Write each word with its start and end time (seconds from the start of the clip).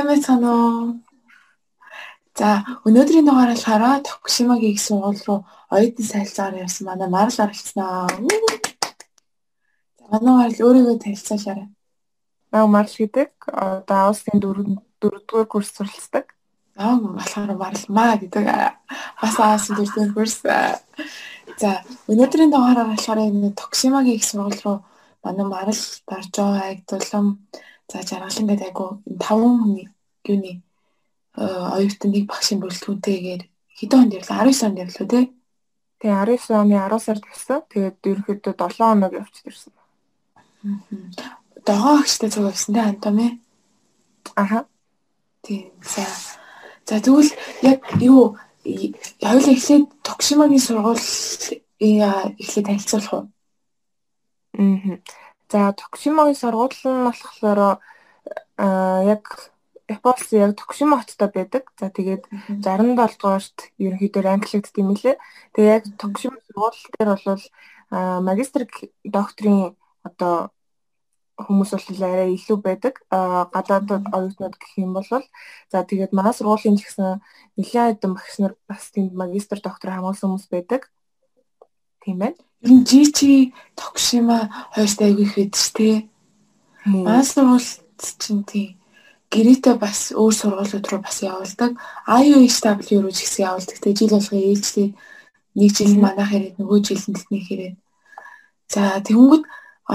Сайн 0.00 0.16
байна 0.16 0.48
уу? 0.48 0.96
За, 2.32 2.64
өнөөдрийн 2.88 3.26
дугаар 3.28 3.52
болохоор 3.52 4.00
Токушимагийн 4.00 4.72
их 4.72 4.80
сургууль 4.80 5.20
руу 5.28 5.44
оюутны 5.68 6.04
сайилцаагаар 6.08 6.64
явсан 6.64 6.86
манай 6.88 7.08
Марл 7.08 7.36
оролцсноо. 7.36 8.08
За, 10.00 10.04
манай 10.08 10.34
Марл 10.40 10.56
өөрийгөө 10.56 10.96
танилцуулаарай. 11.04 11.68
Наа 12.48 12.66
Марл 12.66 12.94
гэдэг 12.96 13.30
одоо 13.44 14.08
Австриийн 14.08 14.40
4 14.40 14.80
4-р 15.04 15.44
курс 15.52 15.68
суралцдаг. 15.76 16.32
Аа, 16.80 16.96
болохоор 16.96 17.52
Марл 17.60 17.84
маа 17.92 18.16
гэдэг 18.16 18.44
бас 19.20 19.36
Австриийн 19.36 19.84
4-р 19.84 20.12
курс. 20.16 20.40
За, 21.60 21.84
өнөөдрийн 22.08 22.48
дугаараар 22.48 22.96
болохоор 22.96 23.20
энэ 23.20 23.52
Токушимагийн 23.52 24.16
их 24.16 24.24
сургууль 24.24 24.64
руу 24.64 24.80
манай 25.20 25.44
Марл, 25.44 25.82
Даржоо, 26.08 26.56
Агдулам, 26.56 27.44
за 27.90 28.02
Жаргалан 28.06 28.46
гэдэг 28.46 28.66
айгу 28.70 29.02
5 29.04 29.26
хүний 29.26 29.88
юуны 30.24 30.62
оюутан 31.36 32.10
нэг 32.14 32.24
багшийн 32.30 32.60
бүрэлдэхүүнтэйгээр 32.62 33.42
хэдэн 33.78 34.00
онд 34.00 34.14
явлаа? 34.14 34.46
19 34.46 34.66
онд 34.66 34.78
явлаа 34.78 35.06
тий. 35.10 35.26
Тэгээ 36.00 36.16
19 36.38 36.54
оны 36.54 36.76
10 36.78 37.02
сард 37.02 37.24
явсан. 37.26 37.60
Тэгээд 37.70 37.96
ерөнхийдөө 38.06 38.54
7 38.56 38.78
хоног 38.78 39.12
явчихд 39.12 39.48
ирсэн. 39.50 39.72
Догоо 41.66 41.94
агчтай 42.00 42.30
цуг 42.30 42.46
явсан 42.50 42.74
тий 42.74 42.84
Антоми. 42.84 43.28
Аха. 44.34 44.66
Тийм. 45.42 45.72
За. 45.82 46.06
За 46.86 47.00
тэгвэл 47.00 47.32
яг 47.62 47.80
юу 48.00 48.38
хоёул 48.64 49.48
эхлээд 49.50 49.84
Токшимагийн 50.06 50.62
сургууль 50.62 51.04
эхлээд 51.80 52.66
танилцуулах 52.66 53.12
уу? 53.12 53.24
Аа. 54.58 54.98
За 55.50 55.74
Токшимагийн 55.74 56.38
сургууль 56.38 56.78
нь 56.86 57.06
болохоор 57.06 57.58
аа 58.56 59.02
яг 59.14 59.24
Японоос 59.90 60.30
яг 60.32 60.54
Токушима 60.54 61.02
хоттой 61.02 61.28
байдаг. 61.34 61.64
За 61.80 61.90
тэгээд 61.90 62.22
67 62.62 63.18
дугаарт 63.18 63.58
ерөнхийдөө 63.82 64.22
ранглагдсан 64.22 64.78
юм 64.82 64.94
лээ. 64.94 65.18
Тэгээ 65.54 65.74
яг 65.74 65.84
Токушима 65.98 66.38
сургууль 66.46 66.80
дээр 66.94 67.10
бол 67.18 67.42
магистр 68.28 68.62
докторийн 69.02 69.74
одоо 70.06 70.54
хүмүүс 71.42 71.70
бол 71.74 72.02
арай 72.06 72.30
илүү 72.38 72.58
байдаг. 72.62 72.94
Гадаадд 73.10 73.90
оюутнууд 74.14 74.54
гэх 74.54 74.72
юм 74.78 74.94
бол 74.94 75.08
за 75.10 75.78
тэгээд 75.82 76.14
манай 76.14 76.34
сургуулийн 76.34 76.78
ч 76.78 76.86
гэсэн 76.86 77.18
нэлээд 77.58 77.98
хэдэн 77.98 78.14
багш 78.14 78.34
нар 78.38 78.54
бас 78.70 78.86
тэнд 78.94 79.10
магистр 79.22 79.58
доктор 79.58 79.90
хамгаалсан 79.90 80.30
хүмүүс 80.30 80.46
байдаг. 80.54 80.82
Тийм 82.04 82.18
байна. 82.22 82.38
Ер 82.62 82.70
нь 82.72 82.84
жи 82.84 83.00
чи 83.16 83.54
Токушима 83.76 84.50
хоёртой 84.74 85.06
аягүй 85.08 85.24
их 85.24 85.34
байдаг 85.36 85.60
ч 85.60 85.72
тий. 85.76 85.94
Манай 86.84 87.24
сургууль 87.24 87.68
чинь 88.20 88.44
тийм 88.44 88.76
гэрээтэй 89.32 89.74
бас 89.80 90.12
өөр 90.12 90.34
сургуулиуд 90.34 90.86
руу 90.90 91.00
бас 91.00 91.22
явуулдаг. 91.22 91.78
IUHW 92.04 92.98
руу 93.00 93.14
ч 93.14 93.24
гэсэн 93.24 93.46
явуулдаг. 93.48 93.76
Тэгээ 93.80 93.98
жил 93.98 94.14
болгоо 94.14 94.40
ээлжлээ 94.42 94.90
нэг 95.56 95.70
жил 95.76 95.92
манайх 95.96 96.30
ирээд 96.36 96.56
нөгөө 96.58 96.78
жил 96.84 97.04
нь 97.08 97.16
тэдний 97.16 97.42
хэрэг. 97.46 97.74
За 98.68 99.00
тэгэнгүүт 99.06 99.44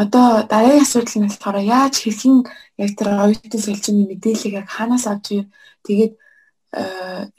одоо 0.01 0.27
дараагийн 0.49 0.83
асуудал 0.83 1.15
нь 1.19 1.27
болохоор 1.29 1.57
яаж 1.63 1.93
хэрхэн 2.01 2.35
яг 2.81 2.91
тэр 2.97 3.07
оюутны 3.13 3.59
солилцооны 3.61 4.03
мэдээллийг 4.09 4.53
яг 4.59 4.67
хаанаас 4.67 5.05
авч 5.07 5.25
ив 5.37 5.45
тэгээд 5.87 6.13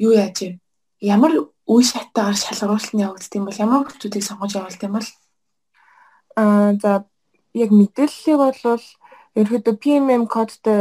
юу 0.01 0.13
яаж 0.17 0.37
ив 0.47 0.53
ямар 1.01 1.33
үе 1.67 1.83
шатаагаар 1.83 2.39
шалгаруулалт 2.39 2.93
нь 2.95 3.05
явагддаг 3.07 3.37
юм 3.39 3.47
бол 3.47 3.63
ямар 3.65 3.81
хүмүүсийг 3.87 4.25
сонгож 4.25 4.53
явуулдаг 4.55 4.87
юм 4.87 4.95
бол 4.97 5.11
аа 6.41 6.71
за 6.83 6.91
яг 7.55 7.71
мэдээллийг 7.75 8.39
бол 8.39 8.85
ерөөдөө 9.41 9.75
PMM 9.83 10.25
кодтой 10.31 10.81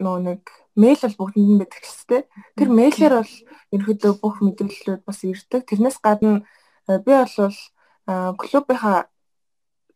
нөгөө 0.00 0.20
нэг 0.24 0.42
мэйл 0.80 1.00
бол 1.04 1.18
бүгдэнд 1.18 1.50
нь 1.50 1.60
байдаг 1.60 1.82
ч 1.84 1.90
тийм. 2.08 2.24
Тэр 2.56 2.68
мэйлээр 2.72 3.14
бол 3.20 3.34
ерөөдөө 3.76 4.12
бүх 4.22 4.36
мэдээллүүд 4.40 5.02
бас 5.04 5.20
ирдэг. 5.26 5.68
Тэрнээс 5.68 5.98
гадна 6.00 6.46
э, 6.88 6.98
би 7.04 7.12
бол 7.12 7.56
клубийнхаа 8.40 9.10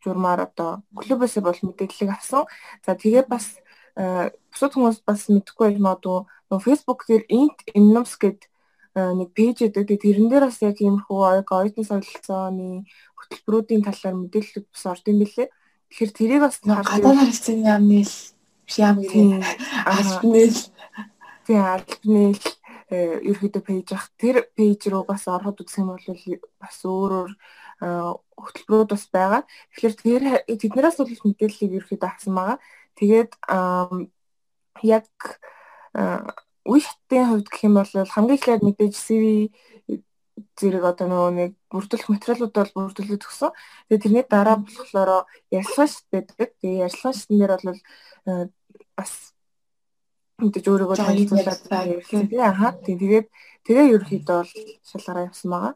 журмаар 0.04 0.41
одоо 0.44 0.84
клубээс 0.92 1.41
бол 1.41 1.56
мэдээллийг 1.56 2.10
авсан. 2.12 2.44
За 2.84 2.92
тэгээ 2.92 3.25
бас 3.25 3.56
э, 3.97 4.31
бусад 4.53 4.76
хүмүүс 4.76 5.00
бас 5.09 5.28
мэдэхгүй 5.32 5.81
юм 5.81 5.88
уу 5.88 6.28
нөгөө 6.53 6.65
Facebook 6.66 7.09
дээр 7.09 7.25
int 7.32 7.59
innums 7.72 8.21
гэдэг 8.21 8.53
нэг 8.94 9.28
пэйж 9.34 9.66
өгдөг. 9.66 9.91
Тэрэн 9.99 10.31
дээр 10.31 10.47
бас 10.47 10.62
яг 10.62 10.78
иймэрхүү 10.78 11.44
оюутны 11.50 11.82
солилцооны 11.82 12.87
хөтөлбөрүүдийн 13.19 13.82
талаар 13.82 14.16
мэдээлэлүүд 14.22 14.66
бас 14.71 14.84
орд 14.87 15.05
юм 15.10 15.19
билээ. 15.22 15.49
Тэгэхээр 15.91 16.12
тэрийг 16.15 16.41
бас 16.47 16.56
гадаад 16.62 17.19
харилцааны 17.19 17.66
яамны 17.66 18.03
Шям 18.66 18.97
гэх 19.00 19.44
альбнэл 19.84 20.56
тий 21.44 21.59
альбнэл 21.60 22.41
э, 22.88 23.21
ерөөдөө 23.21 23.60
пэйж 23.60 23.88
ах 23.93 24.09
тэр 24.16 24.49
пэйж 24.56 24.88
руу 24.88 25.04
бас 25.04 25.28
ороход 25.28 25.60
үзэх 25.60 25.84
юм 25.84 25.93
бол 25.93 26.09
бас 26.56 26.78
өөрөөр 26.81 27.31
э, 27.84 27.88
хөтөлбөрүүд 28.41 28.91
бас 28.97 29.04
байгаа. 29.12 29.43
Тэгэхээр 29.77 29.94
тэр 30.00 30.22
тэднээс 30.49 30.97
бол 30.97 31.12
мэдээллийг 31.28 31.72
ерөөдөө 31.84 32.09
авсан 32.09 32.33
байгаа. 32.33 32.59
Тэгээд 32.97 33.33
яг 34.81 35.09
э, 35.93 36.25
үе 36.64 36.80
шатны 36.80 37.20
хувьд 37.28 37.48
гэх 37.48 37.64
юм 37.69 37.75
бол 37.76 37.92
хамгийн 37.92 38.38
эхлээд 38.38 38.62
мэдээж 38.64 38.94
CV 38.97 39.25
зэрэг 40.58 40.84
одоо 40.84 41.06
нөгөө 41.06 41.30
нэг 41.38 41.50
бүрдүүлэх 41.70 42.10
материалууд 42.10 42.54
бол 42.54 42.72
бүрдүүлээд 42.75 43.22
өгсөн. 43.22 43.50
Тэгээ 43.86 44.02
тэрний 44.02 44.25
дараа 44.26 44.56
болохоор 44.58 45.10
ярилцлага 45.50 45.91
шат 45.92 46.06
байдаг. 46.10 46.50
Тэгээ 46.58 46.82
ярилцлага 46.86 47.14
шатн 47.14 47.38
дээр 47.38 47.53
бол 47.54 47.78
э, 47.78 48.47
бас 48.98 49.12
мэдээж 50.42 50.66
өөрийгөө 50.66 50.98
танилцуулаад 50.98 51.60
тий 52.10 52.41
аха 52.42 52.74
тий 52.82 52.97
тэгээд 52.98 53.26
тэгээ 53.66 53.86
ерөөхдөө 53.94 54.36
бол 54.42 54.53
шалгараа 54.91 55.28
явсан 55.30 55.48
байгаа. 55.54 55.74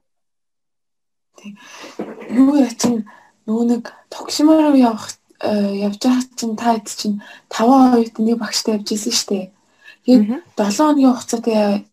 Тий. 1.39 1.51
Юу 2.35 2.59
яа 2.59 2.75
чин 2.75 3.07
нөгөө 3.47 3.65
нэг 3.71 3.85
тогшмоор 4.11 4.75
явах 4.75 5.15
э, 5.39 5.87
явж 5.87 6.03
байгаа 6.03 6.27
чинь 6.35 6.59
та 6.59 6.75
хэд 6.75 6.89
чинь 6.91 7.17
5 7.47 7.95
оюут 7.95 8.19
нэг 8.19 8.37
багштай 8.43 8.75
явж 8.75 8.91
исэн 8.91 9.15
шүү 9.15 9.31
дээ. 9.31 9.47
Тэгээд 10.09 10.41
7 10.57 10.73
хоногийн 10.73 11.13
хугацаатай 11.13 11.85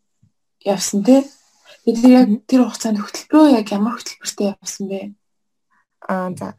явсан 0.64 1.04
тий. 1.04 1.28
Тэгээд 1.84 2.16
яг 2.16 2.30
тэр 2.48 2.62
хугацаанд 2.64 3.04
хөтөлбөрөө 3.04 3.60
яг 3.60 3.68
ямар 3.76 4.00
хөтөлбөртэй 4.00 4.56
явсан 4.56 4.86
бэ? 4.88 5.00
Аа 6.08 6.32
за. 6.32 6.56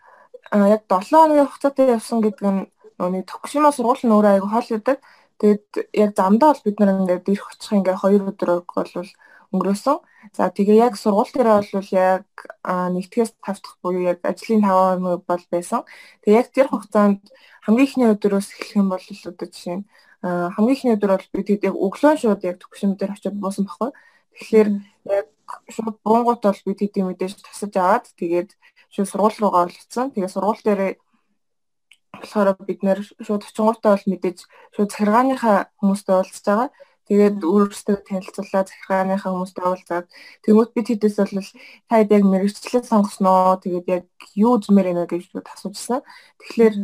Аа 0.52 0.68
яг 0.68 0.84
7 0.84 1.08
хоногийн 1.08 1.48
хугацаатай 1.48 1.96
явсан 1.96 2.20
гэдэг 2.20 2.44
нь 2.44 2.68
нэг 3.00 3.24
Токушима 3.24 3.72
сургууль 3.72 4.04
нь 4.04 4.12
өөрөө 4.12 4.32
айгүй 4.36 4.50
хоол 4.52 4.68
идэг. 4.76 4.98
Тэгээд 5.40 5.66
яг 5.96 6.10
замдаа 6.12 6.52
бол 6.52 6.64
бид 6.68 6.76
нар 6.76 6.92
ингээд 6.92 7.24
ирэх 7.32 7.48
очих 7.48 7.72
ингээд 7.72 8.04
2 8.04 8.28
өдөр 8.36 8.50
бол 8.60 9.08
өнгөрөөсөн. 9.56 9.96
За 10.36 10.52
тэгээ 10.52 10.76
яг 10.76 10.94
сургууль 11.00 11.32
дээр 11.32 11.48
бол 11.56 11.90
яг 11.96 12.28
нэгдгээс 12.68 13.32
5 13.40 13.64
дахь 13.64 13.80
буюу 13.80 14.04
яг 14.04 14.20
ажлын 14.28 14.60
5 14.60 15.00
хоног 15.00 15.24
бол 15.24 15.44
байсан. 15.48 15.88
Тэгээ 16.20 16.36
яг 16.36 16.48
тэр 16.52 16.68
хугацаанд 16.68 17.24
хамгийн 17.64 17.88
ихний 17.88 18.08
өдрөөс 18.12 18.52
эхлэх 18.52 18.76
юм 18.76 18.92
бол 18.92 19.00
одоо 19.00 19.48
жишээ 19.48 19.80
нь 19.80 19.88
хамгийн 20.26 20.76
ихний 20.76 20.94
өдөр 20.96 21.12
бол 21.14 21.28
бид 21.34 21.48
яг 21.62 21.74
өглөө 21.74 22.14
шууд 22.20 22.42
яг 22.44 22.56
төгшин 22.62 22.96
дээр 22.96 23.14
очиод 23.14 23.36
буусан 23.38 23.66
баггүй. 23.68 23.90
Тэгэхээр 24.36 24.68
яг 25.16 25.26
шууд 25.70 25.96
буунгууд 26.04 26.42
бол 26.42 26.62
бид 26.66 26.80
хэдийн 26.82 27.06
мэдээж 27.08 27.42
тасаж 27.42 27.72
аваад 27.76 28.06
тэгээд 28.18 28.50
шууд 28.94 29.08
сургууль 29.10 29.38
руугаа 29.40 29.62
орлцсон. 29.66 30.10
Тэгээд 30.10 30.34
сургууль 30.34 30.62
дээр 30.64 30.80
болохоор 32.20 32.48
бид 32.68 32.80
нэр 32.82 32.98
шууд 33.26 33.42
очингуудаа 33.46 33.92
бол 33.94 34.10
мэдээж 34.10 34.38
шууд 34.74 34.90
захиргааныхаа 34.90 35.70
хүмүүстэй 35.78 36.14
уулзж 36.16 36.44
байгаа. 36.46 36.70
Тэгээд 37.06 37.36
өөрөөсөө 37.46 37.96
танилцуулаад 38.08 38.66
захиргааныхаа 38.66 39.30
хүмүүстэй 39.30 39.64
уулзаад 39.64 40.06
тэгмэд 40.42 40.70
бид 40.74 40.86
хэдээс 40.90 41.16
бол 41.22 41.50
таад 41.86 42.10
яг 42.10 42.22
мэрэгчлээ 42.26 42.82
сонгосноо. 42.82 43.62
Тэгээд 43.62 43.86
яг 43.86 44.06
юу 44.34 44.58
үзмээр 44.58 44.86
байна 44.90 45.06
гэж 45.06 45.30
асуужсан. 45.38 46.02
Тэгэхээр 46.40 46.74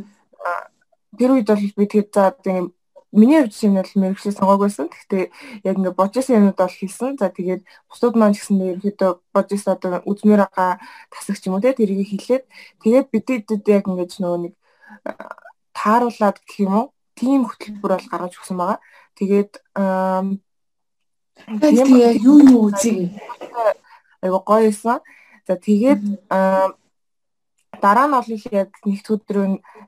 тэр 1.18 1.30
үед 1.34 1.48
бол 1.50 1.64
бид 1.76 1.92
хэд 1.92 2.08
за 2.14 2.30
тийм 2.38 2.70
миний 3.12 3.40
хувьд 3.44 3.54
чинь 3.54 3.76
бол 3.76 3.92
мэрэгчлээ 3.94 4.34
сонгоог 4.34 4.60
байсан. 4.64 4.88
Гэхдээ 4.88 5.24
яг 5.68 5.76
ингээд 5.76 5.96
божсэн 6.00 6.36
юмуд 6.40 6.56
бол 6.56 6.72
хийсэн. 6.72 7.20
За 7.20 7.28
тэгээд 7.28 7.62
бусдууд 7.88 8.16
маань 8.16 8.32
гэсэн 8.32 8.56
ерөөдөө 8.80 9.12
божс 9.36 9.64
одоо 9.68 10.00
үзмээр 10.08 10.48
байгаа 10.48 10.80
тасагч 11.12 11.46
юм 11.46 11.60
уу 11.60 11.64
те 11.64 11.76
тэрийг 11.76 12.08
хэлээд 12.08 12.44
тэгээд 12.80 13.06
бидэд 13.12 13.68
яг 13.68 13.84
ингээд 13.84 14.16
нөгөө 14.16 14.40
нэг 14.48 14.54
тааруулаад 15.76 16.36
гэх 16.40 16.56
юм 16.64 16.72
уу 16.72 16.86
тийм 17.12 17.44
хөтөлбөр 17.44 17.92
бол 18.00 18.10
гаргаж 18.10 18.32
өгсөн 18.40 18.56
байгаа. 18.56 18.80
Тэгээд 19.20 19.52
яг 21.60 21.88
юу 22.24 22.40
юу 22.40 22.72
үзье. 22.72 23.12
Айгу 24.24 24.40
гоё 24.40 24.72
исэн. 24.72 25.04
За 25.46 25.60
тэгээд 25.60 26.00
дараа 27.82 28.06
нь 28.08 28.14
бол 28.16 28.30
яг 28.56 28.70
нэгд 28.86 29.06
өдрөө 29.10 29.46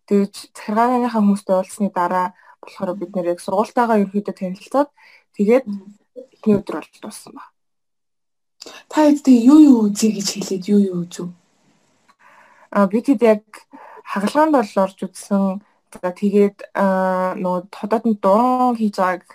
тэгж 0.09 0.35
захиргааныхаа 0.53 1.23
хүмүүстэй 1.23 1.55
уулзсны 1.56 1.88
дараа 1.94 2.35
болохоор 2.65 2.97
бид 2.97 3.13
нэр 3.15 3.33
яг 3.37 3.41
сургуультайгаа 3.41 4.03
ерөөдөө 4.03 4.35
танилцаад 4.35 4.89
тэгээд 5.37 5.65
эхний 6.17 6.57
өдөр 6.59 6.81
болж 6.81 6.95
дууссан 7.01 7.33
ба. 7.37 7.45
Та 8.89 9.09
хэд 9.09 9.29
юу 9.29 9.61
юу 9.61 9.79
үзье 9.89 10.11
гэж 10.17 10.29
хэлээд 10.41 10.65
юу 10.73 10.81
юу 10.81 10.99
үзв? 11.05 11.29
А 12.73 12.87
бид 12.89 13.07
хэд 13.09 13.23
яг 13.23 13.45
хагалгаанд 14.05 14.57
бол 14.57 14.73
орж 14.85 14.99
үзсэн. 15.05 15.61
За 15.95 16.11
тэгээд 16.11 16.59
нөгөө 16.75 17.61
хотод 17.71 18.05
дуран 18.25 18.75
хийж 18.77 18.97
байгааг 18.99 19.29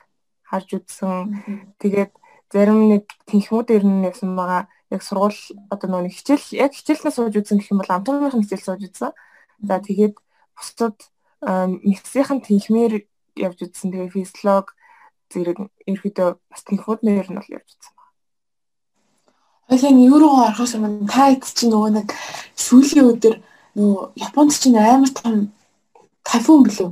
харж 0.50 0.70
үзсэн. 0.82 1.40
Тэгээд 1.78 2.12
зарим 2.50 2.90
нэг 2.90 3.06
тэнхмүүд 3.30 3.70
ирнэ 3.70 4.10
гэсэн 4.12 4.34
байгаа 4.34 4.68
яг 4.90 5.02
сургууль 5.06 5.42
одоо 5.70 5.88
нөгөө 5.90 6.10
хичээл 6.10 6.48
яг 6.66 6.74
хичээлнээ 6.74 7.14
сууж 7.14 7.34
үзсэн 7.38 7.62
гэх 7.62 7.72
юм 7.72 7.80
бол 7.82 7.94
амтны 7.94 8.34
хичээл 8.34 8.66
сууж 8.66 8.82
үзсэн. 8.90 9.14
За 9.62 9.78
тэгээд 9.78 10.18
бусдад 10.58 10.98
миксийн 11.42 12.42
тэнхмээр 12.42 13.06
явж 13.40 13.60
үзсэн. 13.64 13.92
Тэгээд 13.92 14.16
физиолог 14.16 14.76
зэрэг 15.32 15.58
ерөөдөө 15.88 16.30
бас 16.50 16.62
тэнхмүүд 16.68 17.02
нэр 17.06 17.28
нь 17.32 17.40
бол 17.40 17.56
явж 17.56 17.70
үзсэн. 17.70 17.96
Юу 19.70 20.18
руу 20.18 20.42
орохоос 20.50 20.74
өмнө 20.76 21.06
та 21.06 21.30
хэд 21.30 21.46
чинь 21.46 21.70
нөгөө 21.70 21.92
нэг 21.94 22.08
сүүлийн 22.58 23.10
өдөр 23.14 23.36
нөгөө 23.78 24.04
Японд 24.18 24.52
чинь 24.58 24.78
амар 24.82 25.14
том 25.14 25.54
тайфун 26.26 26.66
билүү? 26.66 26.90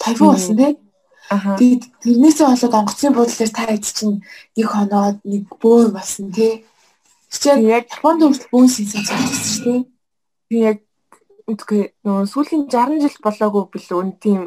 Тайфун 0.00 0.32
болсон 0.32 0.56
тийм. 0.56 0.76
Тэгээд 1.28 1.82
тэрнээсээ 2.00 2.46
болоод 2.48 2.78
онгоцны 2.80 3.10
буудлаас 3.12 3.52
та 3.52 3.68
хэд 3.68 3.84
чинь 3.84 4.24
нэг 4.56 4.66
хоноод 4.72 5.20
нэг 5.28 5.44
бөөн 5.60 5.92
болсон 5.92 6.32
тийм. 6.32 6.64
Чи 7.28 7.52
яг 7.52 7.84
Японд 7.92 8.24
хүртэл 8.24 8.48
бөөн 8.48 8.68
синсэн 8.72 9.04
цогцсон 9.04 9.44
шүү 9.44 9.64
дээ. 9.68 9.80
Би 10.48 10.56
яг 10.64 10.78
үгүй 11.46 11.82
нөгөө 12.02 12.26
сүүлийн 12.26 12.64
60 12.66 13.02
жил 13.06 13.18
болоогүй 13.22 13.64
билүү 13.70 14.00
н 14.02 14.10
тийм 14.18 14.40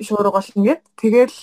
шуурга 0.00 0.32
болно 0.32 0.64
гэд. 0.64 0.82
Тэгэл 0.96 1.36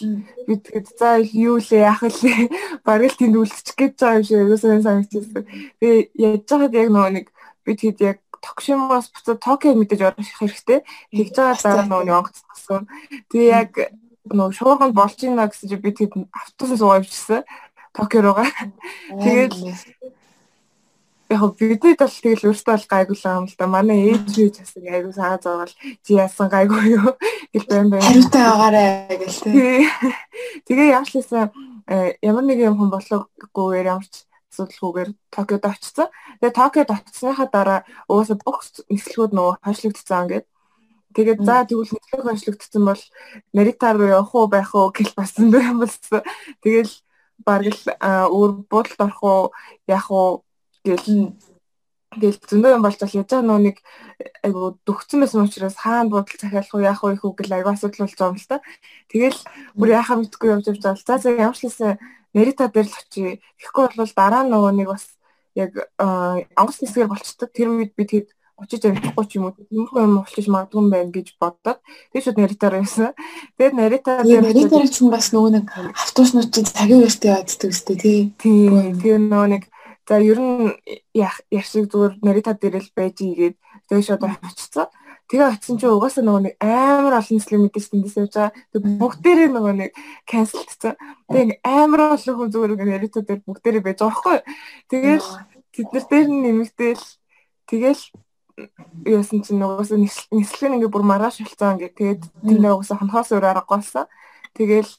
би 0.50 0.54
тэгэд 0.58 0.88
за 0.98 1.22
юу 1.22 1.62
лээ 1.62 1.86
яах 1.86 2.02
лээ 2.02 2.50
бараг 2.86 3.14
л 3.14 3.20
тэнд 3.22 3.38
үлдчих 3.38 3.78
гэж 3.78 3.94
байгаа 4.02 4.18
юм 4.18 4.26
шиг 4.26 4.42
юусан 4.50 4.82
санагдчихсан. 4.82 5.46
Тэгээ 5.78 6.10
яаж 6.18 6.42
байгаад 6.50 6.74
яг 6.74 6.90
нөгөө 6.90 7.12
нэг 7.22 7.28
би 7.66 7.72
тэгэд 7.78 8.00
яг 8.02 8.20
Токшимоос 8.42 9.14
буцаад 9.14 9.40
Токио 9.46 9.78
мэдээж 9.78 10.02
орох 10.10 10.26
хэрэгтэй. 10.42 10.80
Тэгж 11.14 11.36
байгаа 11.38 11.62
дараа 11.62 11.86
нөгөө 11.86 12.18
онгоцсон. 12.18 12.90
Тэгээ 13.30 13.52
яг 13.54 13.72
нөгөө 14.26 14.58
шуурганд 14.58 14.98
болж 14.98 15.20
ийна 15.22 15.46
гэсэн 15.52 15.70
чи 15.70 15.78
би 15.78 15.94
тэгэд 15.94 16.18
автобусаа 16.34 16.82
суугаад 16.82 17.06
явчихсан. 17.06 17.44
Токио 17.94 18.22
руугаа. 18.26 18.50
Тэгээд 19.22 19.54
яг 21.30 21.42
бидний 21.60 21.96
тал 21.96 22.10
тэгэл 22.10 22.50
өөртөө 22.50 22.74
бол 22.74 22.88
гайгүй 22.90 23.18
л 23.18 23.26
юм 23.30 23.46
л 23.46 23.56
да. 23.58 23.68
Манай 23.70 24.00
ээж 24.10 24.26
би 24.34 24.50
бас 24.50 24.74
айгүй 24.74 25.14
саа 25.14 25.38
зовоол 25.38 25.74
чи 26.02 26.18
яасан 26.18 26.50
гайгүй 26.50 26.98
юу 26.98 27.14
гэл 27.54 27.68
байн 27.70 27.90
байн. 27.94 28.02
Хариутай 28.02 28.44
байгаарэ 28.50 28.86
гэл 29.22 29.40
тээ. 29.46 29.86
Тэгээ 30.66 30.94
яашлаасаа 30.98 31.54
э, 31.86 32.18
ямар 32.26 32.46
нэг 32.50 32.60
юм 32.66 32.82
хүн 32.82 32.90
болоогүй 32.90 33.86
ямарч 33.86 34.26
асуудалгүйгээр 34.50 35.10
Токиод 35.30 35.66
очсон. 35.70 36.10
Тэгээ 36.42 36.58
Токиод 36.58 36.90
очсныхаа 36.90 37.48
дараа 37.54 37.80
угаасаа 38.10 38.38
бүх 38.42 38.66
нислэгүүд 38.90 39.32
нөгөө 39.38 39.56
хойшлогдсон 39.62 40.22
ингээд. 40.26 40.46
Тэгээд 41.14 41.40
за 41.46 41.66
тэгвэл 41.66 41.94
нислэг 41.94 42.22
хойшлогдсон 42.26 42.84
бол 42.86 43.04
Наритаар 43.54 43.98
руу 43.98 44.10
явах 44.10 44.34
уу 44.34 44.48
байх 44.50 44.74
уу 44.74 44.90
гэл 44.90 45.14
басан 45.14 45.54
юм 45.54 45.86
болсон. 45.86 46.26
Тэгэл 46.66 46.94
бараг 47.46 47.74
л 47.74 47.86
өөр 48.34 48.52
буудалд 48.70 49.00
орох 49.00 49.22
уу 49.24 49.44
яах 49.88 50.10
уу 50.10 50.44
Тэгэл 50.84 51.34
Тэгэл 52.10 52.42
зөндөө 52.42 52.72
юм 52.74 52.82
болж 52.82 52.98
бол 52.98 53.18
яж 53.22 53.32
нөө 53.46 53.60
нэг 53.70 53.78
айгу 54.42 54.82
дөгцсөн 54.82 55.22
байсан 55.22 55.46
учраас 55.46 55.78
хаана 55.78 56.10
буудал 56.10 56.42
захиалах 56.42 56.74
уу 56.74 56.82
яах 56.82 57.06
вэ 57.06 57.14
их 57.14 57.22
үү 57.22 57.38
гэл 57.38 57.54
айгу 57.54 57.70
асуудал 57.70 58.02
болж 58.10 58.16
байгаа 58.18 58.34
юм 58.34 58.42
л 58.42 58.50
та. 58.50 58.58
Тэгэл 59.14 59.40
бүр 59.78 59.90
яхаа 59.94 60.18
мэдгүй 60.18 60.50
явж 60.50 60.66
явж 60.74 60.82
байгаа. 60.82 61.06
За 61.06 61.22
за 61.22 61.30
ямар 61.38 61.54
ч 61.54 61.70
лээсээ 61.70 62.02
Нарита 62.34 62.66
дээр 62.66 62.90
л 62.90 62.98
очие. 62.98 63.46
Тэгэхгүй 63.62 63.94
бол 63.94 64.14
дараа 64.18 64.42
нөгөө 64.42 64.74
нэг 64.74 64.88
бас 64.90 65.06
яг 65.54 65.72
онгоц 66.58 66.82
нисгээр 66.82 67.14
болчдөг. 67.14 67.50
Тэр 67.54 67.78
үед 67.78 67.94
би 67.94 68.04
тэгэд 68.10 68.30
очиж 68.58 68.82
амжихгүй 68.90 69.26
ч 69.30 69.32
юм 69.38 69.46
уу 69.50 69.54
тиймэрхүү 69.56 70.02
юм 70.02 70.14
болчих 70.20 70.48
магадгүй 70.50 70.82
юм 70.82 70.90
байна 70.90 71.14
гэж 71.14 71.28
бодоод 71.38 71.80
тэг 72.12 72.22
шууд 72.26 72.38
наритаар 72.42 72.82
явсан. 72.82 73.14
Тэгээд 73.56 73.76
наритаар 73.78 74.26
дээр 74.26 74.44
наритаар 74.50 74.90
чинь 74.90 75.14
бас 75.14 75.32
нөгөө 75.32 75.52
нэг 75.62 75.66
автобуснууд 75.94 76.50
чинь 76.52 76.68
цагийн 76.68 77.02
үеэртэй 77.06 77.32
явдаг 77.38 77.70
үстэй 77.72 77.98
тий. 78.02 78.20
Тий. 78.36 78.68
Тэгээ 79.00 79.30
нөгөө 79.30 79.50
нэг 79.54 79.64
За 80.10 80.18
ер 80.18 80.42
нь 80.42 80.74
яах 81.14 81.38
шиг 81.70 81.86
зүгээр 81.86 82.18
нарита 82.26 82.58
дээр 82.58 82.82
л 82.82 82.90
байж 82.98 83.22
игээд 83.22 83.62
тэгээ 83.86 84.08
шууд 84.10 84.26
очицсан. 84.26 84.90
Тэгээ 85.30 85.54
очисон 85.54 85.78
чинь 85.78 85.94
угаасаа 85.94 86.26
нөгөө 86.26 86.44
нэг 86.50 86.56
амар 86.58 87.22
олон 87.22 87.34
нийслэл 87.38 87.62
мэдээж 87.62 87.86
тэндээс 87.94 88.18
явж 88.18 88.34
байгаа. 88.34 88.58
Тэг 88.74 88.82
бүгдээрээ 88.98 89.50
нөгөө 89.54 89.74
нэг 89.78 89.92
канселдсан. 90.26 90.98
Тэг 91.30 91.62
амар 91.62 92.18
олон 92.18 92.36
хүн 92.42 92.50
зүгээр 92.50 92.74
нарита 92.90 93.22
дээр 93.22 93.46
бүгдээрээ 93.46 93.86
байж 93.86 94.00
байгаа 94.02 94.18
байхгүй. 94.18 94.40
Тэгэл 94.90 95.28
тэд 95.78 95.88
нар 95.94 96.06
дээр 96.10 96.28
нь 96.34 96.42
нэмэгдээл 96.42 97.06
тэгэл 97.70 98.04
яасан 99.06 99.40
чинь 99.46 99.62
угаасаа 99.62 100.02
нийслэл 100.02 100.70
нь 100.74 100.76
ингээ 100.82 100.90
бүр 100.90 101.06
маргааш 101.06 101.46
болцсон 101.46 101.78
ингээ 101.78 101.94
тэгээд 101.94 102.22
тэндээ 102.50 102.74
угаасаа 102.74 102.98
хонхоос 102.98 103.30
өөр 103.38 103.46
аргагүй 103.46 103.78
болсон. 103.78 104.10
Тэгэл 104.58 104.90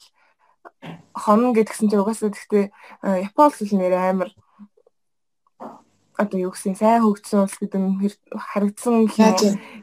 хон 1.19 1.51
гэдгсэн 1.51 1.91
чинь 1.91 1.99
угаасаа 1.99 2.31
гэхдээ 2.31 2.65
Япон 3.27 3.51
улс 3.51 3.59
нэр 3.75 3.95
амар 3.99 4.31
одоо 6.21 6.37
юу 6.37 6.51
гэсэн 6.53 6.77
сайн 6.77 7.01
хөгжсөн 7.01 7.43
улс 7.43 7.57
гэдэг 7.57 7.81
нь 7.81 7.97
харагдсан 8.53 9.09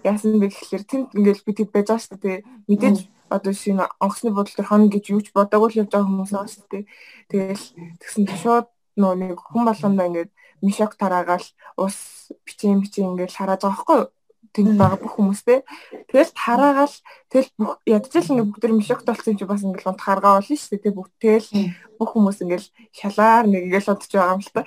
яасан 0.06 0.38
бэ 0.38 0.46
гэхэлэр 0.54 0.84
тэнд 0.86 1.06
ингээл 1.18 1.46
би 1.46 1.52
тэд 1.58 1.70
байж 1.74 1.86
байгаа 1.90 2.04
шүү 2.06 2.18
дээ. 2.22 2.38
Мэдээж 2.70 2.98
одоо 3.28 3.52
шинэ 3.52 3.84
онгоцны 3.98 4.30
бодол 4.32 4.54
төр 4.54 4.68
хон 4.70 4.88
гэж 4.88 5.04
юу 5.12 5.20
ч 5.20 5.34
бодоагүй 5.34 5.68
л 5.74 5.80
явж 5.82 5.90
байгаа 5.92 6.08
хүмүүс 6.08 6.32
байгаа 6.32 6.52
шүү 6.54 6.66
дээ. 6.70 6.84
Тэгэл 7.28 7.64
тэгсэн 8.00 8.24
шууд 8.42 8.66
нөө 8.96 9.14
нэг 9.18 9.38
хүн 9.42 9.64
болгондоо 9.68 10.06
ингээд 10.08 10.30
мишок 10.62 10.94
тараагаал 10.96 11.46
ус 11.76 11.96
бичэн 12.46 12.80
бичэн 12.82 13.14
ингээд 13.14 13.36
хараад 13.36 13.62
байгаа 13.62 13.74
байхгүй? 13.76 14.00
Тэнд 14.52 14.78
байгаа 14.78 14.98
бүх 14.98 15.14
хүмүүстэй. 15.16 15.62
Тэгэл 16.08 16.32
тараагаал 16.32 16.96
тэгэл 17.28 17.50
бүх 17.58 17.72
ядчил 17.84 18.30
ингээ 18.32 18.48
бүгд 18.48 18.64
мишогт 18.74 19.06
болсон 19.06 19.36
чи 19.36 19.44
бас 19.44 19.62
ингээл 19.62 19.90
унт 19.92 20.02
харгаа 20.02 20.40
болно 20.40 20.56
шүү 20.56 20.78
дээ. 20.78 20.96
Бүгд 20.96 21.14
тэгэл 21.20 21.48
бүх 21.98 22.10
хүмүүс 22.14 22.38
ингээл 22.42 22.68
шалаар 22.94 23.44
нэг 23.46 23.62
ингээл 23.68 23.90
унтж 23.92 24.12
байгаа 24.12 24.34
юм 24.36 24.42
л 24.42 24.52
та. 24.54 24.62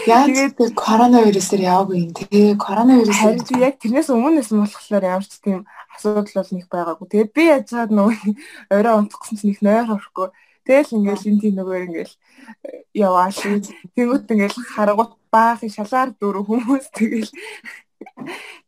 Тэгээд 0.00 0.74
коронавирусээр 0.76 1.62
яваагүй 1.66 1.96
юм. 2.04 2.10
Тэгээ 2.14 2.54
коронавирус 2.60 3.18
харин 3.18 3.64
яг 3.64 3.76
тэрнээс 3.80 4.08
өмнөөс 4.12 4.50
нь 4.52 4.60
болохоор 4.60 5.04
ямар 5.04 5.26
ч 5.26 5.34
тийм 5.40 5.64
асуудал 5.94 6.36
бол 6.36 6.50
нэг 6.54 6.66
байгаагүй. 6.70 7.06
Тэгээд 7.08 7.30
би 7.34 7.42
яаж 7.48 7.64
чад 7.70 7.90
нөгөө 7.90 8.16
орой 8.76 8.94
унтах 8.98 9.20
гэсэн 9.20 9.36
чинь 9.40 9.52
их 9.56 9.62
нойр 9.64 9.88
орохгүй. 9.88 10.28
Тэгэл 10.64 10.96
ингээл 10.96 11.28
энэ 11.28 11.40
тийм 11.42 11.54
нөгөө 11.58 11.76
ингээл 11.88 12.14
яваа 12.94 13.28
шүү. 13.32 13.64
Тэнгүүт 13.96 14.30
ингээл 14.30 14.58
харгуут 14.74 15.12
баах 15.32 15.62
шалаар 15.64 16.10
дөрөв 16.18 16.46
хүмүүс 16.46 16.90
тэгэл 16.94 17.30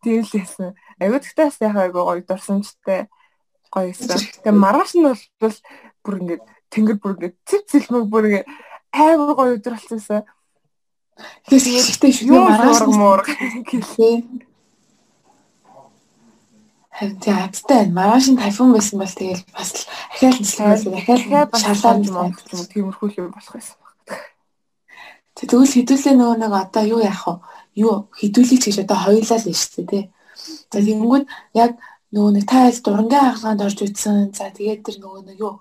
Тийм 0.02 0.22
л 0.22 0.32
байсан. 0.32 0.74
Аюу 1.00 1.18
тэгтээ 1.20 1.50
яг 1.66 1.76
айгу 1.76 2.04
гоё 2.04 2.22
дурсамжтай 2.24 3.08
гоё 3.72 3.92
байсан. 3.92 4.18
Тэгээ 4.42 4.52
маргааш 4.52 4.92
нь 4.96 5.06
бол 5.06 5.56
бүр 6.04 6.14
ингээд 6.20 6.42
тэнгэр 6.72 6.98
бүр 7.00 7.12
ингээд 7.16 7.36
цэв 7.48 7.62
цэлмэг 7.70 8.04
бүр 8.10 8.24
ингээд 8.28 8.48
амар 8.92 9.32
гоё 9.36 9.56
өдөр 9.56 9.74
болчихсон. 9.76 10.22
Тэгэхээр 11.48 11.88
ихтэй 11.92 12.12
шүү 12.12 12.26
дээ 12.28 12.48
маргааш 12.50 12.80
муур 12.88 13.20
гэлээ. 13.68 14.16
Харин 16.92 17.16
тий 17.24 17.32
адтай 17.32 17.82
маргааш 17.88 18.26
нь 18.32 18.40
тайфун 18.40 18.72
байсан 18.76 18.96
бол 19.00 19.14
тэгэл 19.16 19.44
бас 19.56 19.70
л 19.72 19.84
ахаал 20.12 20.38
нислээ 20.40 21.08
дахиад 21.08 21.50
шалаад 21.56 22.04
Монгол 22.12 22.68
тиймэрхүү 22.68 23.08
юм 23.16 23.32
болох 23.32 23.52
байсан. 23.56 23.76
Тэгвэл 25.32 25.72
хэдүүлээ 25.72 26.14
нөгөө 26.16 26.36
нэг 26.44 26.52
одоо 26.52 26.84
юу 26.84 27.00
яах 27.00 27.24
вэ? 27.24 27.34
Юу 27.74 28.08
хідүүлэх 28.18 28.60
гэж 28.64 28.76
одоо 28.84 28.98
хоёулаа 29.00 29.38
л 29.40 29.52
шүү 29.52 29.84
дээ. 29.88 30.04
За 30.72 30.78
тэгэнгүүт 30.80 31.24
яг 31.56 31.72
нөгөө 32.12 32.32
нэг 32.36 32.44
та 32.44 32.68
аль 32.68 32.80
дурангийн 32.84 33.24
хаалгаанд 33.24 33.64
орж 33.64 33.78
үзсэн. 33.84 34.32
За 34.36 34.52
тэгээд 34.52 34.84
тэр 34.84 34.96
нөгөө 35.00 35.22
нэг 35.32 35.38
юу 35.40 35.56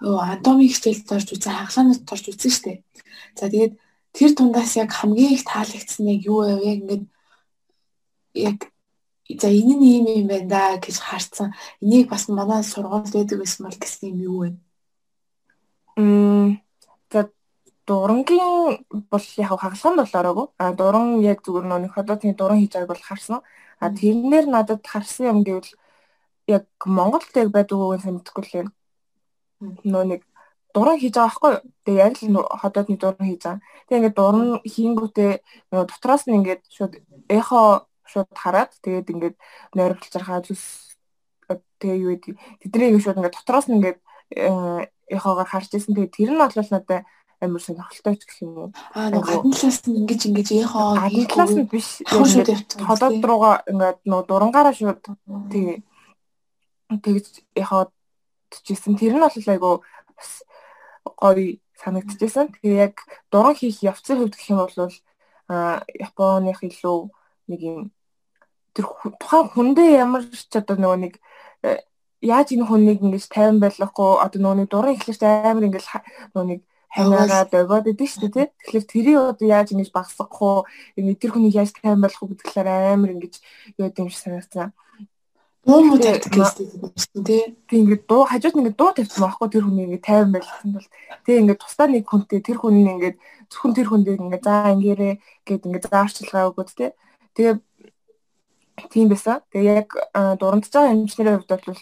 анатомик 0.00 0.72
хичээлд 0.72 1.12
орж 1.12 1.28
үзсэн, 1.36 1.52
хаалгаанд 1.52 2.08
орж 2.08 2.24
үзсэн 2.32 2.50
шүү 2.52 2.64
дээ. 2.64 2.78
За 3.36 3.44
тэгээд 3.52 3.74
тэр 4.16 4.30
тундаас 4.32 4.72
яг 4.80 4.90
хамгийн 4.92 5.36
их 5.36 5.44
таалагдсан 5.44 6.08
яг 6.08 6.20
юу 6.24 6.40
вэ? 6.44 6.64
Яг 6.64 6.78
ингээд 6.80 7.04
яг 8.34 8.58
за 9.28 9.48
энэ 9.48 9.74
нь 9.76 9.84
ийм 9.92 10.06
юм 10.08 10.26
байна 10.28 10.48
да 10.48 10.62
гэж 10.80 10.96
харсан. 10.96 11.52
Энийг 11.80 12.08
бас 12.08 12.28
манай 12.28 12.64
сургууль 12.64 13.12
байдаг 13.12 13.38
гэсэн 13.40 13.64
бол 13.68 13.78
гэсэн 13.80 14.08
юм 14.12 14.18
юу 14.20 14.38
вэ? 14.40 14.50
Мм 15.96 16.60
дурангийн 17.92 18.84
бол 19.12 19.26
яг 19.42 19.48
хагалгаанд 19.52 19.98
бол 20.00 20.18
ороогүй. 20.20 20.46
А 20.62 20.72
дуран 20.80 21.08
яг 21.20 21.38
зүгээр 21.44 21.66
нөө 21.68 21.92
хотоодны 21.96 22.32
дуран 22.40 22.58
хийж 22.60 22.72
байгааг 22.74 22.92
бол 22.92 23.04
харсан. 23.08 23.38
А 23.84 23.86
тэрнэр 24.00 24.44
надад 24.54 24.82
харсан 24.92 25.24
юм 25.32 25.38
гэвэл 25.46 25.70
яг 26.56 26.64
Монголд 26.86 27.36
яг 27.42 27.48
байдаг 27.56 27.76
уу 27.78 27.92
гэсэн 27.92 28.14
мэдэхгүй 28.16 28.44
л 28.48 28.58
юм. 28.60 28.68
Нөө 29.92 30.04
нэг 30.10 30.20
дуран 30.74 30.98
хийж 30.98 31.14
байгаа 31.14 31.28
байхгүй? 31.28 31.52
Тэгээ 31.84 32.04
яг 32.06 32.14
л 32.16 32.36
хотоодны 32.62 32.96
дуран 32.96 33.26
хийж 33.28 33.42
байгаа. 33.44 33.60
Тэгээ 33.86 33.98
ингээд 34.00 34.18
дуран 34.20 34.48
хийнгүүтээ 34.74 35.32
нөгөө 35.70 35.86
дотроос 35.92 36.22
нь 36.26 36.36
ингээд 36.38 36.62
шууд 36.76 36.92
эхо 37.28 37.60
шууд 38.12 38.30
хараад 38.42 38.72
тэгээд 38.84 39.12
ингээд 39.12 39.36
нойрлж 39.76 40.04
байгаа 40.16 40.40
зүс 40.46 40.96
тэгээ 41.80 41.98
юу 42.02 42.10
гэдэг. 42.16 42.34
Тэднийг 42.72 43.02
шууд 43.04 43.18
ингээд 43.20 43.36
дотроос 43.36 43.66
нь 43.68 43.76
ингээд 43.78 43.98
э, 44.32 44.88
эхоогоор 45.12 45.48
харж 45.48 45.70
ирсэн. 45.76 45.94
Тэгээ 45.94 46.16
тэр 46.16 46.30
нь 46.32 46.40
бодлол 46.40 46.70
надад 46.72 47.04
амар 47.42 47.62
сонирхолтой 47.62 48.14
ч 48.16 48.22
гэх 48.24 48.38
юм 48.46 48.52
уу. 48.56 48.68
Аа 48.94 49.10
нэг 49.10 49.26
гадна 49.26 49.50
талаас 49.50 49.82
нь 49.84 49.98
ингэж 50.06 50.20
ингэж 50.30 50.48
яхаа 50.62 51.02
гадна 51.02 51.26
талаас 51.26 51.54
нь 51.58 51.66
биш. 51.66 51.88
Холоод 52.06 53.18
руугаа 53.26 53.54
ингээд 53.66 53.98
нөө 54.06 54.22
дурангаараа 54.30 54.74
шууд 54.74 55.02
тий 55.50 55.82
тэгж 56.88 57.42
яхаад 57.58 57.90
чижсэн. 58.62 58.94
Тэр 58.94 59.18
нь 59.18 59.22
бол 59.22 59.34
айгу 59.34 59.72
бас 60.14 60.30
гоё 61.18 61.58
санагдчихсан. 61.82 62.54
Тэгээ 62.54 62.78
яг 62.86 62.96
дуран 63.30 63.58
хийх 63.58 63.82
явцын 63.82 64.22
хувьд 64.22 64.38
гэх 64.38 64.50
юм 64.54 64.62
бол 64.62 64.94
а 65.50 65.82
Японых 65.90 66.62
илүү 66.62 67.10
нэг 67.50 67.60
юм 67.60 67.78
тэр 68.72 68.86
тухайн 69.20 69.50
хүндээ 69.52 70.00
ямар 70.00 70.24
ч 70.30 70.48
одоо 70.56 70.76
нөгөө 70.78 70.98
нэг 71.04 71.14
э, 71.66 71.82
яаж 72.24 72.54
энэ 72.54 72.64
хүнийг 72.64 73.04
ингэж 73.04 73.28
тайван 73.28 73.58
байлгахгүй 73.60 74.22
одоо 74.24 74.38
нөгөө 74.40 74.58
нэг 74.62 74.68
дуран 74.72 74.96
ихлэрч 74.96 75.20
амар 75.26 75.66
ингэж 75.68 75.84
нөгөө 76.32 76.46
нэг 76.48 76.60
хаваагаа 76.92 77.48
дөгөөд 77.48 77.86
идэв 77.96 78.08
шүү 78.08 78.28
дээ 78.28 78.32
тий. 78.36 78.46
Тэгэхээр 78.60 78.84
тэрийг 78.92 79.16
одоо 79.16 79.46
яаж 79.48 79.68
ингэж 79.72 79.90
багсгах 79.96 80.36
уу? 80.36 80.68
Ингэ 81.00 81.16
тэр 81.16 81.32
хүнийг 81.32 81.56
яаж 81.56 81.72
байлгах 81.80 82.20
уу 82.20 82.30
гэдгээр 82.36 82.68
амар 82.68 83.10
ингэж 83.16 83.34
яа 83.80 83.88
юм 83.96 84.12
шиг 84.12 84.20
санагдсан. 84.20 84.76
Дуу 85.64 85.80
муу 85.88 85.96
тавьдаг 85.96 86.32
гэсэн 86.36 87.24
тий. 87.24 87.56
Тэг 87.64 87.78
ингээд 87.80 88.04
дуу 88.04 88.28
хажууд 88.28 88.58
ингээд 88.60 88.76
дуу 88.76 88.92
тавьсан 88.92 89.24
байхгүй 89.24 89.48
тэр 89.48 89.64
хүний 89.64 89.84
ингээд 89.88 90.04
тайван 90.04 90.32
байлгасан 90.36 90.70
бол 90.76 90.88
тэг 91.24 91.34
ингээд 91.40 91.62
тусдаа 91.64 91.88
нэг 91.88 92.04
хүнтэй 92.04 92.40
тэр 92.44 92.58
хүн 92.60 92.76
ингээд 92.76 93.16
зөвхөн 93.48 93.72
тэр 93.72 93.88
хүн 93.88 94.02
дээр 94.04 94.20
ингээд 94.26 94.44
за 94.44 94.54
ингээрээ 94.76 95.14
гэд 95.48 95.66
ингээд 95.70 95.86
зааварчилгаа 95.88 96.50
өгөөд 96.52 96.70
тий. 96.76 96.90
Тэгээ 97.32 97.54
тийм 98.92 99.06
байсан. 99.08 99.40
Тэгээ 99.48 99.74
яг 99.80 99.88
дурандж 100.36 100.68
байгаа 100.68 100.92
эмчнэрийн 100.92 101.40
хувьд 101.40 101.52
бол 101.56 101.80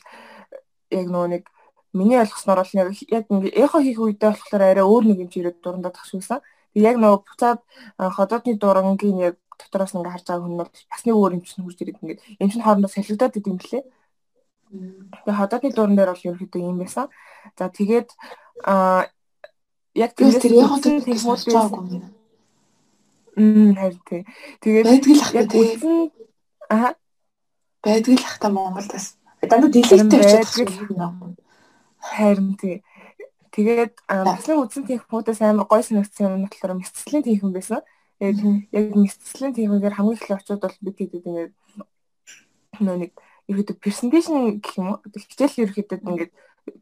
яг 0.94 1.06
нөгөө 1.10 1.30
нэг 1.34 1.44
миний 1.92 2.18
ойлгосноор 2.18 2.62
бол 2.62 2.74
яг 2.76 3.24
ингээ 3.30 3.58
эхо 3.64 3.78
хийх 3.82 3.98
үедээ 3.98 4.30
болохоор 4.30 4.62
арай 4.62 4.84
өөр 4.86 5.04
нэг 5.10 5.18
юм 5.26 5.30
чирээд 5.30 5.58
дурандаад 5.62 5.94
тах 5.94 6.06
шүүсэн. 6.06 6.40
Тэгээ 6.74 6.88
яг 6.90 6.96
нөгөө 7.02 7.20
буцаад 7.26 7.60
ходоодны 7.98 8.54
дурангийн 8.54 9.18
яг 9.18 9.36
дотроос 9.58 9.94
ингээ 9.94 10.14
харж 10.14 10.26
байгаа 10.26 10.44
хүн 10.46 10.58
бол 10.60 10.70
бас 10.70 11.02
нэг 11.04 11.16
өөр 11.18 11.32
юм 11.34 11.42
чинь 11.42 11.64
хурж 11.66 11.78
ирээд 11.82 12.00
ингээ 12.02 12.18
юм 12.38 12.50
чинь 12.50 12.64
хоорондоо 12.64 12.90
солигдоод 12.90 13.38
идэм 13.38 13.56
блэ. 13.58 13.80
Тэгээ 15.26 15.38
ходоодны 15.40 15.70
дуран 15.74 15.96
дээр 15.98 16.12
бол 16.14 16.26
ерөөхдөө 16.30 16.62
юм 16.62 16.78
байсан. 16.78 17.06
За 17.58 17.68
тэгээд 17.68 18.08
а 18.64 19.10
яг 19.94 20.14
тэр 20.14 20.30
яг 20.30 20.78
тэр 20.78 21.02
хүмүүс 21.02 21.44
байгаагүй. 21.50 22.02
Мм 23.34 23.74
харин 23.74 24.02
тий. 24.06 24.22
Тэгээд 24.62 24.86
яг 25.34 25.50
үзэн 25.50 26.14
аа 26.70 26.94
байдг 27.82 28.14
л 28.14 28.22
хата 28.22 28.48
Монголд 28.48 28.92
бас 28.92 29.16
дандаа 29.42 29.70
дэлгэцтэй 29.72 30.20
очиж 30.38 30.70
харин 32.00 32.56
тий. 32.56 32.82
Тэгээд 33.52 33.94
таслын 34.08 34.62
үзэн 34.64 34.84
тийх 34.88 35.04
хүмүүсээс 35.06 35.42
амар 35.44 35.66
гой 35.68 35.82
санагдсан 35.84 36.26
юм 36.26 36.48
болохоор 36.48 36.74
мэдсэлийн 36.80 37.24
тийх 37.24 37.42
юм 37.44 37.52
байсан. 37.52 37.84
Тэгээд 38.18 38.40
яг 38.72 38.86
мэдсэлийн 38.96 39.54
тийхүүгээр 39.54 39.96
хамгийн 39.96 40.18
их 40.18 40.30
очиод 40.30 40.60
бол 40.64 40.76
бид 40.80 40.96
хэд 40.98 41.14
ингээд 41.18 41.52
нөө 42.80 42.96
нэг 43.04 43.12
ерөөдөө 43.50 43.76
презентацийн 43.82 44.62
гэх 44.62 44.78
юм 44.78 44.88
уу 44.94 44.98
хичээл 45.02 45.66
ерөөдөө 45.66 45.98
ингээд 45.98 46.32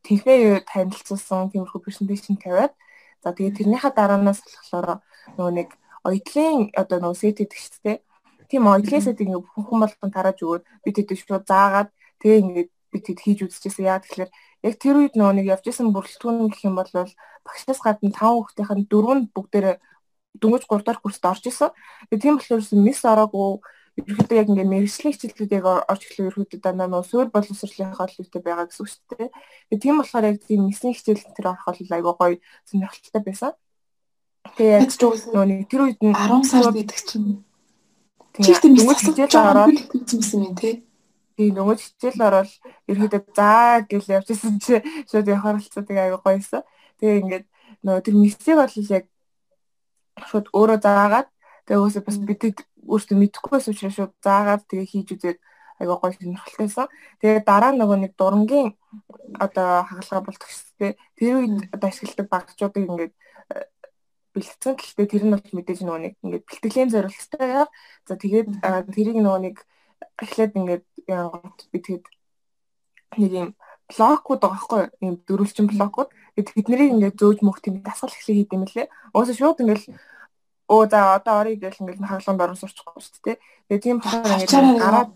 тэнхээ 0.04 0.68
танилцуулсан 0.68 1.50
тиймэрхүү 1.52 1.80
презентацийн 1.82 2.36
тавиад 2.36 2.72
за 3.22 3.32
тэгээд 3.32 3.56
тэрнийхээ 3.58 3.92
дараанаас 3.96 4.40
болохоор 4.44 5.00
нөгөө 5.36 5.52
нэг 5.58 5.68
оёдлын 6.04 6.70
одоо 6.76 6.98
нөгөө 7.00 7.18
сет 7.18 7.38
гэдэг 7.40 7.58
шүү 7.58 7.82
дээ. 7.84 7.98
Тийм 8.48 8.64
оёдлын 8.68 9.02
сет 9.04 9.20
ингээд 9.20 9.44
бүх 9.44 9.66
хүн 9.66 9.80
болгон 9.82 10.12
тарааж 10.12 10.38
өгөөд 10.44 10.64
бид 10.84 10.96
хэд 10.96 11.10
шууд 11.16 11.44
заагаад 11.48 11.88
тэгээ 12.20 12.42
ингээд 12.44 12.70
бид 12.92 13.04
хэд 13.08 13.20
хийж 13.24 13.38
үзчихсэн. 13.44 13.88
Яа 13.88 14.00
тэгэхээр 14.00 14.30
яг 14.62 14.74
тэр 14.82 14.96
үед 14.98 15.14
нөгөө 15.14 15.34
нэг 15.38 15.46
явж 15.54 15.64
исэн 15.70 15.94
бүрэлдэхүүн 15.94 16.50
гэх 16.50 16.66
юм 16.66 16.76
бол 16.78 16.90
багшаас 17.46 17.80
гадна 17.82 18.10
5 18.10 18.18
хүүхдийн 18.18 18.86
дөрөв 18.90 19.14
нь 19.18 19.30
бүгдээрээ 19.30 19.76
дөнгөж 20.40 20.64
3 20.66 20.82
дахь 20.86 21.02
курст 21.02 21.24
орж 21.24 21.44
исэн. 21.46 21.70
Тийм 22.10 22.38
болохоор 22.38 22.62
мис 22.82 23.00
ороогүй 23.04 23.62
ерөөхдөө 23.98 24.38
яг 24.38 24.48
ингээд 24.50 24.70
мэрэгжлийн 24.70 25.14
хичээлүүд 25.14 25.52
яг 25.58 25.66
орж 25.66 26.02
эхлэх 26.06 26.30
ерөөхдөө 26.30 26.60
дандаа 26.62 26.88
нөө 26.90 27.02
суур 27.02 27.28
боловсролынхаа 27.34 28.06
төлөвтэй 28.06 28.42
байгаа 28.46 28.66
гэсэн 28.70 28.82
үг 28.82 28.90
шүү 28.90 29.02
дээ. 29.10 29.28
Тэгээ 29.74 29.82
тийм 29.82 29.96
болохоор 29.98 30.28
яг 30.30 30.36
тийм 30.46 30.60
мисийн 30.70 30.94
хичээл 30.94 31.34
тэр 31.34 31.46
орох 31.50 31.66
бол 31.66 31.94
айгүй 31.98 32.14
гоё 32.14 32.36
сонирхолтой 32.68 33.22
байсан. 33.26 33.52
Тэгээ 34.54 34.74
яг 34.78 34.90
нөө 35.34 35.46
нэг 35.50 35.60
тэр 35.66 35.80
үед 35.82 35.98
нь 35.98 36.14
10 36.14 36.46
сар 36.46 36.70
гэдэг 36.70 37.00
чинь 37.02 37.42
Чигт 38.38 38.62
дөнгөж 38.62 38.98
хичээл 39.02 39.50
ороод 39.50 39.78
гэсэн 39.98 40.46
юм 40.46 40.54
тий. 40.54 40.86
Тэгээ 41.38 41.54
дөнгөж 41.54 41.80
хичээл 41.86 42.26
ороод 42.26 42.50
ерөөхдөө 42.90 43.22
заа 43.30 43.86
гэж 43.86 44.04
явчихсан 44.10 44.58
чи 44.58 44.82
шууд 45.06 45.30
явахаар 45.30 45.62
болцоо 45.62 45.82
тэгээ 45.86 46.04
айгүй 46.10 46.20
гоёсэн. 46.26 46.62
Тэгээ 46.98 47.20
ингээд 47.22 47.46
нөө 47.86 48.02
тэр 48.02 48.14
мисийг 48.18 48.58
бол 48.58 48.74
яг 48.90 49.04
шууд 50.26 50.46
өөрөө 50.50 50.78
заагаад 50.82 51.28
тэгээ 51.62 51.78
өөсөө 51.78 52.02
бас 52.02 52.18
бид 52.26 52.42
өөртөө 52.90 53.16
мэдэхгүй 53.22 53.50
байсан 53.54 53.70
учраас 53.70 53.94
шууд 53.94 54.12
заагаад 54.18 54.62
тэгээ 54.66 54.90
хийж 54.90 55.08
үзээд 55.14 55.38
айгаа 55.78 55.98
гоё 56.02 56.12
сонирхолтойсэн. 56.18 56.90
Тэгээ 57.22 57.46
дараа 57.46 57.72
нөгөө 57.78 57.98
нэг 58.02 58.12
дурангийн 58.18 58.74
одоо 59.38 59.86
хагалгаа 59.86 60.34
дээ. 60.82 60.92
Тэр 61.14 61.34
үед 61.38 61.70
одоо 61.70 61.88
ашигладаг 61.88 62.26
багчуудыг 62.34 62.82
ингээд 62.82 63.14
э, 63.14 63.64
бэлтгэсэн. 64.34 64.74
Гэхдээ 64.74 65.06
тэр 65.06 65.22
нь 65.22 65.32
бол 65.34 65.54
мэдээж 65.54 65.80
нөгөө 65.86 66.00
нэг 66.02 66.14
ингээд 66.18 66.44
бэлтгэлийн 66.50 66.90
зорилттой 66.90 67.46
яа. 67.46 67.66
За 68.06 68.18
тэгээд 68.18 68.48
тэрийг 68.90 69.18
нөгөө 69.22 69.42
нэг 69.46 69.56
эхлээд 70.22 70.52
ингээд 70.58 70.84
би 71.72 71.78
тэгэд 71.78 72.04
нэг 73.16 73.32
юм 73.32 73.50
блокууд 73.88 74.40
байгаа 74.40 74.52
байхгүй 74.52 74.82
юм 75.00 75.14
дөрвөлчин 75.24 75.66
блокууд. 75.68 76.10
Тэгээд 76.36 76.48
тэднийг 76.54 76.80
ингээд 76.92 77.16
зөөж 77.20 77.38
мөх 77.42 77.58
тийм 77.64 77.80
дасгал 77.80 78.12
эхлэх 78.12 78.36
хийд 78.36 78.52
юм 78.52 78.64
лээ. 78.68 78.86
Уусаа 79.16 79.34
шууд 79.34 79.62
ингээд 79.64 79.84
оо 80.68 80.84
за 80.84 81.16
одоо 81.16 81.34
орё 81.40 81.56
гэж 81.56 81.80
ингээд 81.80 82.04
хагалгаанд 82.04 82.44
орон 82.44 82.60
сурчихгүй 82.60 83.00
шүү 83.00 83.22
дээ. 83.24 83.36
Тэгээд 83.68 83.84
тийм 83.84 83.96
болохоор 84.04 84.42
ингээд 84.44 84.82
гараад 84.84 85.10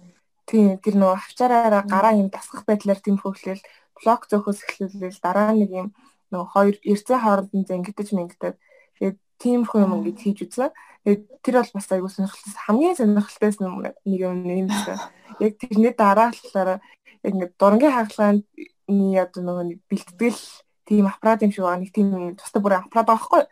тийм 0.49 0.67
тэр 0.81 0.95
нөгөө 0.97 1.19
хавчаараараа 1.21 1.85
гараа 1.85 2.13
юм 2.17 2.29
дасгах 2.33 2.65
байдлаар 2.65 3.01
тийм 3.05 3.17
хөвлөл 3.21 3.63
блок 4.01 4.23
зөөхөөс 4.31 4.61
эхлүүлэл 4.65 5.21
дараа 5.21 5.53
нэг 5.53 5.71
юм 5.71 5.89
нөгөө 6.33 6.49
хоёр 6.53 6.77
эрдэн 6.81 7.21
хооронд 7.21 7.53
нь 7.53 7.69
зэнгитэж 7.69 8.09
мэнгдэг. 8.17 8.55
Тэгээд 8.97 9.17
тиймэрхүү 9.43 9.83
юм 9.83 9.95
ингээд 9.99 10.23
хийж 10.23 10.39
үзсэн. 10.47 10.71
Тэгээд 11.03 11.23
тэр 11.43 11.55
бол 11.59 11.73
бас 11.75 11.89
айгуу 11.91 12.11
сонирхолтой. 12.15 12.55
Хамгийн 12.63 12.95
сонирхолтойс 12.95 13.59
нэг 13.59 13.93
юм 14.07 14.47
юм 14.47 14.69
байна. 14.71 15.11
Яг 15.43 15.59
тэрний 15.59 15.91
дараа 15.91 16.31
талаараа 16.31 16.79
яг 17.27 17.33
ингээд 17.35 17.59
дурангийн 17.59 17.97
хагалгаанд 17.99 18.43
одоо 18.87 19.43
нөгөө 19.43 19.67
нэг 19.67 19.79
бэлтгэл 19.91 20.41
тийм 20.87 21.07
аппарат 21.07 21.43
юм 21.43 21.51
шиг 21.51 21.65
байгаа. 21.67 21.83
Нэг 21.83 21.91
тийм 21.91 22.37
тустай 22.39 22.63
бүр 22.63 22.79
аппарат 22.79 23.07
байгаа 23.11 23.27
хгүй. 23.27 23.43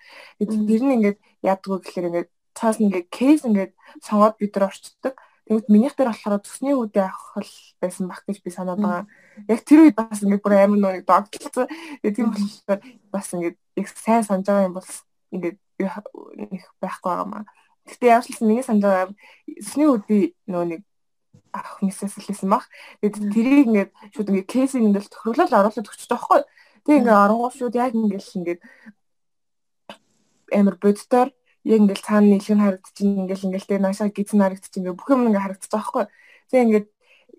Тэр 0.47 0.82
нь 0.87 0.94
ингээд 0.99 1.18
яадгүй 1.42 1.78
гэхэлэр 1.82 2.09
ингээд 2.11 2.30
цаас 2.54 2.76
ингээд 2.78 3.09
кейс 3.11 3.42
ингээд 3.47 3.73
сонгоод 4.02 4.37
бид 4.38 4.54
нар 4.54 4.70
орчдөг. 4.70 5.14
Тэгвэл 5.47 5.73
минийх 5.73 5.94
дээр 5.99 6.11
болохоор 6.14 6.42
төсний 6.42 6.75
үдэ 6.78 7.11
авах 7.11 7.50
байсан 7.82 8.06
баг 8.06 8.23
гэж 8.26 8.38
би 8.42 8.50
санаад 8.54 8.78
байгаа. 8.78 9.06
Яг 9.50 9.61
тэр 9.66 9.90
үед 9.90 9.97
бас 9.99 10.23
ингээд 10.23 10.44
бүр 10.44 10.54
амар 10.54 11.02
нэг 11.02 11.06
догтлцсан. 11.06 11.66
Тэгээ 12.02 12.14
тийм 12.14 12.30
болохоор 12.30 12.80
бас 13.11 13.26
ингээд 13.35 13.56
их 13.78 13.88
сайн 13.90 14.23
санаж 14.23 14.47
байгаа 14.47 14.68
юм 14.70 14.76
бол 14.78 14.90
ингээд 15.35 15.59
их 15.87 16.64
байхгүй 16.80 17.10
байгаа 17.10 17.28
маа. 17.28 17.44
Гэтэ 17.88 18.06
яавчлсан 18.12 18.46
миний 18.49 18.64
санаж 18.64 18.84
байгаа 18.84 19.08
төсний 19.46 19.88
үдэ 19.88 20.18
нөө 20.50 20.64
нэг 20.70 20.80
авах 21.52 21.82
мэсэслсэн 21.82 22.49
баг. 22.50 22.64
Тэгээд 23.00 23.32
тэрийг 23.34 23.66
ингээд 23.66 23.90
шууд 24.14 24.28
ингээд 24.30 24.50
кейсийг 24.50 24.84
ингээд 24.84 25.10
тохирлол 25.10 25.50
оруулаад 25.50 25.88
өгч 25.88 26.06
байгаа 26.06 26.14
байхгүй. 26.14 26.40
Тэгээ 26.84 26.99
ингээд 27.00 27.22
оронгоо 27.25 27.50
шууд 27.50 27.75
яг 27.75 27.92
ингээд 27.94 28.25
л 28.25 28.37
ингээд 28.38 28.60
амар 30.54 30.76
боддоор 30.78 31.28
яг 31.64 31.78
ингээд 31.80 32.04
цаана 32.06 32.26
нийлэг 32.30 32.54
нь 32.54 32.64
харагдчихин 32.64 33.20
ингээд 33.26 33.44
ингээд 33.46 33.66
тэгээ 33.66 33.84
наашаа 33.84 34.08
гизэн 34.08 34.42
харагдчихин 34.42 34.80
ингээд 34.80 34.99
бүх 34.99 35.08
юм 35.10 35.22
ингээд 35.26 35.44
харагдчих 35.44 35.70
байгаа 35.70 35.84
байхгүй. 35.84 36.04
Тэгээ 36.50 36.64
ингээд 36.66 36.87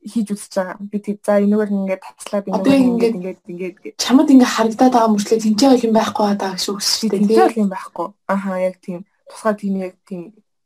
хийж 0.01 0.27
үзэж 0.33 0.53
байгаа. 0.57 0.77
Би 0.81 0.97
тэг 0.97 1.17
за 1.21 1.37
энэгээр 1.37 1.69
ингээд 1.69 2.01
тавцлаад 2.01 2.45
ингээд 2.49 2.89
ингээд 2.89 3.15
ингээд 3.21 3.39
ингээд 3.45 3.75
чамд 4.01 4.29
ингээд 4.33 4.53
харагдаад 4.55 4.93
байгаа 4.97 5.13
мөрчлөө 5.13 5.39
тэнцээ 5.45 5.69
бол 5.69 5.85
юм 5.85 5.93
байхгүй 5.93 6.25
байгаа 6.25 6.51
гэж 6.57 6.65
үгс 6.73 6.89
шүү 6.97 7.09
дээ. 7.09 7.19
Тэнцээ 7.21 7.45
бол 7.45 7.61
юм 7.61 7.69
байхгүй. 7.69 8.07
Аха 8.25 8.51
яг 8.57 8.75
тийм 8.81 8.99
тусгай 9.29 9.53
тийм 9.61 9.73
яг 9.77 9.93
тийм 10.09 10.21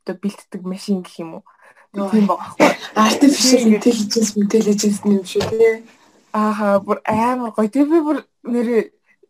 оо 0.08 0.16
бэлддэг 0.16 0.62
машин 0.64 1.04
гэх 1.04 1.16
юм 1.20 1.30
уу 1.36 1.44
тийм 1.92 2.26
байхгүй. 2.26 2.68
Artificial 2.96 3.64
intelligence 3.76 4.32
intelligence 4.40 4.98
юм 5.04 5.24
шүү 5.24 5.44
дээ. 5.52 5.74
Ааха 6.32 6.80
бүр 6.80 6.98
амар 7.04 7.52
гоё. 7.52 7.68
Тэгээ 7.68 7.92
би 7.92 8.00
бүр 8.00 8.18
нэр 8.48 8.68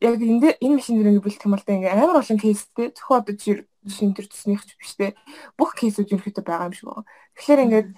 яг 0.00 0.14
энэ 0.22 0.54
энэ 0.62 0.76
машин 0.78 1.02
дээр 1.02 1.10
ингээ 1.18 1.26
бэлтгэх 1.26 1.46
юм 1.46 1.54
бол 1.54 1.66
ингээ 1.66 1.94
амар 1.94 2.20
олон 2.22 2.38
кейстэй 2.38 2.94
зөвхөн 2.94 3.20
одоо 3.26 3.34
жишээ 3.34 4.14
төр 4.14 4.26
төснийх 4.26 4.62
ч 4.66 4.70
биш 4.78 4.92
те 4.98 5.14
бүх 5.58 5.74
кейсүүд 5.78 6.14
ерөөхдөө 6.14 6.44
байгаа 6.44 6.68
юм 6.68 6.74
шиг 6.74 6.86
байна. 6.90 7.06
Тэгэхээр 7.38 7.64
ингээд 7.64 7.88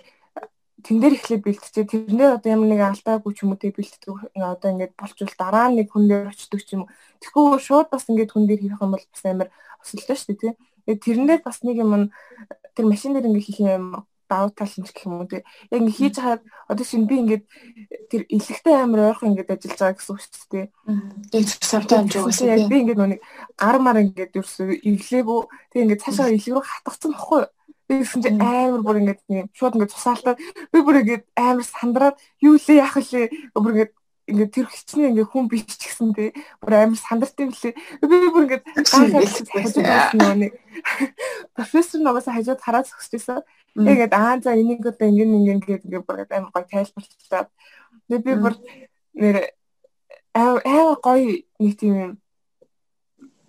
тэн 0.85 0.97
дээр 1.03 1.15
эхлээд 1.19 1.43
бэлтчихээ 1.43 1.91
тэрнээ 1.91 2.39
одоо 2.39 2.51
ямар 2.55 2.69
нэг 2.71 2.83
алдаагүй 2.87 3.33
ч 3.35 3.43
юм 3.43 3.51
уу 3.55 3.59
те 3.59 3.75
бэлтдэг 3.75 4.15
одоо 4.39 4.69
ингээд 4.71 4.95
болчвол 4.95 5.35
дараа 5.35 5.67
нэг 5.75 5.91
хүн 5.91 6.07
дээр 6.07 6.31
очдөг 6.31 6.63
ч 6.63 6.79
юм 6.79 6.87
уу. 6.87 6.93
Тэгэхгүй 7.19 7.59
шууд 7.59 7.89
бас 7.91 8.07
ингээд 8.07 8.31
хүн 8.31 8.47
дээр 8.47 8.63
хийх 8.63 8.79
юм 8.79 8.95
бол 8.95 9.03
бас 9.03 9.23
амар 9.27 9.49
осолтой 9.83 10.17
шүү 10.17 10.39
дээ 10.39 10.55
те. 10.55 10.95
Тэрэн 11.03 11.27
дээр 11.27 11.43
бас 11.43 11.59
нэг 11.67 11.77
юм 11.83 12.15
тэр 12.79 12.87
машин 12.87 13.13
дээр 13.19 13.27
ингээ 13.27 13.47
хийх 13.51 13.61
юм 13.67 14.07
давуу 14.29 14.53
тал 14.55 14.69
нь 14.69 14.87
гэх 14.87 15.03
юм 15.09 15.19
уу 15.19 15.27
тий. 15.27 15.43
Яг 15.73 15.81
ингээ 15.83 15.99
хийж 15.99 16.17
хаад 16.21 16.43
одоо 16.69 16.85
шин 16.87 17.11
би 17.11 17.15
ингээд 17.27 17.45
тэр 18.13 18.23
илэгтэй 18.29 18.75
амар 18.77 19.01
ойрхон 19.11 19.35
ингээд 19.35 19.51
ажиллаж 19.57 19.79
байгаа 19.81 19.97
гэсэн 19.99 20.13
үг 20.15 20.21
шүү 20.23 20.49
дээ. 20.53 20.67
Савтаа 21.65 21.99
амж 22.05 22.13
байгаа 22.15 22.35
шүү. 22.37 22.53
Яг 22.53 22.69
би 22.69 22.77
ингээд 22.85 23.01
нүг 23.01 23.23
ар 23.57 23.77
мар 23.81 23.99
ингээд 24.05 24.37
ерөөсөө 24.37 24.79
эглээгүү 24.85 25.41
тий 25.73 25.81
ингээд 25.83 26.03
цаашаа 26.05 26.29
илэг 26.31 26.55
рүү 26.55 26.65
хатгацсан 26.69 27.13
бохгүй 27.17 27.41
юу? 27.43 27.51
Тэгсэн 27.89 28.21
чинь 28.21 28.41
амар 28.45 28.85
бүр 28.85 29.01
ингээд 29.01 29.21
нэг 29.33 29.49
шууд 29.57 29.81
ингээд 29.81 29.95
цусаалтаад 29.97 30.39
би 30.69 30.79
бүр 30.85 31.01
ингээд 31.01 31.25
амар 31.41 31.65
сандраад 31.65 32.17
юу 32.45 32.61
лээ 32.61 32.85
яах 32.85 33.01
вэ? 33.01 33.33
Бүр 33.57 33.73
ингээд 33.73 33.93
ингээд 34.29 34.53
тэр 34.53 34.67
хичнээн 34.69 35.11
ингээд 35.17 35.33
хүн 35.33 35.49
бич 35.49 35.73
ч 35.73 35.89
гэсэн 35.89 36.13
тий 36.13 36.37
бүр 36.61 36.73
амар 36.85 37.01
сандарт 37.01 37.33
юм 37.41 37.49
лээ. 37.49 37.73
Би 38.05 38.07
бүр 38.29 38.45
ингээд 38.45 38.65
нөгөө 40.21 40.37
нэг 40.37 40.53
профессор 41.57 42.01
ногоос 42.05 42.29
хажууд 42.29 42.61
хараад 42.61 42.93
зогсчихсан. 42.93 43.41
Тэгээд 43.73 44.13
аа 44.13 44.37
за 44.37 44.53
энийг 44.53 44.85
одоо 44.85 45.09
ингээд 45.09 45.33
ингээд 45.33 45.85
ингээд 45.89 46.05
бүр 46.05 46.29
амар 46.29 46.53
гоё 46.53 46.69
тайлбарлаад. 46.69 47.49
Тэгээд 48.05 48.25
би 48.29 48.33
бүр 48.37 48.55
нэр 49.17 49.37
аа 50.37 50.93
гоё 51.01 51.41
нэг 51.57 51.73
тийм 51.81 51.95
юм. 51.97 52.13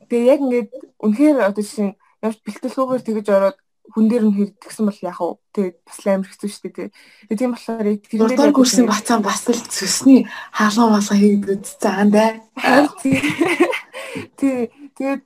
Тэгээ 0.08 0.32
яг 0.32 0.40
ингээд 0.48 0.70
үнэхээр 1.04 1.38
одоо 1.44 1.60
жишээ 1.60 1.92
явж 2.24 2.38
бэлтгэлгүйгээр 2.40 3.04
тэгэж 3.04 3.28
ороод 3.36 3.58
хүн 3.94 4.06
дээр 4.10 4.24
нь 4.30 4.36
хэрдгсэн 4.38 4.86
бол 4.86 5.00
яах 5.02 5.20
вэ? 5.20 5.38
Тэгээд 5.54 5.78
бас 5.86 5.98
амар 6.06 6.30
хэцүү 6.30 6.50
шүү 6.50 6.62
дээ. 6.70 6.90
Тэгээд 7.30 7.40
тийм 7.40 7.52
болохоор 7.54 7.88
тэр 7.98 8.22
дээр 8.30 8.54
гүрсэн 8.54 8.86
бацаан 8.86 9.22
бас 9.26 9.42
л 9.50 9.62
зүсний 9.66 10.22
хаалган 10.54 10.94
малгай 10.94 11.20
хийгдэж 11.20 11.64
цаан 11.82 12.10
даа. 12.14 12.40
Тий. 13.02 14.70
Тэгээд 14.98 15.22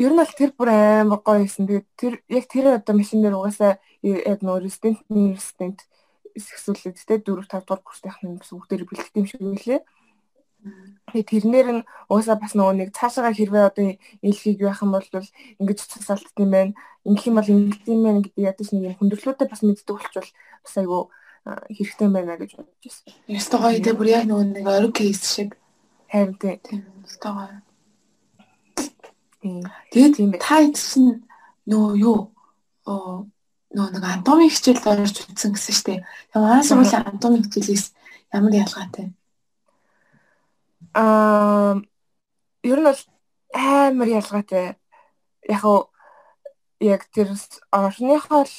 ер 0.00 0.10
нь 0.10 0.20
бол 0.20 0.34
тэр 0.34 0.50
бүр 0.56 0.68
амар 0.74 1.20
гоё 1.22 1.44
байсан. 1.44 1.66
Тэгээд 1.68 1.88
тэр 1.94 2.14
яг 2.26 2.44
тэр 2.50 2.66
одоо 2.74 2.94
машин 2.96 3.22
дээр 3.22 3.38
угаасаа 3.38 3.78
яг 4.02 4.40
нөө 4.42 4.64
резидент 4.64 5.04
резидент 5.10 5.86
эсвэл 6.34 6.80
тэ 6.80 7.20
4 7.20 7.46
5 7.46 7.66
дугаар 7.66 7.82
курстайх 7.84 8.18
нь 8.24 8.38
бас 8.40 8.50
бүгдээр 8.50 8.88
бэлтгэх 8.88 9.18
юм 9.18 9.26
шиг 9.28 9.42
үлээ. 9.44 9.80
Тэгээ 11.10 11.30
тэрнэр 11.30 11.68
нь 11.80 11.86
уусаа 12.12 12.36
бас 12.38 12.54
нөгөө 12.54 12.74
нэг 12.76 12.88
цаашаага 12.94 13.34
хэрвээ 13.34 13.64
одоо 13.66 13.86
илхийг 14.22 14.62
байх 14.62 14.82
юм 14.84 14.92
бол 14.94 15.06
ингэж 15.58 15.78
цусалт 15.90 16.36
юм 16.38 16.50
байна. 16.54 16.72
Ингэх 17.02 17.26
юм 17.26 17.36
бол 17.40 17.50
ингэх 17.50 17.82
юм 17.88 18.02
байна 18.04 18.20
гэдэг 18.22 18.44
ядаж 18.44 18.68
нэг 18.70 18.84
юм 18.84 18.96
хүндрэлүүдээ 19.00 19.48
бас 19.50 19.62
мэддэг 19.64 19.90
болчвол 19.90 20.30
бас 20.30 20.74
айгүй 20.78 21.02
хэрэгтэй 21.74 22.08
байна 22.08 22.36
гэж 22.36 22.50
бодож 22.56 22.84
байна. 22.84 23.18
Ястаа 23.26 23.58
гоё 23.64 23.80
тэ 23.80 23.96
бүр 23.96 24.08
яг 24.12 24.24
нөгөө 24.28 24.44
нэг 24.60 24.66
ориг 24.68 24.92
кейс 24.94 25.24
шиг. 25.24 25.56
Харин 26.12 26.36
тийм. 26.36 26.84
Ястаа 27.02 27.32
гоё. 27.32 27.56
Тэгээд 29.90 30.36
та 30.38 30.60
чинь 30.76 31.24
нөгөө 31.64 31.92
юу 31.96 32.18
оо 32.84 33.26
нөгөө 33.72 33.90
нэг 33.94 34.04
анатоми 34.04 34.50
хичээлд 34.52 34.84
орж 34.84 35.16
үзсэн 35.30 35.54
гэсэн 35.56 35.74
шүү 35.74 35.86
дээ. 35.88 36.00
Тэгээ 36.34 36.42
манай 36.44 36.64
сургуулийн 36.66 37.06
анатоми 37.08 37.38
хичээлээс 37.46 37.84
ямар 38.36 38.54
ялгаатай? 38.54 39.06
Аа 40.94 41.80
ер 42.62 42.78
нь 42.80 42.88
бол 42.88 43.02
амар 43.54 44.08
ялгаатай. 44.08 44.76
Яг 45.48 45.64
уу 45.64 45.90
яг 46.80 47.04
тэр 47.12 47.28
орныхоо 47.70 48.44
л 48.48 48.56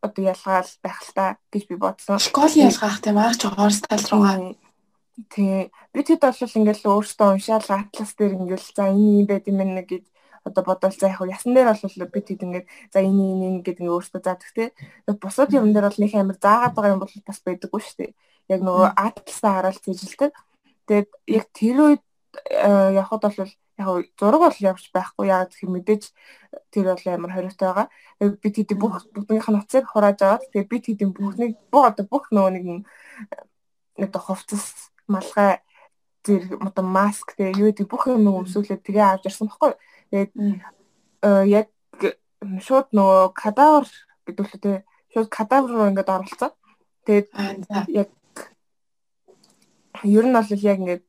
одоо 0.00 0.22
ялгаал 0.24 0.70
байх 0.82 0.98
л 1.04 1.12
та 1.14 1.36
гэж 1.52 1.68
би 1.68 1.76
бодсон. 1.76 2.18
Школийн 2.18 2.72
ялгаах 2.72 3.00
тийм 3.04 3.18
аа 3.20 3.36
ч 3.36 3.44
орс 3.44 3.84
тал 3.84 4.04
руугаа. 4.08 4.56
Тэгээ 5.18 5.62
би 5.92 6.00
тэд 6.02 6.22
бол 6.24 6.56
ингээл 6.58 6.88
өөртөө 6.88 7.28
уншаал 7.36 7.68
атлас 7.68 8.12
дээр 8.16 8.38
ингээл 8.40 8.68
за 8.72 8.88
энэ 8.88 9.20
юм 9.20 9.26
байт 9.28 9.44
юм 9.50 9.58
нэг 9.60 9.86
гэж 9.90 10.04
одоо 10.48 10.62
бодвол 10.64 10.96
за 10.96 11.12
яг 11.12 11.20
ясан 11.20 11.52
дээр 11.52 11.68
бол 11.74 12.12
би 12.14 12.20
тэд 12.24 12.40
ингээд 12.46 12.66
за 12.92 12.98
энэ 13.04 13.22
энэ 13.36 13.62
гэдэг 13.66 13.84
нь 13.84 13.92
өөртөө 13.92 14.20
заадаг 14.24 14.50
те. 14.56 14.72
Бусад 15.20 15.52
юм 15.52 15.74
дээр 15.74 15.90
бол 15.90 16.00
нэг 16.00 16.12
амар 16.14 16.38
заагаад 16.40 16.74
байгаа 16.74 16.94
юм 16.94 17.02
бол 17.02 17.14
бас 17.26 17.38
байдаггүй 17.44 17.80
шүү 17.84 17.96
дээ. 17.98 18.12
Яг 18.48 18.60
нөгөө 18.64 18.88
атласаа 18.96 19.52
хараал 19.58 19.80
цэжилдэг. 19.84 20.32
Тэгээд 20.88 21.08
яг 21.28 21.44
тэр 21.52 21.76
үед 21.84 22.02
э, 22.48 22.96
явхад 22.96 23.22
бол 23.28 23.36
яг 23.44 23.52
зураг 24.18 24.40
бол 24.40 24.58
явж 24.58 24.90
байхгүй 24.90 25.28
яг 25.28 25.52
гэх 25.52 25.68
мэдээж 25.68 26.02
тэр 26.72 26.96
бол 26.96 27.04
амар 27.12 27.32
хориотой 27.36 27.68
байгаа. 27.68 27.86
Би 28.42 28.48
тэд 28.50 28.72
бүх 28.74 29.04
бүгднийх 29.14 29.48
нь 29.52 29.60
уцыг 29.60 29.84
хурааж 29.86 30.18
аваад 30.24 30.48
тэгээд 30.50 30.72
би 30.72 30.78
тэд 30.80 31.00
бүхнийг 31.12 31.54
бүх 31.70 31.84
одоо 31.92 32.04
бүх 32.08 32.32
нөгөө 32.32 32.52
нэг 32.56 32.64
нэг 34.00 34.12
хувцас 34.16 34.90
малгай 35.06 35.62
зэрэг 36.24 36.58
одоо 36.58 36.84
маск 36.84 37.36
тэгээ 37.36 37.58
юу 37.60 37.68
гэдэг 37.70 37.86
бүх 37.86 38.08
юм 38.10 38.26
өмсүүлээд 38.42 38.82
тэгээ 38.82 39.04
авч 39.04 39.24
ирсэн 39.30 39.46
баггүй. 39.46 39.72
Тэгээд 40.10 40.32
э, 41.22 41.44
яг 41.46 41.68
шууд 42.66 42.88
нөгөө 42.96 43.30
кадавр 43.36 43.86
гэдэг 44.26 44.42
үү 44.42 44.82
шууд 45.14 45.28
кадавр 45.30 45.70
руу 45.70 45.88
ингээд 45.90 46.10
оролцоо. 46.10 46.50
Тэгээд 47.06 47.28
яг 47.94 48.08
ер 50.04 50.24
нь 50.26 50.36
бол 50.36 50.50
яг 50.50 50.78
ингээд 50.78 51.04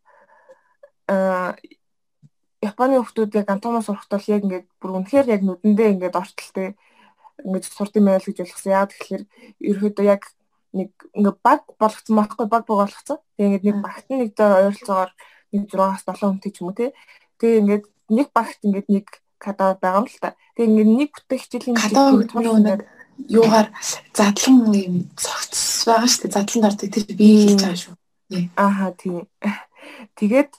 аа 1.09 1.55
Японы 2.59 2.99
хүмүүс 2.99 3.39
яг 3.39 3.47
антомос 3.47 3.87
сурахт 3.87 4.11
бол 4.11 4.27
яг 4.27 4.43
ингээд 4.43 4.67
бүр 4.83 4.91
үнэхээр 4.99 5.31
яг 5.31 5.41
нүдэндээ 5.47 5.93
ингээд 5.95 6.19
ортолтой 6.19 6.75
ингээд 7.39 7.65
сурд 7.71 7.95
юм 7.95 8.11
байл 8.11 8.27
гэж 8.27 8.43
ойлгосон. 8.43 8.75
Яг 8.75 8.91
тэгэхээр 8.91 9.23
ерөөдөө 9.63 10.05
яг 10.05 10.27
нэг 10.75 10.91
ингээд 11.15 11.39
баг 11.39 11.63
болгоцсон 11.79 12.15
байхгүй 12.19 12.47
баг 12.51 12.63
болгоцсон. 12.67 13.23
Тэгээ 13.39 13.47
ингээд 13.47 13.63
нэг 13.63 13.77
багт 13.79 14.05
нэг 14.11 14.31
дэ 14.35 14.43
ойролцоогоор 14.43 15.11
нэг 15.55 15.63
6-аас 15.71 16.03
7 16.03 16.19
хүнтэй 16.19 16.51
ч 16.51 16.57
юм 16.59 16.67
уу 16.67 16.75
те. 16.75 16.91
Тэгээ 17.39 17.59
ингээд 17.63 17.85
нэг 18.11 18.27
багт 18.35 18.59
ингээд 18.59 18.87
нэг 18.91 19.05
кадавр 19.39 19.79
байгаа 19.79 20.03
юм 20.03 20.07
л 20.11 20.19
та. 20.19 20.35
Тэгээ 20.59 20.67
ингээд 20.67 20.91
нэг 20.99 21.09
бүтээх 21.15 21.41
хичээлийн 21.47 21.77
кадавр 21.79 22.27
нэг 22.27 22.83
юугаар 23.27 23.67
задлан 24.11 24.75
юм 24.75 24.95
цогц 25.15 25.87
байгаа 25.87 26.07
шүү 26.11 26.27
дээ. 26.27 26.35
Задланд 26.35 26.67
ордог 26.67 26.89
тэр 26.91 27.05
би 27.15 27.27
хийж 27.47 27.63
байгаа 27.63 27.79
шүү. 27.79 27.95
Ааха 28.55 28.93
тийм. 28.93 29.25
Тэгээд 30.17 30.51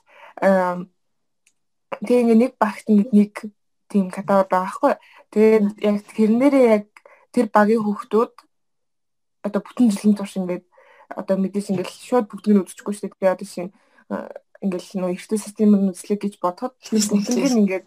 тэгээ 2.02 2.22
ингээ 2.22 2.38
нэг 2.38 2.52
багт 2.58 2.86
нэг 2.90 3.34
тийм 3.90 4.10
каталог 4.10 4.50
байгаа 4.50 4.66
байхгүй. 4.66 4.94
Тэгээд 5.30 5.66
яг 5.78 5.96
тэрнээрээ 6.16 6.66
яг 6.66 6.86
тэр 7.30 7.46
багийн 7.50 7.82
хүүхдүүд 7.86 8.32
одоо 9.46 9.60
бүтэн 9.62 9.90
жилийн 9.94 10.16
турш 10.18 10.34
ингээд 10.36 10.64
одоо 11.14 11.36
мэдээж 11.38 11.70
ингээд 11.70 11.90
шууд 11.90 12.26
бүгдийг 12.30 12.54
нь 12.58 12.62
үзчихгүй 12.62 12.94
шүү 12.94 13.14
дээ. 13.14 13.34
Одоо 13.34 13.46
шинэ 13.46 13.70
ингээл 14.60 15.00
нөө 15.00 15.10
эртний 15.16 15.40
системээр 15.40 15.90
үзлээ 15.94 16.18
гэж 16.20 16.34
бодоход 16.42 16.74
бүгдийг 16.76 17.54
ингээд 17.56 17.86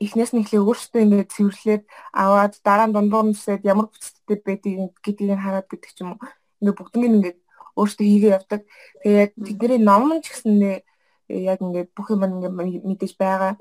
эхнээс 0.00 0.32
нь 0.32 0.42
эхлээ 0.42 0.62
өөртөө 0.62 1.00
ингээд 1.04 1.30
цэвэрлээд 1.34 1.82
аваад 2.14 2.54
дараа 2.66 2.86
нь 2.88 2.94
дундуур 2.94 3.26
нь 3.30 3.34
үсээд 3.36 3.62
ямар 3.66 3.86
бүцтэй 3.90 4.38
байдгийг 4.42 4.94
гэдгийг 5.04 5.38
хараад 5.38 5.66
гэдэг 5.70 5.90
ч 5.94 5.98
юм 6.02 6.16
уу. 6.16 6.22
Ингээд 6.62 6.78
бүгднийг 6.78 7.12
ингээд 7.18 7.38
өөртөө 7.78 8.06
хийгээ 8.06 8.32
явдаг. 8.36 8.60
Тэгээ 9.02 9.22
яг 9.22 9.32
тэдний 9.36 9.80
ном 9.80 10.20
ч 10.20 10.26
гэсэн 10.32 10.82
яг 11.28 11.58
ингээд 11.64 11.90
бүх 11.96 12.12
юм 12.12 12.22
ингээд 12.24 12.84
мэдээж 12.84 13.12
байгаа. 13.16 13.56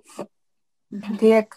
Тэгээ 0.91 1.37
яг 1.39 1.49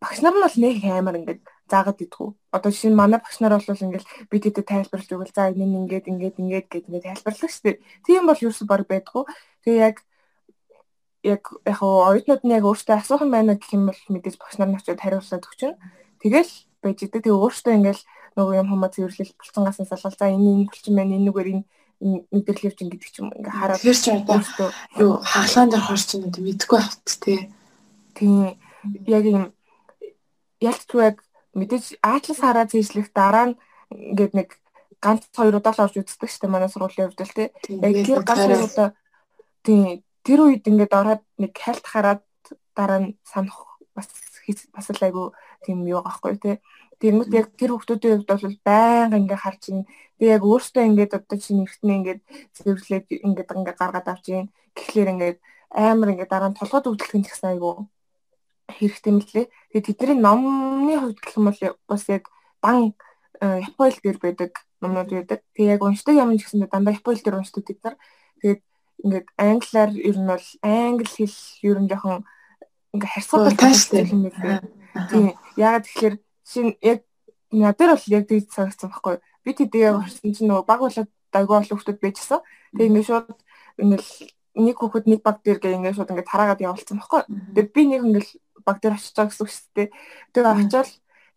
багш 0.00 0.18
нар 0.24 0.34
нь 0.34 0.44
бол 0.44 0.56
нэг 0.56 0.76
амар 0.88 1.16
ингээд 1.20 1.42
заагаад 1.68 2.02
идэггүй. 2.02 2.28
Одоо 2.52 2.70
жишээ 2.72 2.90
нь 2.92 3.00
манай 3.00 3.20
багш 3.20 3.36
нар 3.40 3.54
бол 3.56 3.84
ингээд 3.86 4.06
би 4.30 4.36
тэдэд 4.40 4.66
тайлбарлаж 4.68 5.10
өгвөл 5.12 5.32
за 5.32 5.52
энэ 5.52 5.64
нь 5.64 5.78
ингээд 5.84 6.10
ингээд 6.10 6.36
ингээд 6.40 6.66
гэд 6.72 6.86
ингээд 6.88 7.06
тайлбарлах 7.08 7.52
шүү 7.52 7.64
дээ. 7.64 7.76
Тийм 8.04 8.24
бол 8.26 8.40
ерөөсө 8.40 8.64
баг 8.64 8.82
байдгүй. 8.88 9.22
Тэгээ 9.64 9.80
яг 9.84 9.96
яг 11.22 11.42
яг 11.64 11.78
оюутнууд 11.80 12.42
нь 12.42 12.54
яг 12.56 12.64
өөртөө 12.66 12.96
асуух 12.98 13.22
юм 13.22 13.32
байна 13.32 13.54
гэх 13.54 13.72
юм 13.76 13.86
бол 13.88 14.00
мэдээж 14.10 14.36
багш 14.40 14.56
нар 14.58 14.68
нь 14.72 14.78
очиод 14.80 15.00
хариулаад 15.00 15.46
өгчөн. 15.46 15.74
Тэгэл 16.18 16.52
байж 16.82 16.98
идэг. 16.98 17.22
Тэгээ 17.22 17.38
өөртөө 17.38 17.72
ингээл 17.78 18.02
нөгөө 18.36 18.54
юм 18.58 18.68
хүмүүс 18.72 18.92
цэвэрлэл 18.96 19.36
булчингаас 19.38 19.78
нь 19.80 19.88
салгал 19.88 20.16
за 20.18 20.26
энэ 20.34 20.50
энэ 20.50 20.68
булчин 20.72 20.94
байна 20.98 21.14
энэ 21.14 21.26
нүгээр 21.30 21.48
энэ 21.52 21.64
мэдрэл 22.02 22.66
явж 22.68 22.78
ингээд 22.82 23.02
ч 23.14 23.22
юм 23.22 23.30
ингээ 23.30 23.54
хараад 23.54 23.80
тэр 23.82 23.98
чи 23.98 24.10
одоо 24.10 24.40
юу 24.98 25.12
хаглаан 25.22 25.68
дээр 25.70 25.86
хорч 25.86 26.08
юм 26.18 26.22
уу 26.26 26.42
мэдгүй 26.42 26.78
байхт 26.78 27.08
тий. 27.22 27.40
Тийм 28.18 28.58
яг 29.06 29.24
юм 29.24 29.44
ялцгүй 30.58 31.00
яг 31.08 31.16
мэдээж 31.54 32.02
аатлас 32.02 32.40
хараа 32.42 32.66
зэжлэх 32.66 33.08
дараа 33.14 33.46
нь 33.52 33.58
ингээд 33.90 34.32
нэг 34.34 34.48
ганц 35.02 35.22
хоёр 35.34 35.58
удаа 35.58 35.74
л 35.74 35.84
орж 35.86 35.94
үздэг 35.98 36.30
дээ 36.30 36.50
манай 36.50 36.70
сургуулийн 36.70 37.10
хувьд 37.10 37.22
л 37.22 37.36
тий. 37.36 37.48
Яг 37.86 37.94
тэр 38.06 38.20
ганц 38.26 38.42
хоёр 38.46 38.66
удаа 38.66 38.88
тий 39.62 40.02
тэр 40.26 40.38
үед 40.46 40.66
ингээд 40.66 40.92
ороод 40.94 41.22
нэг 41.38 41.52
хальт 41.54 41.86
хараад 41.86 42.22
дараа 42.74 43.00
нь 43.02 43.14
санах 43.26 43.78
бас 43.94 44.08
бас 44.74 44.86
л 44.90 45.04
айгу 45.06 45.34
тийм 45.62 45.86
юу 45.86 46.02
аахгүй 46.02 46.38
тий. 46.38 46.56
Тэгмэд 47.02 47.30
яг 47.34 47.46
тэр 47.58 47.74
хүмүүсийн 47.74 48.22
хувьд 48.22 48.30
бол 48.30 48.58
байнга 48.62 49.18
ингээ 49.18 49.42
харж 49.42 49.62
ин. 49.74 49.80
Тэгээ 50.22 50.34
яг 50.38 50.42
өөртөө 50.46 50.82
ингээд 50.86 51.12
одоо 51.18 51.38
чинь 51.42 51.66
эртнээ 51.66 51.98
ингээд 51.98 52.20
цэвэрлээд 52.54 53.06
ингээд 53.26 53.50
ингээ 53.58 53.74
гаргаад 53.74 54.06
авч 54.06 54.26
ийн. 54.30 54.46
Тэгэхээр 54.78 55.12
ингээд 55.18 55.38
амар 55.74 56.08
ингээ 56.14 56.30
дараа 56.30 56.54
нь 56.54 56.58
толгойд 56.62 56.86
өвдөлтөх 56.86 57.18
нь 57.18 57.26
гэсэн 57.26 57.58
айгу 57.58 57.90
хэрэгтэй 58.70 59.12
мөлий. 59.12 59.46
Тэгээ 59.74 59.86
тэдний 59.98 60.18
номны 60.22 60.94
хувьд 60.94 61.18
гэх 61.18 61.36
юм 61.36 61.46
бол 61.50 61.60
бас 61.90 62.04
яг 62.06 62.30
бан 62.62 62.94
япоил 63.42 63.98
дээр 63.98 64.18
байдаг 64.22 64.52
номнууд 64.78 65.10
байдаг. 65.10 65.40
Тэгээ 65.58 65.74
яг 65.74 65.82
уншдаг 65.82 66.14
юм 66.14 66.38
гэсэн 66.38 66.70
дандаа 66.70 66.94
япоил 66.94 67.18
дээр 67.18 67.42
уншдаг 67.42 67.66
тэд 67.66 67.80
нар. 67.82 67.96
Тэгээд 68.38 68.62
ингээд 69.02 69.26
англиар 69.34 69.90
ер 69.90 70.16
нь 70.22 70.30
бол 70.30 70.46
англи 70.62 71.08
хэл 71.10 71.38
ер 71.66 71.78
нь 71.82 71.90
жоохон 71.90 72.22
ингээ 72.94 73.10
харьцуулбал 73.10 73.58
тааштай 73.58 74.06
юм 74.06 74.30
байна. 74.30 74.62
Тийм. 75.10 75.34
Яагаад 75.58 75.86
тэгэхээр 75.90 76.16
Нь 76.42 76.76
яг 76.82 77.04
надад 77.52 77.96
бол 77.96 78.06
яг 78.08 78.24
тийж 78.28 78.48
санагдсан 78.50 78.90
байхгүй. 78.90 79.16
Би 79.44 79.50
тэдээ 79.52 79.92
орсон 79.92 80.32
чинь 80.32 80.48
нөгөө 80.48 80.66
баг 80.66 80.80
болоод 80.80 81.10
дайгуу 81.32 81.56
олон 81.60 81.78
хүмүүс 81.78 82.00
байжсан. 82.00 82.40
Тэгээ 82.72 82.88
ингээд 82.88 83.08
шууд 83.08 83.28
ингээд 83.82 84.04
нэг 84.56 84.76
хүүхэд 84.76 85.06
нэг 85.08 85.20
баг 85.22 85.36
дээр 85.44 85.58
гээ 85.60 85.76
ингээд 85.76 85.96
шууд 85.96 86.12
ингээд 86.12 86.32
хараагаад 86.32 86.64
явуулсан 86.64 86.96
байхгүй. 87.00 87.22
Тэгээ 87.56 87.74
би 87.74 87.82
нэг 87.88 88.02
ингээд 88.08 88.28
баг 88.64 88.78
дээр 88.80 88.94
очиж 88.96 89.12
байгаа 89.16 89.30
гэсэн 89.32 89.44
үг 89.44 89.52
шүү 89.52 89.68
дээ. 89.76 89.88
Тэгээ 90.32 90.52
очиод 90.52 90.88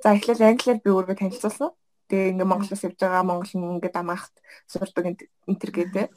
за 0.03 0.07
эхлээл 0.15 0.47
англиар 0.51 0.79
би 0.83 0.89
өөрөө 0.91 1.15
танилцуулсан. 1.19 1.69
Тэгээ 2.09 2.31
ингээд 2.31 2.51
Монголоос 2.51 2.85
явж 2.85 2.97
байгаа 2.99 3.23
Монгол 3.23 3.51
ингээд 3.55 3.95
амаахт 3.99 4.35
сурдаг 4.67 5.05
энэ 5.05 5.59
төр 5.59 5.71
гэдэг. 5.71 6.07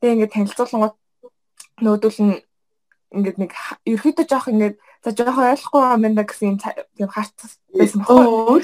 Тэгээ 0.00 0.14
ингээд 0.16 0.34
танилцуулангууд 0.34 0.96
нөөдөл 1.84 2.20
нь 2.24 2.34
ингээд 3.14 3.38
нэг 3.38 3.52
ерөөдөө 3.86 4.26
жоох 4.26 4.48
ингээд 4.50 4.76
за 5.04 5.10
жоох 5.14 5.38
ойлгохгүй 5.38 5.82
юм 5.86 6.02
байна 6.02 6.24
гэсэн 6.26 6.58
тийм 6.58 7.08
харц 7.10 7.58
байсан 7.70 8.02
баггүй. 8.02 8.60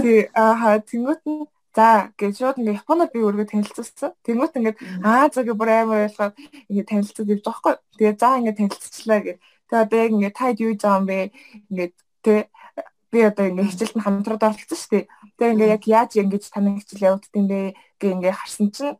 Тий 0.00 0.20
аа 0.32 0.80
тэнгуут 0.80 1.22
нь 1.28 1.44
за 1.74 2.14
гэж 2.16 2.34
шууд 2.40 2.58
ингээд 2.62 2.80
Японоор 2.80 3.10
би 3.12 3.20
өргөө 3.20 3.46
танилцуулсан. 3.50 4.16
Тэнгуут 4.24 4.56
ингээд 4.56 4.78
аа 5.04 5.28
за 5.28 5.44
гэ 5.44 5.52
бүр 5.52 5.70
амар 5.74 6.08
ойлгоод 6.08 6.34
ингээд 6.70 6.88
танилцуулж 6.88 7.28
явж 7.28 7.44
байгаа 7.44 7.60
хгүй. 7.60 7.74
Тэгээ 7.98 8.14
за 8.16 8.28
ингээд 8.38 8.58
танилцчихлаа 8.58 9.20
гэх. 9.20 9.38
Тэгээ 9.68 9.82
одоо 9.84 9.98
яг 9.98 10.10
ингээд 10.14 10.38
таад 10.38 10.58
юу 10.64 10.72
жаа 10.78 10.96
юм 10.98 11.06
бэ? 11.10 11.18
Ингээд 11.68 11.94
тий 12.24 12.40
би 13.12 13.18
одоо 13.20 13.44
ингээд 13.50 13.70
хичээлд 13.70 13.96
нь 13.98 14.04
хамтраад 14.06 14.46
оролцсон 14.48 14.78
шүү 14.78 14.90
дээ. 14.94 15.04
Тэгээ 15.36 15.52
ингээд 15.52 15.74
яг 15.76 15.84
яаж 15.84 16.10
ингэж 16.16 16.44
танай 16.48 16.78
хичээл 16.80 17.20
юм 17.36 17.46
бэ 17.50 17.60
гэ 18.00 18.06
ингээд 18.14 18.38
харсан 18.38 18.68
чинь 18.72 18.96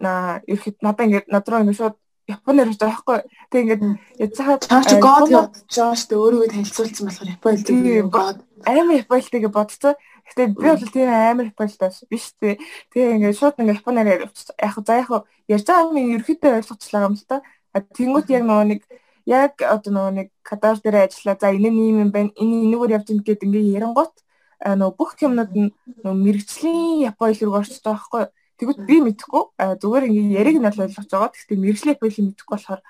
на 0.00 0.40
ерхэд 0.48 0.80
надаа 0.80 1.04
ингээд 1.06 1.28
надруу 1.28 1.60
ингээд 1.62 1.78
шууд 1.80 1.96
Японоор 2.36 2.68
ярьж 2.70 2.80
байгаа 2.80 2.96
байхгүй. 3.00 3.18
Тэг 3.50 3.60
ингээд 3.60 3.82
яцхаа 4.24 4.56
чаач 4.62 4.90
гоод 5.02 5.28
явж 5.30 5.54
байгаа 5.74 5.96
шүү 5.98 6.08
дээ. 6.10 6.22
Өөрийгөө 6.22 6.48
танилцуулсан 6.50 7.04
болохоор 7.06 7.32
Япон 7.34 7.54
хэлдэг 7.56 8.08
гоод 8.10 8.38
амар 8.66 8.96
Япон 9.02 9.18
хэлтэйг 9.20 9.46
бодцоо. 9.50 9.92
Гэтэ 10.28 10.42
би 10.54 10.66
бол 10.70 10.92
тийм 10.94 11.08
амар 11.10 11.46
Япон 11.50 11.68
хэлтэй 11.68 11.90
биш 12.10 12.26
тий. 12.38 12.54
Тэгээ 12.92 13.14
ингээд 13.16 13.38
шууд 13.38 13.56
ингээд 13.58 13.80
Японоор 13.82 14.08
яг 14.08 14.22
за 14.34 14.92
яг 15.00 15.10
ярьж 15.50 15.66
байгаа 15.66 15.88
юм 15.90 15.96
ерөөхдөө 16.16 16.58
ойлгоцлаа 16.58 17.06
юм 17.08 17.14
л 17.18 17.26
та. 17.26 17.36
Тэнгүүт 17.74 18.28
яг 18.30 18.44
нөгөө 18.46 18.66
нэг 18.70 18.80
яг 19.26 19.52
одоо 19.62 19.90
нөгөө 19.94 20.12
нэг 20.18 20.28
кадар 20.42 20.76
дээр 20.78 21.06
ажиллаа. 21.06 21.36
За 21.40 21.50
энэ 21.50 21.70
нь 21.70 22.02
юм 22.02 22.10
байна. 22.10 22.34
Энэ 22.34 22.66
энэгээр 22.66 22.94
явж 22.98 23.08
ин 23.10 23.22
гэд 23.26 23.44
ингээд 23.46 23.74
ярангуут 23.78 24.14
нөгөө 24.60 24.96
бүх 24.98 25.16
юмнууд 25.24 25.52
нь 25.56 25.70
нөгөө 26.04 26.20
мэрэгжлийн 26.24 27.08
Япон 27.10 27.32
хэл 27.32 27.48
рүү 27.48 27.54
байгаа 27.56 27.80
байхгүй. 27.84 28.24
Тэгвэл 28.60 28.84
би 28.84 28.96
мэдэхгүй 29.00 29.44
зүгээр 29.56 30.04
ингээ 30.04 30.36
яриг 30.36 30.56
нь 30.60 30.68
ойлгож 30.68 31.08
байгаа. 31.08 31.32
Гэхдээ 31.32 31.56
мэрэгжлээ 31.64 31.96
байли 31.96 32.20
мэдэхгүй 32.28 32.54
болохоор 32.60 32.80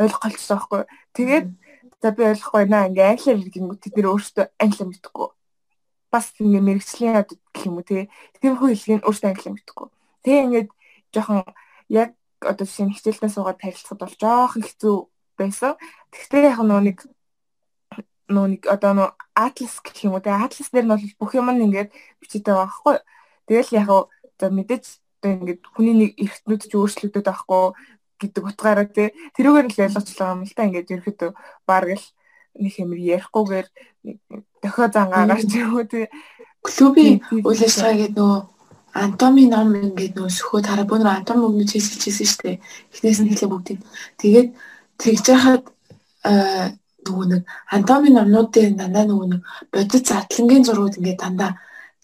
ойлгох 0.00 0.22
болчихсон 0.24 0.56
байхгүй. 0.56 0.82
Тэгээд 1.12 1.46
за 2.00 2.08
би 2.16 2.22
ойлгохгүй 2.24 2.64
наа 2.72 2.88
ингээ 2.88 3.10
англиар 3.12 3.36
хэлгингүү 3.36 3.76
тэд 3.84 3.94
нэр 4.00 4.08
өөрсдөө 4.16 4.46
англиар 4.56 4.88
мэдэхгүй. 4.88 5.28
Бас 6.08 6.26
ингээ 6.40 6.64
мэрэгжлийн 6.64 7.14
гэх 7.28 7.64
юм 7.68 7.76
уу 7.76 7.84
тий. 7.84 8.08
Тиймэрхүү 8.40 8.68
хэлгийг 8.72 9.04
өөрсдөө 9.04 9.28
англиар 9.28 9.54
мэдэхгүй. 9.60 9.88
Тэгээ 10.24 10.44
ингээ 10.48 10.64
жоохон 11.12 11.44
яг 11.92 12.10
одоо 12.40 12.64
нь 12.64 12.94
хичээлдээ 12.96 13.30
суугаад 13.36 13.60
танилцахад 13.60 14.00
бол 14.00 14.16
жоохон 14.16 14.64
хэцүү 14.64 14.96
байсан. 15.36 15.76
Тэгвэл 16.08 16.48
яг 16.48 16.58
нөгөө 16.64 16.84
нэг 16.88 16.98
нөгөө 18.32 18.48
нэг 18.56 18.62
одоо 18.72 18.92
нөгөө 18.96 19.12
атлас 19.36 19.74
гэх 19.84 20.08
юм 20.08 20.16
уу 20.16 20.24
тий. 20.24 20.32
Атлас 20.32 20.72
дээр 20.72 20.88
нь 20.88 20.92
бол 20.96 21.04
бүх 21.20 21.32
юм 21.36 21.52
нь 21.52 21.64
ингээд 21.68 21.92
бичиж 22.24 22.40
байгаа 22.40 22.64
байхгүй. 22.72 22.96
Тэгэл 23.44 23.76
яг 23.76 23.88
за 24.40 24.48
мэдээж 24.48 24.84
одоо 25.20 25.30
ингээд 25.36 25.60
хүний 25.76 25.94
нэг 26.00 26.10
эргэтнүүд 26.16 26.62
ч 26.64 26.72
өөрчлөгдөд 26.80 27.28
байхгүй 27.28 27.64
гэдэг 28.20 28.44
утгаараа 28.48 28.88
тий. 28.88 29.12
Тэрүүгээр 29.36 29.68
л 29.68 29.82
ялгачлаа 29.84 30.32
юм 30.32 30.42
л 30.48 30.54
та. 30.56 30.64
Ингээд 30.64 30.92
ерөөхдөө 30.96 31.30
баг 31.68 31.84
л 31.92 32.06
нэг 32.56 32.74
юм 32.80 32.90
ярихгүйгээр 32.96 33.66
дохио 34.64 34.86
зангаа 34.88 35.28
гарч 35.28 35.52
уу 35.60 35.84
тий. 35.84 36.08
Клубийн 36.64 37.20
үйл 37.44 37.64
ажиллагаа 37.64 38.00
гэдэг 38.00 38.16
нөгөө 38.16 38.40
Антоми 38.90 39.44
ном 39.46 39.70
ингээд 39.76 40.18
нөө 40.18 40.30
сөхөө 40.34 40.60
тараа 40.66 40.88
бүр 40.88 41.06
Антоми 41.06 41.46
өгнө 41.46 41.64
чийсэлчихсэн 41.68 42.26
шүү 42.26 42.42
дээ. 42.42 42.56
Эхнээс 42.90 43.20
нь 43.22 43.30
хэлээ 43.30 43.52
бүгдийг. 43.52 43.80
Тэгээд 44.18 44.48
тэгж 44.98 45.24
яхад 45.30 45.64
нөгөө 47.06 47.26
нэг 47.30 47.42
Антоми 47.70 48.08
номнуудын 48.12 48.76
дандаа 48.76 49.04
нөгөө 49.06 49.26
нэг 49.30 49.40
бодит 49.72 50.04
затлангийн 50.10 50.66
зургууд 50.66 50.98
ингээд 50.98 51.22
дандаа 51.22 51.52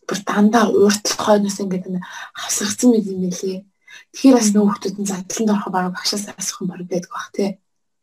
бүр 0.07 0.19
дандаа 0.23 0.65
ууртлах 0.71 1.21
хойноос 1.21 1.59
ингээд 1.61 1.87
хасгацсан 2.35 2.91
мэт 2.95 3.07
юм 3.11 3.27
лээ. 3.27 3.67
Тэгэхээр 4.15 4.37
бас 4.39 4.51
нөх 4.55 4.65
хүмүүс 4.79 4.95
нь 4.97 5.11
задланд 5.11 5.51
орох 5.53 5.69
баг 5.75 5.87
багшаас 5.93 6.25
асах 6.31 6.63
юм 6.63 6.69
баг 6.71 6.87
байдаг 6.87 7.13
бах 7.13 7.31
тий. 7.35 7.51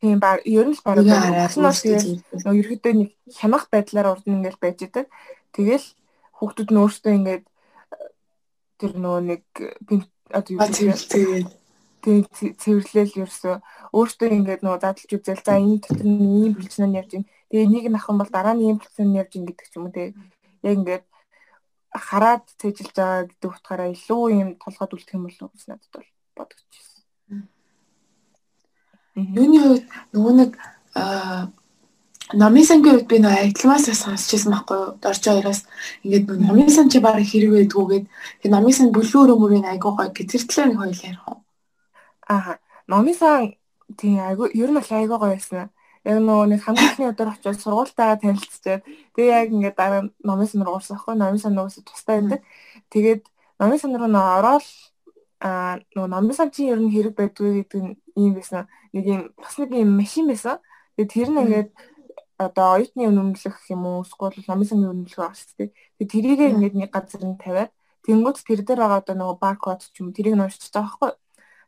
Тийм 0.04 0.20
баг 0.20 0.40
ер 0.44 0.68
нь 0.68 0.76
л 0.76 0.84
баг 0.84 1.00
багшнаас 1.00 1.80
тэгээд 1.82 2.44
нөө 2.44 2.56
ерөөдөө 2.62 2.94
нэг 3.00 3.10
хямах 3.32 3.72
байдлаар 3.72 4.12
урд 4.12 4.26
нь 4.28 4.36
ингээд 4.38 4.58
байж 4.60 4.78
идэг. 4.84 5.08
Тэгэл 5.56 5.86
хүүхдүүд 6.38 6.70
нь 6.72 6.82
өөрсдөө 6.84 7.14
ингээд 7.18 7.44
тэр 8.80 8.92
нөө 9.00 9.18
нэг 9.24 9.44
одоо 10.28 10.52
юу 10.52 10.68
тэгээд 10.68 11.50
тэг 12.04 12.28
цэвэрлэл 12.36 13.24
ерөөсөө 13.24 13.56
өөртөө 13.96 14.28
ингээд 14.38 14.62
нөгөө 14.66 14.82
задлж 14.84 15.12
үзэл 15.16 15.40
за 15.46 15.56
энэ 15.56 15.80
дотор 15.80 16.04
нь 16.04 16.20
ийм 16.20 16.54
бэлчнэн 16.60 16.98
явж 17.00 17.12
ин 17.16 17.24
тэгээ 17.48 17.68
нь 17.70 17.88
авах 17.88 18.12
юм 18.12 18.18
бол 18.20 18.32
дараа 18.34 18.54
нь 18.60 18.64
ийм 18.68 18.78
бэлчнэн 18.82 19.20
явж 19.22 19.32
ин 19.40 19.48
гэдэг 19.48 19.68
ч 19.72 19.74
юм 19.80 19.88
уу 19.88 19.96
тэг 19.96 20.12
яг 20.68 20.76
ингээд 20.84 21.04
хараад 21.94 22.44
цээжилж 22.58 22.94
байгаа 22.98 23.30
гэдэг 23.30 23.50
утгаараа 23.54 23.90
илүү 23.94 24.24
юм 24.34 24.50
толгойд 24.58 24.94
үлдэх 24.98 25.14
юм 25.14 25.24
болов 25.30 25.42
уу 25.46 25.54
гэж 25.54 25.64
надад 25.70 25.94
бол 25.94 26.10
бодогдчихсэн. 26.38 27.02
Юуны 29.14 29.58
хувьд 29.62 29.86
нөгөө 30.14 30.34
нэг 30.42 30.52
номын 32.34 32.66
сангийн 32.66 32.98
үед 32.98 33.08
би 33.08 33.22
нөө 33.22 33.54
ажлмаас 33.54 33.86
сонсчихсан 33.86 34.54
байхгүй 34.54 34.78
юу? 34.82 34.98
Дорж 34.98 35.22
хоёроос 35.22 35.62
ингээд 36.02 36.26
нөө 36.34 36.38
номын 36.50 36.70
сан 36.74 36.90
чи 36.90 36.98
баг 36.98 37.22
хэрэг 37.22 37.70
байдгүйгээд 37.70 38.06
тэр 38.42 38.50
номын 38.50 38.74
сан 38.74 38.90
бүлүүр 38.90 39.38
өмөрийн 39.38 39.70
айгуу 39.70 39.94
гой 39.94 40.10
гэтэртлээ 40.10 40.66
нэг 40.74 40.82
хоёул 40.82 41.06
ярих 41.06 41.24
уу? 41.30 41.38
Аа, 42.26 42.58
номын 42.90 43.14
сан 43.14 43.54
тийм 44.02 44.18
айгуу 44.18 44.50
ер 44.50 44.70
нь 44.74 44.78
бол 44.82 44.92
айгуу 44.98 45.22
гоё 45.22 45.38
байсан 45.38 45.70
яг 46.04 46.18
нөгөө 46.20 46.48
нэг 46.52 46.62
хамгийн 46.64 47.12
өдөр 47.12 47.30
очиж 47.32 47.58
сургуультайгаа 47.64 48.20
танилцчихад 48.20 48.84
тэгээ 49.16 49.36
яг 49.40 49.50
ингээд 49.56 49.78
дараа 49.80 50.02
номын 50.28 50.48
сан 50.52 50.64
руу 50.68 50.76
орсон 50.80 50.98
аахгүй 51.00 51.16
номын 51.16 51.40
сан 51.40 51.56
нөгөөс 51.56 51.80
тустай 51.88 52.20
байдаг. 52.20 52.42
Тэгээд 52.92 53.24
номын 53.60 53.80
сан 53.80 53.96
руу 53.96 54.12
нөө 54.12 54.28
ороод 54.38 54.68
а 55.40 55.80
нөгөө 55.96 56.10
номын 56.12 56.36
сан 56.36 56.52
чинь 56.52 56.72
ер 56.76 56.80
нь 56.84 56.92
хэрэг 56.92 57.16
байдгүй 57.16 57.64
гэдэг 57.64 57.82
нь 57.84 57.96
ийм 58.20 58.34
байсан. 58.36 58.68
Нэг 58.92 59.06
юм 59.08 59.22
бас 59.40 59.56
нэг 59.60 59.72
юм 59.72 59.92
машин 59.96 60.28
байсан. 60.28 60.60
Тэгээд 60.96 61.14
тэр 61.16 61.30
нь 61.32 61.42
ингээд 61.44 61.70
одоо 62.38 62.68
оюутны 62.76 63.04
үнэмлэх 63.08 63.58
юм 63.72 63.82
уу 63.88 64.04
эсвэл 64.04 64.44
номын 64.48 64.68
сангийн 64.68 65.08
байгаа 65.08 65.32
шүү 65.32 65.56
дээ. 65.58 65.70
Тэгээд 65.72 66.12
тэрийг 66.12 66.42
ингээд 66.52 66.76
нэг 66.80 66.92
газар 66.92 67.24
нь 67.24 67.40
тавиад 67.40 67.72
тэнгуут 68.04 68.44
тэр 68.44 68.62
дээр 68.68 68.80
байгаа 68.84 69.00
одоо 69.00 69.16
нөгөө 69.16 69.38
баркод 69.40 69.82
ч 69.88 69.96
юм 70.04 70.12
тэрийг 70.12 70.36
нь 70.36 70.44
уншиж 70.44 70.68
байгаа 70.68 70.84
байхгүй. 71.00 71.12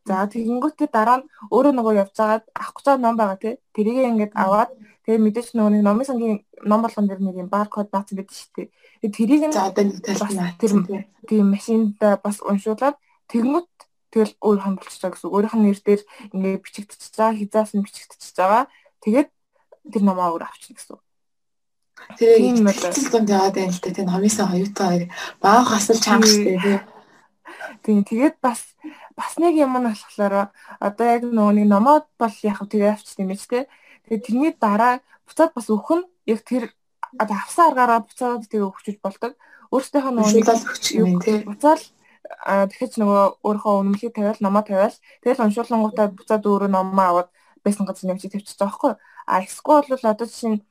За 0.05 0.29
тэгэнгүүтээ 0.29 0.89
дараа 0.93 1.17
нь 1.21 1.27
өөрөө 1.49 1.73
нөгөө 1.73 1.93
явцаагаад 2.05 2.45
авах 2.53 2.73
гэж 2.77 2.85
ном 3.01 3.17
байгаа 3.17 3.37
тий. 3.41 3.55
Тэрийг 3.73 4.05
ингээд 4.05 4.33
аваад 4.37 4.69
тэгээ 5.01 5.21
мэдээж 5.25 5.47
нөгөө 5.57 5.71
нэг 5.73 5.81
номын 5.81 6.05
сангийн 6.05 6.37
ном 6.61 6.81
болгон 6.85 7.07
дээр 7.09 7.21
нэг 7.25 7.35
юм 7.41 7.49
баркод 7.49 7.89
наацсан 7.89 8.17
байдаг 8.21 8.37
шүү 8.37 8.53
дээ. 8.53 8.69
Тэрийг 9.17 9.43
нь 9.49 9.55
за 9.57 9.65
одоо 9.73 9.83
нэг 9.89 9.97
талбай 10.05 10.53
тэр 10.61 10.71
тийм 11.25 11.45
машинд 11.49 11.97
бас 11.97 12.37
уншуулад 12.45 13.01
тэгэнгүүт 13.33 13.69
тэгэл 14.13 14.33
өөр 14.45 14.59
хамбалчихж 14.61 15.01
байгаа 15.01 15.15
гэсэн. 15.17 15.33
Өөрийнх 15.33 15.55
нь 15.57 15.65
нэр 15.65 15.79
дээр 15.81 16.01
ингээд 16.37 16.63
бичигдчихэж 16.63 17.13
байгаа, 17.17 17.39
хизаас 17.41 17.71
нь 17.73 17.85
бичигдчихэж 17.85 18.35
байгаа. 18.37 18.63
Тэгээд 19.01 19.29
тэр 19.91 20.03
номоо 20.05 20.37
өөр 20.37 20.45
авчихна 20.45 20.77
гэсэн. 20.77 20.97
Тэгээ 22.15 22.61
ихтгэл 22.61 23.11
дунд 23.11 23.29
яваад 23.33 23.55
байна 23.57 23.73
л 23.73 23.81
та 23.81 23.89
тийм 23.89 24.07
номынсаа 24.07 24.47
хоёутай 24.53 24.87
хоёр 24.87 25.05
баах 25.41 25.69
асал 25.73 25.97
чанга 25.97 26.29
штэ 26.29 26.61
тий. 26.61 26.79
Тийм 27.83 28.03
тэгээд 28.05 28.35
бас 28.39 28.61
бас 29.15 29.39
нэг 29.39 29.55
юм 29.55 29.79
нь 29.79 29.87
болохоор 29.87 30.51
одоо 30.79 31.05
яг 31.07 31.23
нөгөө 31.23 31.53
нэг 31.55 31.67
номоод 31.71 32.05
бол 32.19 32.35
яг 32.43 32.59
тэгээ 32.59 32.91
авчих 32.93 33.19
юм 33.19 33.31
биш 33.31 33.47
те. 33.47 33.67
Тэгээ 34.05 34.25
тэрний 34.27 34.53
дараа 34.59 34.99
буцаад 35.23 35.51
бас 35.55 35.67
өхөн 35.71 36.03
яг 36.27 36.43
тэр 36.43 36.75
одоо 37.15 37.35
авсан 37.39 37.71
аргаараа 37.71 38.03
буцаад 38.03 38.43
тэгээ 38.51 38.67
өгчөж 38.67 38.97
болдог. 38.99 39.33
Өөртөөхөө 39.71 40.11
нөгөө 40.11 40.31
өгч 40.43 40.85
юм 40.99 41.23
те. 41.23 41.47
Буцаал 41.47 41.83
тэгэхэд 42.43 42.99
нөгөө 42.99 43.23
өөрийнхөө 43.45 43.73
үнэмлэхийг 43.79 44.13
тавиал 44.15 44.41
номоо 44.41 44.63
тавиал 44.65 44.95
тэгэл 45.23 45.43
уншуулангуудаа 45.45 46.07
буцаад 46.11 46.43
өөрөө 46.43 46.69
номоо 46.73 47.05
аваад 47.05 47.29
байсан 47.63 47.85
газар 47.85 48.11
нэмж 48.11 48.27
тавьчих 48.27 48.57
жоохгүй. 48.59 48.93
А 49.25 49.41
эсвэл 49.41 49.89
бол 49.89 50.05
одоо 50.11 50.27
чинь 50.27 50.65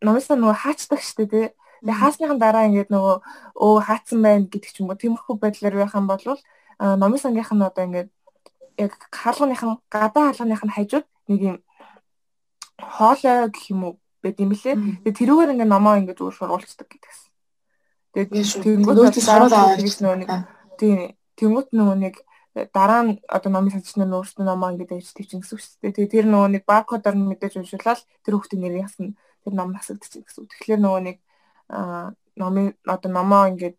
номисаа 0.00 0.36
нөгөө 0.36 0.58
хаачдаг 0.64 1.00
штэ 1.00 1.26
тий. 1.28 1.46
Тэгээ 1.84 2.00
хаасныхан 2.00 2.38
дараа 2.40 2.68
ингээд 2.68 2.90
нөгөө 2.92 3.16
өө 3.60 3.76
хаацсан 3.84 4.18
байна 4.24 4.48
гэдэг 4.48 4.70
ч 4.72 4.80
юм 4.80 4.88
уу 4.90 5.00
тиймэрхүү 5.00 5.34
байдлаар 5.40 5.76
байх 5.76 5.94
юм 5.94 6.06
бол 6.08 6.24
номын 6.78 7.18
сангийнх 7.18 7.52
нь 7.52 7.62
одоо 7.62 7.84
ингээд 7.84 8.10
яг 8.78 8.92
хаалганых 9.10 9.62
нь 9.62 9.78
гадаа 9.90 10.32
хаалганых 10.32 10.64
нь 10.64 10.74
хажууд 10.74 11.06
нэг 11.28 11.40
юм 11.40 11.56
хоолой 12.78 13.48
гэх 13.50 13.70
юм 13.70 13.80
уу 13.84 13.94
байд 14.22 14.40
юм 14.40 14.50
блэ. 14.50 14.74
Тэгээ 15.04 15.18
тэрүүгээр 15.18 15.52
ингээд 15.54 15.72
номоо 15.72 15.94
ингээд 16.00 16.18
зүгээр 16.18 16.38
шургуулцдаг 16.38 16.88
гэдэгсэн. 16.90 17.30
Тэгээд 18.14 18.30
тэнгууд 18.64 18.98
нөгөө 20.02 20.18
нэг 20.22 20.30
тийм 20.78 20.98
тэнгууд 21.38 21.68
нөгөө 21.70 21.96
нэг 22.02 22.14
дараа 22.70 23.02
нь 23.02 23.12
одоо 23.26 23.50
номын 23.50 23.74
сангчны 23.74 24.06
өөрсдөө 24.06 24.46
номоо 24.46 24.70
ингээд 24.74 24.94
авч 24.94 25.10
тавьчих 25.14 25.42
гэсэн 25.42 25.54
үг 25.54 25.62
шүү 25.62 25.78
дээ. 25.82 25.94
Тэгээ 25.94 26.12
тэр 26.14 26.26
нөгөө 26.30 26.50
нэг 26.54 26.62
баркодоор 26.66 27.16
нь 27.18 27.28
мэдээж 27.30 27.54
уншуулаад 27.58 28.00
тэр 28.22 28.34
хүүхдийн 28.34 28.62
нэрийг 28.62 28.86
ясна 28.86 29.14
тэр 29.42 29.52
ном 29.54 29.70
насагдчих 29.74 30.22
гэсэн 30.22 30.40
үг. 30.46 30.50
Тэгэхээр 30.50 30.80
нөгөө 30.82 31.02
нэг 31.02 31.16
номын 32.38 32.66
одоо 32.86 33.10
номоо 33.10 33.50
ингээд 33.50 33.76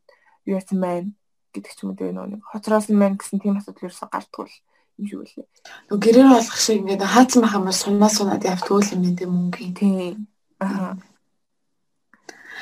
юу 0.47 0.55
яасан 0.60 0.79
байна 0.84 1.10
гэдэг 1.56 1.72
ч 1.72 1.80
юм 1.88 1.96
уу 1.96 2.00
тэгээ 2.00 2.13
нэг 2.13 2.44
хоцроос 2.44 2.91
нь 2.91 3.00
мэн 3.00 3.15
гэсэн 3.15 3.39
тийм 3.39 3.56
асуудал 3.56 3.88
ерөөсө 3.88 4.12
гардггүй 4.12 4.52
юм 5.00 5.06
шиг 5.08 5.20
үлээ. 5.24 5.48
Нөгөө 5.88 6.04
гэрээр 6.04 6.30
болох 6.36 6.58
шиг 6.60 6.78
ингээд 6.84 7.04
хаацсан 7.04 7.41
байх 7.41 7.56
юм 7.56 7.65
бол 7.68 7.80
сунаа 7.80 8.12
сунаад 8.12 8.44
явтгүй 8.44 8.84
юм 8.91 9.04
энэ 9.08 9.26
мөнгөний. 9.26 9.74
Тийм. 9.76 10.28
Аа. 10.60 11.00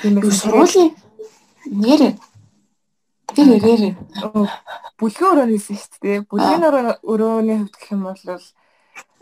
Тийм 0.02 0.18
ээ 0.22 0.32
сургуулийн 0.32 0.92
нэр 1.68 2.02
Тэр 3.34 3.58
ярээр. 3.58 3.98
Бүлгийн 5.00 5.30
өрөө 5.34 5.48
хийсэн 5.58 5.78
шүү 5.80 6.00
дээ. 6.06 6.18
Бүлгийн 6.30 6.66
өрөөний 7.02 7.58
хувьд 7.66 7.76
гэх 7.82 7.94
юм 7.96 8.06
бол 8.06 8.22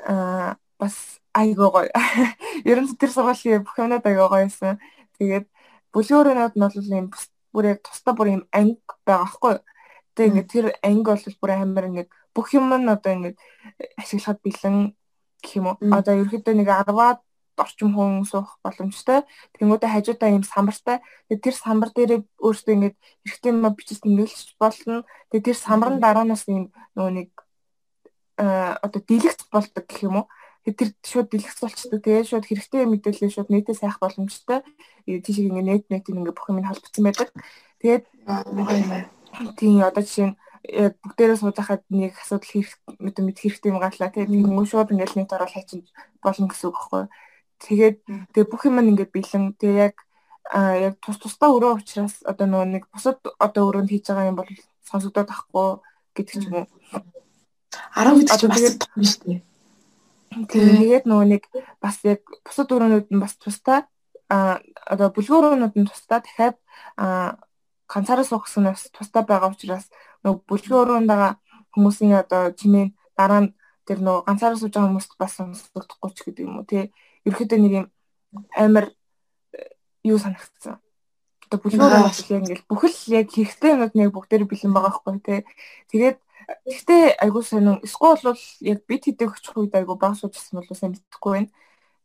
аа 0.03 0.57
бас 0.75 1.21
айгуу 1.31 1.71
гоё. 1.71 1.87
Ер 2.67 2.83
нь 2.83 2.91
тэр 2.99 3.11
сургуулийн 3.13 3.63
бүх 3.63 3.79
юмнууд 3.79 4.03
айгуу 4.03 4.27
гоё 4.27 4.49
байсан. 4.49 4.83
Тэгээд 5.15 5.47
бүлгийн 5.95 6.19
өрөөнүүд 6.19 6.53
нь 6.59 6.63
бол 6.65 6.75
юм 6.91 7.07
бүр 7.53 7.65
яг 7.75 7.79
тусдаа 7.85 8.13
бүр 8.15 8.27
юм 8.35 8.43
анги 8.51 8.79
байгаа 9.05 9.27
байхгүй. 9.27 9.55
Тэгээд 10.15 10.29
ингээд 10.31 10.51
тэр 10.51 10.65
анги 10.83 11.07
бол 11.07 11.37
бүр 11.41 11.51
амар 11.51 11.85
ингээд 11.89 12.09
бүх 12.35 12.47
юм 12.55 12.71
нь 12.71 12.89
одоо 12.89 13.11
ингээд 13.11 13.37
ашиглахад 13.99 14.39
бэлэн 14.43 14.95
гэх 15.43 15.53
юм 15.59 15.65
уу. 15.71 15.77
Одоо 15.79 16.13
ерөөхдөө 16.21 16.55
нэг 16.55 16.69
10-аад 16.69 17.19
орчим 17.61 17.93
хүн 17.93 18.25
суух 18.25 18.57
боломжтой. 18.63 19.27
Тэнгүүдээ 19.59 19.89
хажуудаа 19.91 20.29
ийм 20.31 20.43
самбартай. 20.43 21.03
Тэгээд 21.29 21.43
тэр 21.45 21.55
самбар 21.55 21.89
дээрээ 21.93 22.19
өөртөө 22.39 22.73
ингээд 22.75 22.95
эргэтэй 23.27 23.51
юм 23.51 23.65
бичиж 23.75 23.99
тэмдэглэж 24.01 24.49
болно. 24.57 25.03
Тэгээд 25.29 25.47
тэр 25.51 25.57
самбарын 25.59 25.99
дараанаас 25.99 26.43
ийм 26.47 26.71
нөгөө 26.95 27.13
нэг 27.13 27.29
а 28.41 28.79
одоо 28.81 29.01
дэлгэц 29.03 29.45
болдог 29.51 29.85
гэх 29.85 30.07
юм 30.07 30.23
уу. 30.23 30.27
Тэгээд 30.61 30.77
тэр 30.77 30.89
шууд 31.01 31.27
дэлгэц 31.33 31.59
болчдөг. 31.61 31.99
Тэгээд 32.05 32.29
шууд 32.29 32.45
хэрэгтэй 32.45 32.85
мэдээлэл 32.85 33.33
шууд 33.33 33.49
нийтээ 33.49 33.75
сайх 33.77 33.97
боломжтой. 33.97 34.61
Тийшээ 35.09 35.49
ингээд 35.49 35.67
нет 35.67 35.83
нет 35.89 36.05
ингээд 36.05 36.37
бүх 36.37 36.49
юм 36.53 36.61
холбогдсон 36.61 37.03
байдаг. 37.05 37.29
Тэгээд 37.81 38.03
тийм 39.57 39.81
одоо 39.81 40.03
жишээ 40.05 40.27
нь 40.29 40.37
яг 40.69 40.93
бүгдээрээ 41.01 41.37
сууж 41.41 41.57
хахад 41.57 41.81
нэг 41.89 42.13
асуудал 42.13 42.45
хэрэг 42.53 42.71
мэд 43.01 43.37
хэрэгтэй 43.41 43.69
юм 43.73 43.81
гатлаа 43.81 44.13
тийм 44.13 44.29
хүмүүс 44.29 44.69
шууд 44.69 44.93
ингээл 44.93 45.17
нэг 45.17 45.27
дөрөөл 45.33 45.55
хайчин 45.57 45.81
болно 46.21 46.45
гэсэн 46.45 46.69
үг 46.69 46.77
байхгүй. 46.77 47.03
Тэгээд 47.65 47.97
тэгээ 48.37 48.51
бүх 48.51 48.61
юм 48.69 48.77
ингээд 48.77 49.09
бэлэн 49.09 49.57
тэгээ 49.57 49.81
яг 49.89 49.97
яг 50.53 50.95
тус 51.01 51.17
тусдаа 51.17 51.49
өрөө 51.49 51.81
учраас 51.81 52.21
одоо 52.21 52.45
нөгөө 52.45 52.67
нэг 52.69 52.83
бусад 52.93 53.17
одоо 53.41 53.63
өрөөнд 53.69 53.89
хийж 53.89 54.05
байгаа 54.09 54.29
юм 54.29 54.37
бол 54.37 54.49
сонсогдоод 54.85 55.29
ахгүй 55.33 55.69
гэдэг 56.13 56.35
ч 56.37 56.45
юм 56.45 56.55
уу. 56.61 56.67
10 57.97 58.21
гэдэг 58.21 58.37
чинь 58.37 58.49
бас 58.53 58.65
том 58.77 59.01
шүү 59.01 59.21
дээ. 59.25 59.50
Тэгээд 60.31 61.03
нөгөө 61.07 61.27
нэг 61.27 61.43
бас 61.83 61.99
яг 62.07 62.23
бусад 62.47 62.71
өрөөнүүд 62.71 63.11
нь 63.11 63.19
бас 63.19 63.35
тусдаа 63.35 63.83
а 64.31 64.63
одоо 64.87 65.11
бүлгүүр 65.11 65.59
өрөөнүүд 65.59 65.75
нь 65.75 65.89
тусдаа 65.91 66.23
дахиад 66.23 66.55
а 66.95 67.35
ганцаараа 67.91 68.23
суух 68.23 68.47
гэсэн 68.47 68.63
нь 68.63 68.71
бас 68.71 68.87
тусдаа 68.95 69.27
байгаа 69.27 69.51
учраас 69.51 69.91
нөгөө 70.23 70.47
бүлгийн 70.47 70.79
өрөөнд 70.79 71.09
байгаа 71.11 71.33
хүмүүсийн 71.75 72.15
одоо 72.23 72.55
чимээ 72.55 72.95
дараа 73.19 73.41
нь 73.43 73.53
тэр 73.83 73.99
нөгөө 73.99 74.23
ганцаараа 74.27 74.59
сууж 74.59 74.71
байгаа 74.71 74.89
хүмүүст 74.95 75.11
бас 75.19 75.33
сонсогдохгүй 75.35 76.11
ч 76.15 76.19
гэдэг 76.23 76.45
юм 76.47 76.63
уу 76.63 76.67
тий. 76.69 76.95
Ерөөхдөө 77.27 77.59
нэг 77.59 77.73
юм 77.75 77.87
амар 78.55 78.85
э, 79.51 79.75
юу 80.07 80.15
санагдсан. 80.15 80.79
Одоо 81.51 81.59
яг 81.59 82.15
ингээл 82.39 82.69
бүхэл 82.71 82.97
яг 83.19 83.27
хэрэгтэй 83.35 83.71
юмуд 83.75 83.93
нэг 83.99 84.15
бүгдээр 84.15 84.47
бэлэн 84.47 84.71
байгаа 84.71 84.95
байхгүй 84.95 85.19
тий. 85.27 85.39
Тэгээд 85.91 86.17
гэхдээ 86.65 87.03
айгуу 87.23 87.43
сонин 87.43 87.79
эсвэл 87.85 88.21
бол 88.23 88.43
яг 88.61 88.79
бит 88.87 89.03
хэдэг 89.05 89.29
өчх 89.35 89.55
үед 89.57 89.75
айгуу 89.75 89.97
баг 89.97 90.15
суужсэн 90.17 90.61
бол 90.61 90.69
сайн 90.71 90.95
мэдэхгүй 90.95 91.31
байна. 91.31 91.49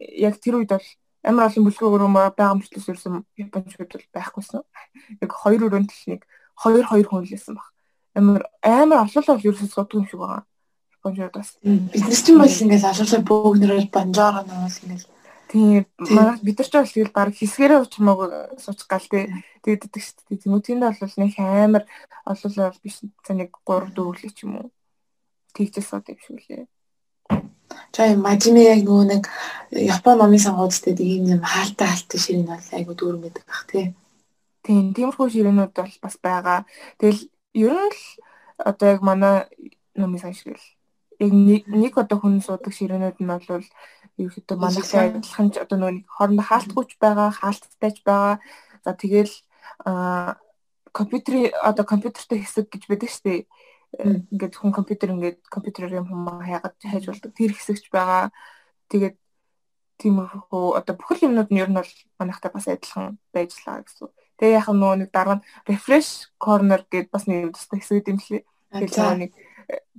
Яг 0.00 0.34
тэр 0.40 0.60
үед 0.60 0.70
бол 0.74 0.88
амар 1.24 1.50
олон 1.50 1.66
өрөө 1.66 2.10
байгаа 2.36 2.58
мөртлөөс 2.58 2.88
ерсэн 2.92 3.24
японочууд 3.36 3.90
бол 3.92 4.06
байхгүйсэн. 4.14 4.62
Яг 5.22 5.30
хоёр 5.32 5.62
өрөөнд 5.66 5.90
л 5.90 6.04
нэг 6.10 6.22
хоёр 6.54 6.84
хоёр 6.86 7.06
хүн 7.08 7.26
лээсэн 7.26 7.54
баг 7.56 7.68
амар 8.16 8.42
амар 8.62 9.04
орлуулал 9.04 9.44
ерөөсөө 9.44 9.74
зодгүй 9.76 10.00
юм 10.00 10.08
шиг 10.08 10.20
байгаа. 10.20 10.42
Японууд 10.96 11.34
бас. 11.36 11.50
Бид 11.60 12.04
нар 12.04 12.16
ч 12.16 12.28
юм 12.32 12.40
бол 12.40 12.60
ингээл 12.64 12.88
орлуулал 12.90 13.28
бөөгнөрөөр 13.28 13.86
банжаар 13.92 14.36
нуул 14.48 14.78
ингээл 14.82 15.15
Тийм 15.50 15.86
манай 15.98 16.38
бид 16.42 16.58
нар 16.58 16.68
ч 16.68 16.74
бол 16.74 16.90
тэгэл 16.90 17.16
баг 17.16 17.30
хэсгэрээ 17.34 17.78
уучмаг 17.78 18.18
суучих 18.58 18.88
гал 18.90 19.06
тий 19.06 19.30
тэгээд 19.62 19.86
идэг 19.86 20.02
шүү 20.02 20.14
дээ. 20.26 20.42
Тэмүүтэнд 20.42 20.82
бол 20.82 21.14
нэг 21.22 21.32
амар 21.38 21.84
ололол 22.26 22.78
биш 22.82 22.96
нэг 23.30 23.50
3 23.62 23.94
4 23.94 24.34
ч 24.34 24.38
юм 24.42 24.52
уу. 24.58 24.68
Тэгжээс 25.54 25.86
сууд 25.86 26.10
юм 26.10 26.18
шиг 26.18 26.42
лээ. 26.50 26.66
Чай 27.94 28.16
мажиме 28.18 28.62
яг 28.74 28.82
нөгөө 28.82 29.06
нэг 29.06 29.24
Япон 29.70 30.18
номын 30.18 30.42
сонгуультай 30.42 30.94
тийм 30.98 31.26
юм 31.34 31.42
хаалтай 31.42 31.86
хаалтай 31.88 32.18
ширээ 32.20 32.42
нь 32.42 32.50
бол 32.50 32.68
айгу 32.76 32.92
дүүр 32.98 33.16
мэддэг 33.22 33.44
бах 33.46 33.62
тий. 33.70 33.94
Тийм 34.66 34.94
тиймэрхүү 34.94 35.30
ширээнүүд 35.30 35.72
бол 35.78 35.94
бас 36.02 36.16
байгаа. 36.18 36.60
Тэгэл 36.98 37.22
ер 37.54 37.72
нь 37.72 37.94
л 37.94 38.02
одоо 38.58 38.86
яг 38.94 39.00
манай 39.02 39.46
номын 39.94 40.20
сан 40.22 40.34
шиг 40.34 40.58
л 40.58 40.66
яг 41.22 41.32
нэг 41.70 41.94
одоо 41.94 42.18
хүн 42.18 42.42
суудаг 42.42 42.72
ширээнүүд 42.74 43.16
нь 43.22 43.30
бол 43.30 43.66
ерөөхдөө 44.16 44.56
манайхтай 44.56 45.12
адилхан 45.12 45.48
одоо 45.60 45.76
нөгөө 45.78 46.08
хоорондоо 46.08 46.46
хаалтгүйч 46.48 46.90
байгаа, 47.00 47.30
хаалттайч 47.36 47.96
байгаа. 48.08 48.40
За 48.84 48.92
тэгэл 48.96 49.34
а 49.84 50.36
компьютер 50.92 51.52
одоо 51.60 51.84
компьютертэй 51.84 52.40
хэсэг 52.40 52.72
гэж 52.72 52.82
байдаг 52.88 53.10
шүү 53.12 53.24
дээ. 53.28 53.40
Ингээд 54.32 54.54
хүн 54.56 54.72
компьютер 54.72 55.12
ингээд 55.12 55.40
компьютерээр 55.52 56.00
юм 56.00 56.08
хүмүүс 56.08 56.44
хаягаад 56.48 56.76
хайж 56.80 57.04
болдог. 57.12 57.32
Тэр 57.36 57.52
хэсэгч 57.52 57.92
байгаа. 57.92 58.32
Тэгээд 58.88 59.16
тиймэрхүү 60.00 60.64
одоо 60.80 60.94
бүхэл 60.96 61.28
юмнууд 61.28 61.50
нь 61.52 61.60
ер 61.60 61.68
нь 61.72 61.76
бол 61.76 61.92
манайхтай 62.20 62.50
бас 62.52 62.68
адилхан 62.68 63.20
байж 63.32 63.52
лаа 63.64 63.84
гэсэн. 63.84 64.08
Тэгээ 64.40 64.56
яг 64.60 64.68
нөгөө 64.68 64.96
нэг 65.00 65.10
дараа 65.12 65.36
нь 65.40 65.46
refresh 65.68 66.32
corner 66.40 66.84
гэдээ 66.88 67.12
бас 67.12 67.24
нэг 67.28 67.56
тустай 67.56 67.80
хэсэг 67.80 68.08
юм 68.08 68.20
лээ. 68.20 68.44
Тэгээ 68.72 69.16
нэг 69.20 69.32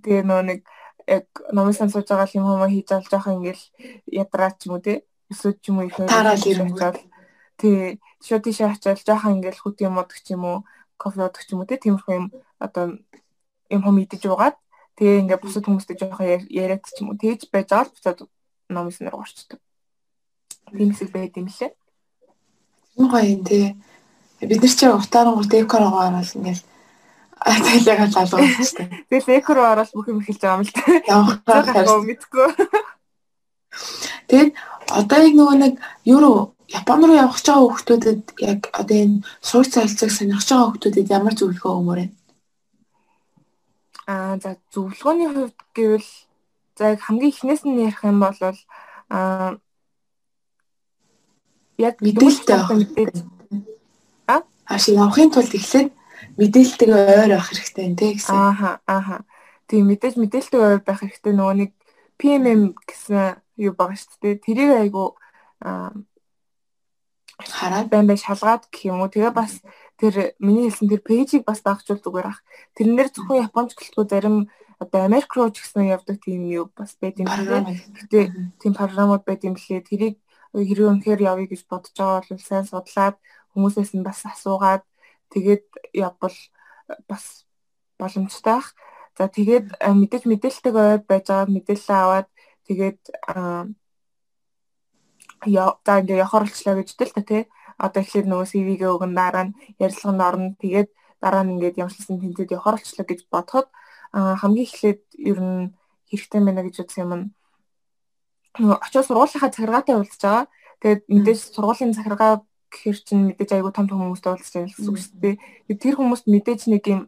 тэгээ 0.01 0.23
нөгөө 0.25 0.45
нэг 0.45 0.59
яг 1.07 1.25
номын 1.55 1.73
сууж 1.73 2.07
байгаа 2.07 2.29
юм 2.35 2.45
хүмүүс 2.45 2.71
хийж 2.71 2.89
олж 2.91 3.09
байгаа 3.11 3.33
ингээл 3.37 3.63
ядраа 4.21 4.51
ч 4.51 4.67
юм 4.67 4.73
уу 4.75 4.83
те? 4.83 4.93
Эсвэл 5.31 5.57
ч 5.61 5.65
юм 5.71 5.79
уу 5.79 5.87
их 5.87 5.95
тараал 5.95 6.43
ирвэл 6.43 6.99
тий. 7.57 7.99
Шууд 8.21 8.43
тийшээ 8.43 8.67
очиад 8.69 9.01
жоохон 9.07 9.39
ингээл 9.39 9.61
хүт 9.63 9.81
юм 9.81 9.97
удаг 9.97 10.19
ч 10.19 10.35
юм 10.35 10.43
уу? 10.45 10.57
Кофе 10.99 11.23
удаг 11.25 11.43
ч 11.43 11.49
юм 11.55 11.63
уу 11.63 11.69
те? 11.69 11.79
Тиймэрхүү 11.79 12.13
юм 12.19 12.27
одоо 12.59 12.99
юм 13.71 13.81
хом 13.81 13.97
идэж 14.03 14.23
уугаад 14.27 14.57
тэгээ 14.99 15.21
ингээд 15.23 15.43
бусад 15.43 15.65
хүмүүстэй 15.65 15.95
жоохон 15.95 16.27
яриад 16.51 16.83
ч 16.83 17.01
юм 17.01 17.15
уу? 17.15 17.19
Тэгж 17.19 17.49
байж 17.49 17.67
байгаа 17.71 17.87
л 17.87 17.93
буцаад 17.95 18.19
номын 18.69 19.09
руу 19.11 19.23
орчдөг. 19.23 19.59
Тийм 20.75 20.91
хэсэг 20.91 21.09
байд 21.15 21.33
юм 21.39 21.47
лээ. 21.47 21.71
Энэ 22.99 23.11
гоё 23.11 23.25
юм 23.31 23.43
тий 23.47 23.75
бид 24.45 24.61
нар 24.61 24.69
чи 24.69 24.85
утаарангуут 24.85 25.49
декор 25.49 25.81
аваад 25.81 26.13
бол 26.13 26.35
ингээл 26.37 26.61
тайлгаа 27.41 28.09
залгуулчихсан. 28.09 28.87
Тэгэл 29.09 29.29
декор 29.29 29.57
ороод 29.61 29.91
бүх 29.93 30.07
юм 30.09 30.21
эхэлж 30.21 30.41
байгаа 30.41 30.57
юм 30.57 30.65
л 30.65 30.73
та. 30.73 30.81
Явах 31.05 31.37
мэдгүй. 32.05 32.47
Тэгээд 34.27 34.51
одоо 34.89 35.19
яг 35.21 35.33
нөгөө 35.37 35.57
нэг 35.61 35.73
юу 36.05 36.55
Япон 36.67 36.99
руу 36.99 37.15
явах 37.15 37.39
гэж 37.39 37.47
байгаа 37.47 37.63
хүүхдүүдэд 37.63 38.23
яг 38.43 38.59
одоо 38.75 38.97
энэ 38.99 39.23
сурц 39.39 39.71
солилцоог 39.71 40.11
сонирхож 40.11 40.49
байгаа 40.51 40.67
хүүхдүүдэд 40.67 41.07
ямар 41.15 41.33
зөвлөгөө 41.39 41.73
өгмөр 41.79 41.99
вэ? 42.03 42.07
Аа 44.11 44.35
за 44.35 44.59
зөвлөгөөний 44.75 45.29
хувьд 45.31 45.59
гэвэл 45.71 46.09
за 46.75 46.83
яг 46.91 46.99
хамгийн 47.07 47.31
ихнээс 47.31 47.63
нь 47.63 47.79
ярих 47.87 48.03
юм 48.03 48.19
бол 48.19 48.35
аа 48.43 49.55
яг 51.79 51.95
мэдээлэлтэй 52.03 52.59
мэдээж 52.67 53.15
Хаашаа 54.67 54.95
явахын 54.99 55.31
тулд 55.31 55.53
эхлээд 55.55 55.89
мэдээлэлтэйг 56.37 56.91
ойр 56.93 57.31
байх 57.33 57.49
хэрэгтэй 57.49 57.87
те 57.97 58.07
гэсэн. 58.13 58.35
Ааха 58.35 58.71
ааха. 58.85 59.17
Тийм 59.67 59.89
мэдээж 59.89 60.15
мэдээлэлтэй 60.21 60.61
ойр 60.61 60.81
байх 60.85 61.01
хэрэгтэй 61.01 61.33
нөгөө 61.33 61.55
нэг 61.57 61.71
PMM 62.17 62.61
гэсэн 62.87 63.41
юу 63.61 63.73
байгаа 63.73 63.97
шүү 63.97 64.21
дээ. 64.21 64.43
Тэрийг 64.45 64.71
айгу 64.77 65.17
хараад 67.37 67.87
байн 67.89 68.07
бай 68.07 68.17
шалгаад 68.17 68.69
гэх 68.69 68.89
юм 68.89 69.01
уу. 69.01 69.09
Тэгээ 69.09 69.33
бас 69.33 69.61
тэр 69.97 70.37
миний 70.37 70.69
хэлсэн 70.69 70.89
тэр 70.89 71.01
пэйжийг 71.01 71.43
бас 71.45 71.61
дагчвал 71.61 72.01
зүгээр 72.01 72.27
ах. 72.29 72.41
Тэрнэр 72.77 73.09
зөвхөн 73.13 73.45
японч 73.49 73.73
гэлтгүй 73.77 74.05
зарим 74.09 74.49
одоо 74.77 75.05
Америк 75.05 75.33
руу 75.33 75.49
ч 75.49 75.61
гэсэн 75.61 75.89
явдаг 75.89 76.21
тийм 76.21 76.45
юу 76.49 76.69
бас 76.73 76.97
байд 77.01 77.17
юм 77.21 77.29
лээ. 77.29 77.81
Гэтэ 77.97 78.19
тийм 78.61 78.73
програмууд 78.77 79.25
байд 79.25 79.41
юм 79.45 79.57
лээ. 79.57 79.81
Тэрийг 79.85 80.15
хэрэг 80.53 80.89
үнэхээр 80.89 81.21
явъя 81.21 81.47
гэж 81.49 81.61
бодож 81.69 81.93
байгаа 81.97 82.25
бол 82.29 82.41
сайн 82.41 82.65
судлаад 82.65 83.15
хүмүүсээс 83.53 83.91
нь 83.97 84.05
бас 84.05 84.21
асуугаад 84.25 84.85
тэгээд 85.33 85.65
явбал 85.93 86.37
бас 87.09 87.45
боломжтой 87.99 88.53
бах. 88.53 88.67
За 89.17 89.27
тэгээд 89.27 89.81
мэдээж 89.81 90.23
мэдээлэлтэйг 90.29 90.75
байж 91.09 91.25
байгаа 91.27 91.49
мэдээлэл 91.49 91.89
аваад 91.97 92.27
тэгээд 92.67 92.99
яа 95.45 95.69
за 95.85 95.99
ингээ 96.01 96.21
явахаар 96.21 96.45
болчлаа 96.45 96.75
гэж 96.77 96.89
тэл 96.97 97.13
та 97.15 97.21
тий. 97.21 97.43
Одоо 97.77 98.01
ихлээр 98.01 98.27
нөгөө 98.29 98.47
CV-гээ 98.51 98.89
өгөн 98.95 99.13
дараа 99.17 99.43
нь 99.49 99.57
ярилцлаганд 99.81 100.21
орно. 100.29 100.47
Тэгээд 100.61 100.89
дараа 101.21 101.43
нь 101.43 101.53
ингээд 101.57 101.81
ямшлсан 101.81 102.17
тэнцэд 102.21 102.53
явахаар 102.53 102.77
болчлаа 102.77 103.05
гэж 103.09 103.19
бодоход 103.33 103.67
хамгийн 104.13 104.67
эхлээд 104.69 105.01
ер 105.31 105.39
нь 105.41 105.73
хэрэгтэй 106.09 106.41
байна 106.41 106.65
гэж 106.65 106.75
үзсэн 106.81 107.03
юм 107.05 107.13
нь 107.17 107.25
нөгөө 108.61 108.77
очиж 108.81 109.05
сургуулийнхаа 109.05 109.51
захиргаатай 109.53 109.95
уулзж 109.95 110.21
байгаа. 110.21 110.45
Тэгээд 110.81 111.01
мэдээж 111.13 111.39
сургуулийн 111.53 111.93
захиргаа 111.93 112.41
гэхэр 112.76 112.98
чинь 113.04 113.22
мэдээж 113.32 113.50
айгүй 113.52 113.72
том 113.72 113.86
том 113.88 114.00
хүмүүстэй 114.00 114.32
уулзч 114.32 114.52
байгаа 114.56 114.70
гэсэн 114.72 114.88
үг 114.88 114.98
шүү 114.98 115.20
дээ. 115.20 115.36
Тэр 115.76 115.94
хүмүүст 116.00 116.26
мэдээж 116.26 116.60
нэг 116.72 116.84
юм 116.88 117.02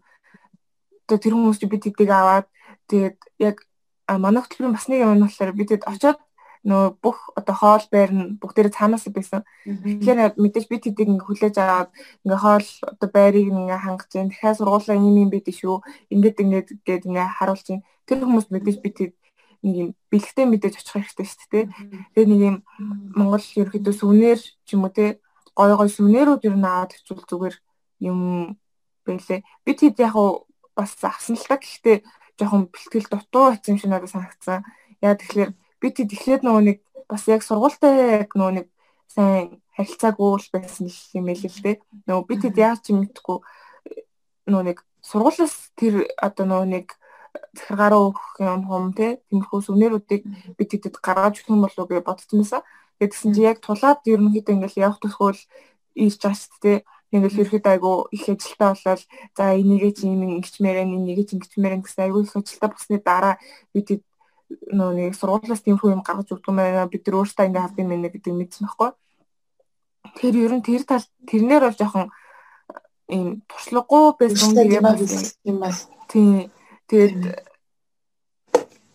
одоо 1.09 1.19
тэр 1.21 1.35
хүмүүс 1.37 1.59
би 1.65 1.79
тэдийг 1.81 2.11
аваад 2.13 2.47
тэгээд 2.89 3.17
яг 3.41 3.57
манай 4.09 4.41
хөтөлбөрийн 4.45 4.77
бас 4.77 4.89
нэг 4.89 5.01
юм 5.05 5.17
нь 5.17 5.25
болохоор 5.25 5.53
би 5.57 5.65
тэгэд 5.65 5.89
очиод 5.89 6.19
нөгөө 6.65 6.91
бүх 7.05 7.19
одоо 7.37 7.55
хоол 7.61 7.85
байр 7.93 8.11
нь 8.13 8.41
бүгдээрээ 8.41 8.73
цаанаас 8.73 9.05
байсан. 9.13 9.45
Тэгэхээр 9.69 10.41
мэдээж 10.41 10.65
бид 10.73 10.85
хэдийг 10.89 11.13
ингээ 11.13 11.29
хүлээж 11.29 11.57
аваад 11.61 11.91
ингээ 12.25 12.41
хоол 12.41 12.69
одоо 12.89 13.09
байрыг 13.13 13.53
ингээ 13.53 13.85
хангаж 13.85 14.09
जैन. 14.09 14.33
Дахиад 14.33 14.57
сургуулаа 14.57 14.97
ийм 14.97 15.29
юм 15.29 15.31
бид 15.33 15.45
шүү. 15.45 15.85
Ингээд 16.09 16.41
ингээд 16.41 16.69
гээд 16.89 17.05
ингээ 17.05 17.37
харуулж 17.37 17.65
जैन. 17.69 17.85
Тэр 18.09 18.25
хүмүүс 18.25 18.49
мэдээж 18.49 18.79
бид 18.81 18.97
хэд 18.97 19.15
нэг 19.61 19.75
юм 19.77 19.89
бэлгтэй 20.09 20.47
мэдээж 20.49 20.75
очих 20.81 20.97
хэрэгтэй 20.97 21.27
шүү 21.29 21.49
дээ. 21.53 21.65
Тэгээ 22.17 22.29
нэг 22.33 22.41
юм 22.49 22.57
Монгол 23.13 23.45
ерөөхдөө 23.45 23.95
сүнээр 24.01 24.41
ч 24.41 24.69
юм 24.73 24.89
уу 24.89 24.93
те 24.93 25.21
гой 25.60 25.76
гой 25.76 25.90
сүнээрүүд 25.92 26.48
ер 26.48 26.56
нь 26.56 26.64
аваад 26.64 26.96
очивол 26.96 27.28
зүгээр 27.28 27.56
юм 28.08 28.20
байлээ. 29.04 29.44
Бид 29.68 29.80
хэд 29.84 30.00
яг 30.00 30.16
бас 30.72 30.96
авсан 31.04 31.36
л 31.36 31.44
та 31.44 31.60
гэхдээ 31.60 31.98
жоохон 32.40 32.72
бэлтгэл 32.72 33.12
дутуу 33.12 33.52
байсан 33.52 33.76
юм 33.76 33.80
шиг 33.84 33.92
надад 33.92 34.08
санагдсан. 34.08 34.64
Яа 35.04 35.20
тэгэхээр 35.20 35.52
бид 35.84 35.96
хэд 36.00 36.16
эхлээд 36.16 36.44
нөгөө 36.48 36.64
нэг 36.64 36.78
бас 37.12 37.28
яг 37.28 37.44
сургуультай 37.44 38.24
яг 38.24 38.32
нөгөө 38.40 38.54
нэг 38.64 38.68
сайн 39.12 39.60
харилцаагүй 39.76 40.32
л 40.40 40.50
байсан 40.56 40.88
юм 41.20 41.28
л 41.28 41.44
л 41.44 41.60
дээ. 41.60 41.76
Нөгөө 42.08 42.24
бид 42.24 42.42
хэд 42.48 42.56
яаж 42.56 42.80
ч 42.88 42.96
мэдгүй 42.96 43.38
нөгөө 44.48 44.66
нэг 44.72 44.80
сургуулиас 45.04 45.76
тэр 45.76 46.08
одоо 46.16 46.46
нөгөө 46.48 46.68
нэг 46.72 46.88
захиргаараа 47.54 48.02
өгөх 48.10 48.28
юм 48.40 48.64
хом 48.70 48.94
те 48.96 49.20
тиймэрхүү 49.28 49.60
сүнэрүүдийг 49.68 50.24
бид 50.58 50.70
хэдэд 50.72 50.96
гаргаж 51.04 51.44
өгөх 51.44 51.52
юм 51.52 51.64
болов 51.66 51.84
уу 51.84 51.90
гэж 51.92 52.04
бодсон 52.08 52.40
байсан. 52.42 52.62
Тэгсэн 53.00 53.32
чи 53.34 53.42
яг 53.48 53.64
тулаад 53.64 54.04
ерөнхийдөө 54.04 54.54
ингээл 54.56 54.84
явах 54.84 55.00
төсөөл 55.00 55.40
ирж 55.96 56.20
байгаа 56.20 56.36
шүү 56.36 56.60
дээ. 56.64 56.80
Ингээл 57.16 57.42
ерөөхдөө 57.42 57.74
айгу 57.74 57.92
их 58.12 58.26
ажилтаа 58.30 58.76
болол 58.76 59.04
за 59.36 59.44
энийгээ 59.56 59.92
чи 59.98 60.04
юм 60.06 60.22
ингэчмээрэн 60.28 60.94
энийгээ 61.00 61.26
чи 61.26 61.34
ингэчмээрэн 61.40 61.82
гэсэн 61.82 62.04
айгу 62.06 62.22
их 62.22 62.36
ажилтаа 62.36 62.70
болсны 62.70 62.98
дараа 63.00 63.36
бид 63.74 64.04
нөө 64.50 64.92
нэг 64.94 65.14
сургуулиас 65.18 65.64
тиймэрхүү 65.64 65.94
юм 65.96 66.04
гаргаж 66.06 66.30
өгдөг 66.30 66.50
юм 66.52 66.60
байна. 66.60 66.92
Бид 66.92 67.04
нар 67.08 67.18
өөрсдөө 67.22 67.46
ингээ 67.50 67.66
авдаг 67.66 67.84
юм 67.86 68.04
гэдэг 68.04 68.34
мэдсэн 68.34 68.64
байхгүй. 68.66 68.92
Тэр 70.20 70.36
ер 70.38 70.54
нь 70.58 70.66
тэр 70.66 70.84
тал 70.86 71.06
тэрнэр 71.30 71.64
бол 71.66 71.80
жоохон 71.80 72.08
ийм 73.10 73.28
туршлагагүй 73.50 74.06
байсан 74.20 74.54
юм 75.50 75.58
байна. 75.64 75.78
Тийм. 76.10 76.52
Тэгээд 76.90 77.18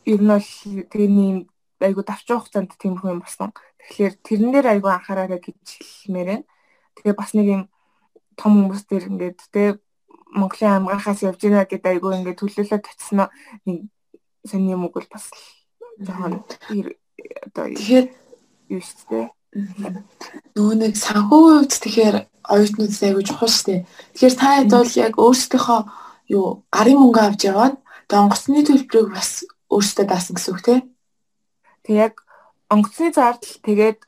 ер 0.06 0.20
нь 0.22 0.30
бол 0.30 0.48
тэрний 0.90 1.32
айгу 1.80 2.02
давчрах 2.02 2.46
хугацаанд 2.46 2.74
тиймэрхүү 2.78 3.10
юм 3.10 3.22
болсон. 3.22 3.50
Тэгэхээр 3.90 4.14
тэрэн 4.24 4.50
дээр 4.52 4.66
айгу 4.72 4.88
анхаараарай 4.88 5.40
гэж 5.40 5.60
хэлмээр 6.08 6.28
байна. 6.28 6.44
Тэгээ 6.96 7.14
бас 7.14 7.30
нэг 7.36 7.46
юм 7.46 7.62
том 8.36 8.52
хүмүүс 8.56 8.82
дээр 8.88 9.04
ингээд 9.10 9.40
тэ 9.52 9.78
Монголын 10.34 10.82
амгахаас 10.82 11.22
явж 11.22 11.40
байна 11.44 11.68
гэдэг 11.68 11.90
айгу 11.92 12.10
ингээд 12.10 12.40
төлөөлөд 12.40 12.88
очсон 12.90 13.28
нэг 13.68 13.86
сони 14.42 14.74
юм 14.74 14.88
уу 14.88 14.92
бас 14.94 15.30
жоохон 16.00 16.42
одоо 16.42 17.64
тэгэхээр 17.70 18.06
юу 18.72 18.82
шүү 18.82 19.06
дээ. 19.10 19.26
Нөгөө 20.58 20.76
нэг 20.82 20.94
санхүүгийн 20.98 21.58
хувьд 21.62 21.72
тэгэхээр 21.78 22.16
оюутнууд 22.50 22.92
айгу 23.04 23.22
чухал 23.22 23.52
шүү 23.52 23.66
дээ. 23.68 23.80
Тэгэхээр 24.18 24.34
та 24.34 24.48
хэд 24.58 24.70
бол 24.74 24.92
яг 24.98 25.14
өөрсдийнхөө 25.14 25.80
юу 26.34 26.46
гарын 26.74 26.98
мөнгө 26.98 27.20
авч 27.22 27.40
яваад 27.46 27.74
тэгээ 28.08 28.22
онгоцны 28.24 28.60
төлбөрийг 28.66 29.08
бас 29.14 29.30
өөрсдөө 29.70 30.04
даасан 30.10 30.34
гэсэн 30.34 30.52
үг 30.52 30.60
тийм. 30.66 30.80
Тэг 31.86 31.94
яг 31.94 32.14
онгоцны 32.74 33.14
зардал 33.14 33.54
тэгээд 33.62 33.98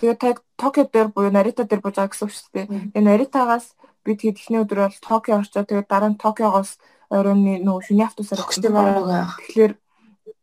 тэгээд 0.00 0.20
Токио 0.60 0.84
дээр 0.84 1.08
буюу 1.12 1.32
Нарита 1.32 1.64
дээр 1.64 1.80
бууж 1.80 1.96
байгаа 1.96 2.12
гэсэн 2.12 2.26
үг 2.28 2.32
шүү 2.36 2.52
дээ. 2.52 2.66
Тэгээ 2.92 3.04
Наритагаас 3.04 3.66
бид 4.04 4.20
хэд 4.20 4.40
ихний 4.40 4.60
өдөр 4.60 4.88
бол 4.88 4.98
Токио 5.00 5.40
орчоо 5.40 5.64
тэгээд 5.64 5.88
дараа 5.88 6.12
нь 6.12 6.20
Токиогоос 6.20 6.76
оройны 7.08 7.64
нөгөө 7.64 7.82
шүний 7.84 8.04
автобусаар 8.04 8.44
өгсөн 8.44 8.72
байгаа. 8.72 9.32
Тэгэхээр 9.40 9.72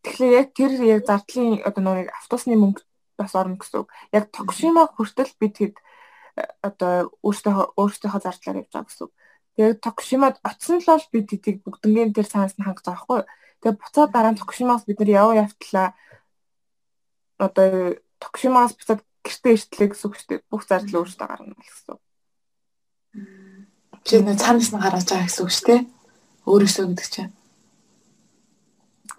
тэгэхээр 0.01 0.33
яг 0.41 0.47
тэр 0.57 0.71
яг 0.83 1.01
зардлын 1.05 1.61
одоо 1.63 1.81
нөгөө 1.85 2.09
автобусны 2.17 2.57
мөнгө 2.57 2.81
бас 3.17 3.33
орно 3.33 3.57
гэсэн 3.57 3.85
үг. 3.85 3.89
Яг 4.13 4.29
Токшима 4.33 4.89
хүртэл 4.93 5.33
бид 5.41 5.55
хэд 5.57 5.75
э, 6.37 6.45
одоо 6.61 7.13
өөртөө 7.25 7.77
өөртөөхөө 7.77 8.21
зардлаар 8.21 8.61
явж 8.61 8.71
байгаа 8.73 8.87
гэсэн 8.89 9.05
үг. 9.05 9.13
Тэгээд 9.57 9.79
Токшимад 9.81 10.35
очсон 10.45 10.77
л 10.81 10.89
бол 10.89 11.05
бид 11.13 11.27
хэдийг 11.33 11.57
бүгднгийн 11.65 12.13
тэр 12.13 12.27
цаанаас 12.29 12.55
нь 12.57 12.65
хангаж 12.65 12.85
байгаа 12.85 13.03
хгүй. 13.05 13.21
Тэгээд 13.65 13.81
буцаад 13.81 14.11
дараа 14.13 14.31
нь 14.33 14.41
Токшимаас 14.41 14.85
бид 14.85 14.99
нар 15.01 15.11
яваа 15.17 15.35
явтлаа 15.45 15.87
одоо 17.37 17.97
Токшимаас 18.17 18.73
буцаад 18.73 19.01
гэртээ 19.21 19.53
иртлээ 19.53 19.87
гэсэн 19.93 20.07
үг 20.09 20.15
шүү 20.17 20.29
дээ. 20.29 20.41
Бүх 20.49 20.63
зардал 20.65 21.05
өөртөө 21.05 21.27
гарна 21.27 21.55
гэсэн 21.57 21.89
үг. 21.93 22.01
Чи 24.05 24.21
нэ 24.21 24.39
цаанаас 24.41 24.73
нь 24.73 24.81
гаргаж 24.81 25.05
байгаа 25.05 25.27
гэсэн 25.29 25.45
үг 25.45 25.53
шүү 25.53 25.67
дээ 25.69 25.81
өөрөөсөө 26.47 26.85
гэдэг 26.87 27.07
чинь. 27.11 27.33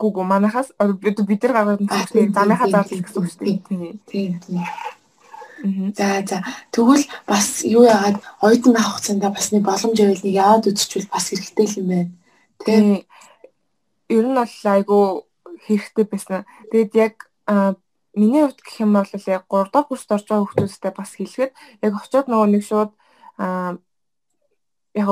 Гүгү 0.00 0.22
манахаас 0.24 0.72
бид 1.02 1.18
бид 1.28 1.42
нар 1.44 1.52
гаргаад 1.52 1.83
байгаа 1.85 2.33
замынхаа 2.33 2.68
зардал 2.72 3.02
гэсэн 3.04 3.20
үг 3.20 3.28
шүү 3.28 3.44
дээ. 3.44 3.59
Тийм 4.09 4.33
тийм. 4.40 4.64
За 5.92 6.22
за 6.24 6.38
тэгвэл 6.72 7.04
бас 7.28 7.66
юу 7.66 7.85
яагаад 7.85 8.16
оюутан 8.40 8.72
байх 8.72 8.88
хугацаанд 8.88 9.24
бас 9.28 9.52
нэг 9.52 9.62
боломж 9.66 9.98
байвал 10.00 10.24
нэг 10.24 10.35
яваад 10.35 10.68
үзчихвэл 10.70 11.12
бас 11.12 11.24
хэрэгтэй 11.28 11.66
юм 11.76 11.87
байна. 11.92 12.12
Тийм. 12.64 12.85
Ер 14.09 14.24
нь 14.24 14.38
бол 14.38 14.54
айгу 14.72 14.98
хэрэгтэй 15.66 16.04
байсан. 16.09 16.46
Тэгэд 16.72 16.92
яг 16.96 17.14
миний 18.14 18.42
хувьд 18.44 18.60
гэх 18.62 18.80
юм 18.80 18.92
бол 18.96 19.08
яг 19.08 19.44
3 19.48 19.70
дахь 19.72 19.88
курст 19.88 20.12
орж 20.12 20.24
байгаа 20.28 20.48
хүмүүстэй 20.48 20.92
бас 20.96 21.10
хэлэхэд 21.16 21.52
яг 21.82 21.92
очиод 21.98 22.26
нөгөө 22.28 22.48
нэг 22.52 22.62
шууд 22.64 22.90
яг 24.94 25.08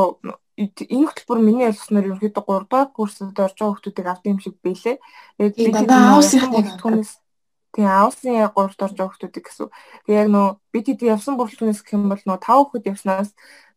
энэ 0.57 1.07
хөтөлбөр 1.13 1.41
миний 1.45 1.69
ойлгосноор 1.69 2.09
ерөнхийдөө 2.09 2.45
3 2.49 2.67
дахь 2.73 2.93
курсд 2.97 3.21
орж 3.21 3.37
байгаа 3.37 3.77
хүмүүсийг 3.77 4.09
авдаг 4.09 4.33
юм 4.33 4.41
шиг 4.41 4.57
байлээ. 4.65 4.97
Яг 5.37 5.53
би 5.53 5.69
түүнээс 6.81 7.13
тийм 7.77 7.87
аавсын 7.93 8.41
яг 8.41 8.57
3-т 8.57 8.81
орж 8.81 8.97
байгаа 8.97 9.13
хүмүүсийг 9.13 9.45
гэсэн. 9.45 9.69
Тэгээ 10.09 10.21
яг 10.25 10.29
нөө 10.33 10.47
бид 10.73 10.87
хэд 10.89 11.01
явсан 11.13 11.37
бүрэлдэхүүнээс 11.37 11.81
гэх 11.85 11.97
юм 12.01 12.09
бол 12.09 12.23
нөө 12.25 12.39
5 12.41 12.73
хүүхэд 12.73 12.89
явснаас 12.89 13.31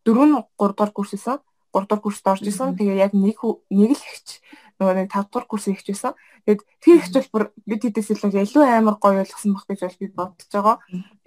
4 0.08 0.24
нь 0.24 0.34
3 0.56 0.72
дахь 0.72 0.94
курс 0.96 1.12
исэн. 1.12 1.38
3 1.76 1.84
дахь 1.84 2.00
курст 2.00 2.24
орж 2.24 2.44
исэн. 2.48 2.72
Тэгээ 2.80 2.96
яг 2.96 3.12
нэг 3.12 3.36
нэг 3.68 3.90
л 3.92 4.00
ихч 4.00 4.40
нөгөө 4.80 4.94
нэг 4.96 5.12
5 5.12 5.28
дахь 5.28 5.46
курс 5.46 5.68
ихч 5.68 5.86
байсан. 5.92 6.16
Тэгээд 6.48 6.60
тэр 6.80 6.96
ихч 6.96 7.12
бол 7.12 7.28
бүр 7.30 7.44
бид 7.68 7.82
хэдээс 7.84 8.10
илүү 8.16 8.40
илүү 8.48 8.64
амар 8.64 8.96
гоё 8.96 9.20
ойлгосон 9.20 9.52
баг 9.52 9.68
гэж 9.68 10.00
би 10.00 10.08
бодож 10.08 10.48
байгаа. 10.48 10.76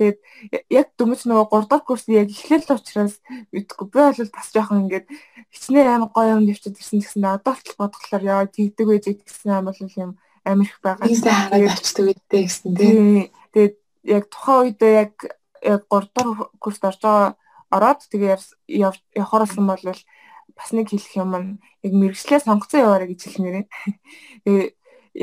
Тэгээд 0.02 0.20
яг 0.74 0.88
дүмж 0.98 1.22
нөгөө 1.30 1.48
3 1.54 1.70
дахь 1.70 1.86
курс 1.86 2.04
яг 2.10 2.34
эхлэл 2.34 2.74
учраас 2.74 3.16
мэдгүй 3.54 3.86
би 3.94 4.00
бол 4.02 4.30
бас 4.34 4.48
жоохон 4.50 4.90
ингээд 4.90 5.06
хичнээн 5.54 5.94
амар 5.94 6.10
гоё 6.10 6.34
юм 6.42 6.50
явчихад 6.50 6.82
ирсэн 6.82 7.00
гэсэн 7.06 7.24
одоо 7.30 7.54
л 7.54 7.78
бодглохлоор 7.78 8.24
яа 8.26 8.50
тэгдэг 8.50 8.88
байж 8.90 9.06
гэсэн 9.22 9.54
юм 9.54 9.66
бол 9.70 9.78
юм 9.78 10.12
амар 10.42 10.66
их 10.66 10.82
байгаа. 10.82 11.06
Хараад 11.06 11.78
авчдаг 11.78 12.06
үедээ 12.10 12.42
гэсэн 12.50 12.72
тийм. 12.74 13.30
Тэгээд 13.54 13.76
яг 14.10 14.24
тухайн 14.34 14.74
үедээ 14.74 14.94
яг 14.98 15.14
яг 15.62 15.82
3 15.88 16.10
дахь 16.10 16.50
курст 16.58 16.84
орж 16.84 17.00
байгаа 17.06 17.38
ороод 17.74 18.02
тэгээ 18.12 18.38
явахаарсан 18.68 19.66
бол 19.66 19.84
бас 20.58 20.70
нэг 20.72 20.90
хэлэх 20.90 21.14
юм 21.18 21.32
нь 21.36 21.50
яг 21.86 21.94
мэрэгчлээ 21.94 22.40
сонгоцсон 22.46 22.84
яваарэ 22.86 23.06
гэж 23.12 23.22
хэлмээрээ. 23.26 23.66
Тэгээ 24.46 24.68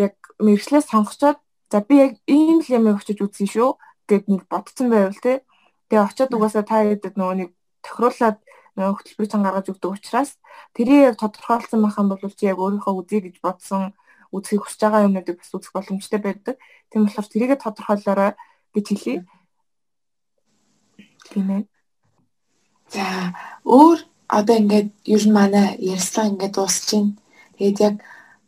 яг 0.04 0.14
мэрэгчлээ 0.38 0.82
сонгочоод 0.84 1.38
за 1.70 1.78
би 1.86 1.94
яг 2.04 2.12
ийм 2.26 2.60
л 2.62 2.68
юм 2.68 2.90
өгчөж 2.94 3.18
үзье 3.22 3.46
шүү 3.46 3.70
гэд 4.10 4.24
нэг 4.26 4.42
бодсон 4.50 4.90
байвал 4.90 5.18
те. 5.22 5.46
Тэгээ 5.88 6.06
очиод 6.06 6.34
угаасаа 6.34 6.64
та 6.66 6.82
яадаг 6.82 7.14
нөгөө 7.14 7.36
нэг 7.38 7.50
тохируулаад 7.82 8.38
нөгөө 8.74 8.94
хөтөлбөрийг 8.98 9.30
цан 9.30 9.42
гаргаж 9.46 9.66
өгдөг 9.70 9.90
учраас 9.94 10.30
тэрийг 10.74 11.14
яг 11.14 11.16
тодорхойлсон 11.18 11.82
юм 11.82 12.08
бол 12.10 12.34
чи 12.34 12.46
яг 12.46 12.58
өөрийнхөө 12.58 12.94
үзье 12.98 13.18
гэж 13.22 13.36
бодсон 13.42 13.94
үзхийг 14.34 14.62
хүсэж 14.62 14.80
байгаа 14.82 15.06
юмнуудыг 15.06 15.36
бас 15.38 15.50
үзэх 15.54 15.74
боломжтой 15.74 16.20
байдаг. 16.22 16.56
Тийм 16.90 17.06
болохоор 17.06 17.28
тэрийгэ 17.30 17.56
тодорхойлоорой 17.58 18.32
гэж 18.74 18.86
хэлье. 18.90 19.26
Тийм 21.30 21.46
ээ. 21.50 21.62
За 22.90 23.34
өөр 23.66 24.09
одоо 24.38 24.54
ингээд 24.60 24.88
ер 25.14 25.22
нь 25.26 25.36
манай 25.38 25.66
ярьслага 25.94 26.30
ингээд 26.30 26.54
дуусч 26.54 26.86
байна. 26.94 27.12
Тэгээд 27.58 27.78
яг 27.86 27.94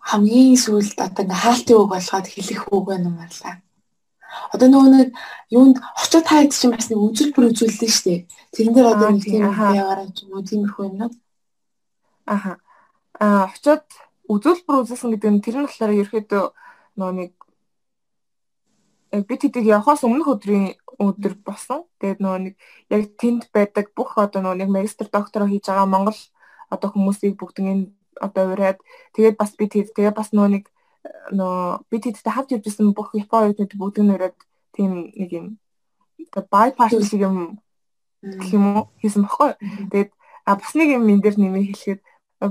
хамгийн 0.08 0.56
сүүлд 0.64 0.98
одоо 1.06 1.22
ингээд 1.24 1.42
хаалтын 1.42 1.76
үг 1.78 1.88
болгоод 1.90 2.26
хэлэх 2.30 2.62
үг 2.70 2.84
байна 2.86 3.08
юм 3.10 3.16
байна. 3.18 3.62
Одоо 4.54 4.68
нөгөө 4.70 4.90
нэг 4.94 5.08
юунд 5.50 5.76
очоод 6.00 6.24
таад 6.30 6.50
чинь 6.54 6.72
бас 6.72 6.88
нэг 6.88 7.00
үзүүлбэр 7.02 7.50
үзүүллээ 7.50 7.90
шүү 7.92 8.06
дээ. 8.06 8.20
Тэрэн 8.54 8.74
дээр 8.74 8.88
одоо 8.94 9.08
нэг 9.12 9.24
тийм 9.26 9.44
яваараа 9.50 10.08
ч 10.14 10.18
юм 10.24 10.32
уу 10.32 10.46
тиймэрхүү 10.48 10.84
юм 10.88 10.96
уу? 11.02 11.12
Аха. 12.26 12.52
Аа 13.20 13.50
очоод 13.52 13.84
үзүүлбэр 14.32 14.80
үзүүлсэн 14.86 15.10
гэдэг 15.12 15.30
нь 15.34 15.42
тэр 15.44 15.56
нь 15.60 15.66
болохоор 15.66 15.92
ерөөхдөө 16.00 16.44
нөгөө 16.96 17.14
нэг 17.20 17.30
бид 19.12 19.40
хэдийг 19.44 19.66
явахаас 19.68 20.04
өмнөх 20.08 20.28
өдрийн 20.40 20.72
өдөр 20.96 21.36
болсон. 21.44 21.84
Тэгээд 22.00 22.20
нөгөө 22.24 22.40
нэг 22.40 22.54
яг 22.88 23.02
тэнд 23.20 23.42
байдаг 23.52 23.92
бүх 23.92 24.16
одоо 24.16 24.40
нөгөө 24.40 24.58
нэг 24.64 24.70
магистр 24.72 25.08
доктороо 25.12 25.48
хийж 25.48 25.68
байгаа 25.68 25.88
Монгол 25.88 26.18
одоо 26.72 26.88
хүмүүсийг 26.88 27.36
бүгднийг 27.36 27.92
одоо 28.16 28.56
ураад 28.56 28.78
тэгээд 29.12 29.36
бас 29.36 29.52
бид 29.56 29.72
хэд 29.76 29.92
тэгээд 29.92 30.16
бас 30.16 30.32
нөгөө 30.32 30.50
нэг 30.56 30.64
нөгөө 31.36 31.84
бид 31.90 32.02
хэдтэй 32.08 32.32
хавж 32.32 32.48
явжсэн 32.56 32.96
бүх 32.96 33.12
Японы 33.12 33.52
хүмүүс 33.52 33.76
бүгднийг 33.76 34.16
ураад 34.16 34.36
тийм 34.72 35.12
нэг 35.12 35.30
юм 35.32 35.46
bypass 36.32 36.96
шиг 37.04 37.20
юм 37.28 37.60
гэх 38.22 38.52
юм 38.56 38.64
уу 38.76 38.84
хийсэн 39.00 39.28
баггүй. 39.28 39.52
Тэгээд 39.92 40.10
а 40.48 40.56
бас 40.56 40.72
нэг 40.72 40.88
юм 40.96 41.04
энэ 41.10 41.22
дээр 41.22 41.36
нэмээ 41.36 41.64
хэлэхэд 41.68 42.00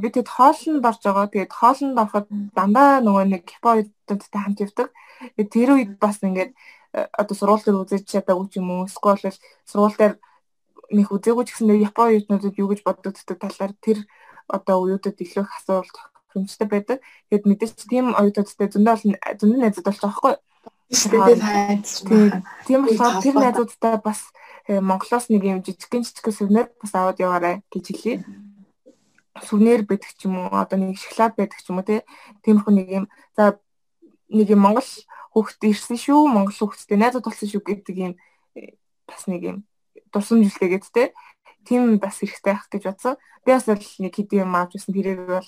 бид 0.01 0.15
хэд 0.15 0.29
хоолнд 0.29 0.85
орж 0.85 1.01
байгаа. 1.01 1.27
Тэгээд 1.31 1.51
хоолнд 1.55 1.97
ороход 1.97 2.27
дандаа 2.53 2.99
нөгөө 3.01 3.25
нэг 3.33 3.43
Японы 3.49 3.89
хүмүүстэй 4.05 4.41
хамт 4.41 4.59
явдаг. 4.61 4.89
Тэр 5.37 5.69
үед 5.77 5.99
бас 6.01 6.19
ингээд 6.21 6.51
э, 6.93 7.07
одоо 7.13 7.35
сургууль 7.35 7.63
дээр 7.65 7.81
үзэж 7.83 8.03
чадаагүй 8.07 8.47
ч 8.49 8.59
юм 8.59 8.69
уу 8.71 8.87
эсвэл 8.89 9.35
сургууль 9.65 9.97
дээр 9.97 10.15
нэг 10.91 11.07
үзээгүй 11.11 11.45
ч 11.47 11.49
гэсэн 11.55 11.71
Японы 11.79 12.19
юутнуудад 12.19 12.55
юу 12.59 12.67
гэж 12.71 12.81
боддог 12.83 13.15
талаар 13.15 13.73
тэр 13.79 14.03
одоо 14.51 14.83
уюутад 14.83 15.15
илүү 15.15 15.43
их 15.47 15.53
асуулт 15.55 15.95
хэмжтэй 16.33 16.67
байдаг. 16.67 16.97
Тэгэд 17.31 17.45
мэдээж 17.47 17.75
тийм 17.87 18.15
оюутуудтай 18.15 18.67
зөндөө 18.71 18.95
зөндөө 19.39 19.59
найзууд 19.59 19.87
болж 19.87 19.99
байгаа 19.99 20.17
хгүй. 20.19 20.35
Тийм 22.67 22.79
болохоор 22.83 23.23
тэр 23.23 23.35
найзуудтай 23.39 23.95
бас 24.03 24.19
э, 24.67 24.79
Монголоос 24.79 25.31
нэг 25.31 25.43
юм 25.43 25.63
жижигхэн 25.63 26.03
жижигхэн 26.03 26.35
сүрнээр 26.35 26.67
бас 26.79 26.91
аваад 26.95 27.19
яваарай 27.19 27.55
гэж 27.71 27.85
хэлье. 27.95 28.15
Сүрнээр 29.47 29.87
байдаг 29.87 30.11
ч 30.15 30.27
юм 30.27 30.39
уу 30.39 30.51
одоо 30.51 30.75
нэг 30.79 30.99
шоколад 30.99 31.35
байдаг 31.39 31.59
ч 31.59 31.67
юм 31.71 31.79
уу 31.79 31.87
тиймэрхүү 32.43 32.73
нэг 32.75 32.87
юм 32.91 33.05
за 33.35 33.59
нэг 34.31 34.47
юм 34.51 34.63
Монгол 34.63 34.89
хүүхэд 35.35 35.61
ирсэн 35.69 35.97
шүү 35.99 36.27
Монгол 36.27 36.55
хүүхэдтэй 36.55 36.97
найзууд 36.97 37.25
болсон 37.27 37.47
шүү 37.51 37.63
гэдэг 37.63 37.95
юм 37.99 38.13
э, 38.57 38.75
бас 39.07 39.27
нэг 39.27 39.41
юм 39.43 39.57
дурсамжлээгээд 40.11 40.85
те 40.91 41.13
тийм 41.67 41.99
бас 41.99 42.19
хэрэгтэй 42.19 42.53
байх 42.53 42.67
гэж 42.71 42.83
бодсон. 42.89 43.15
Би 43.45 43.51
бас 43.53 43.67
нэг 43.67 44.13
хэдийн 44.15 44.43
юм 44.47 44.55
авч 44.55 44.75
ирсэн 44.75 44.93
тэрийг 44.95 45.19
бол 45.27 45.47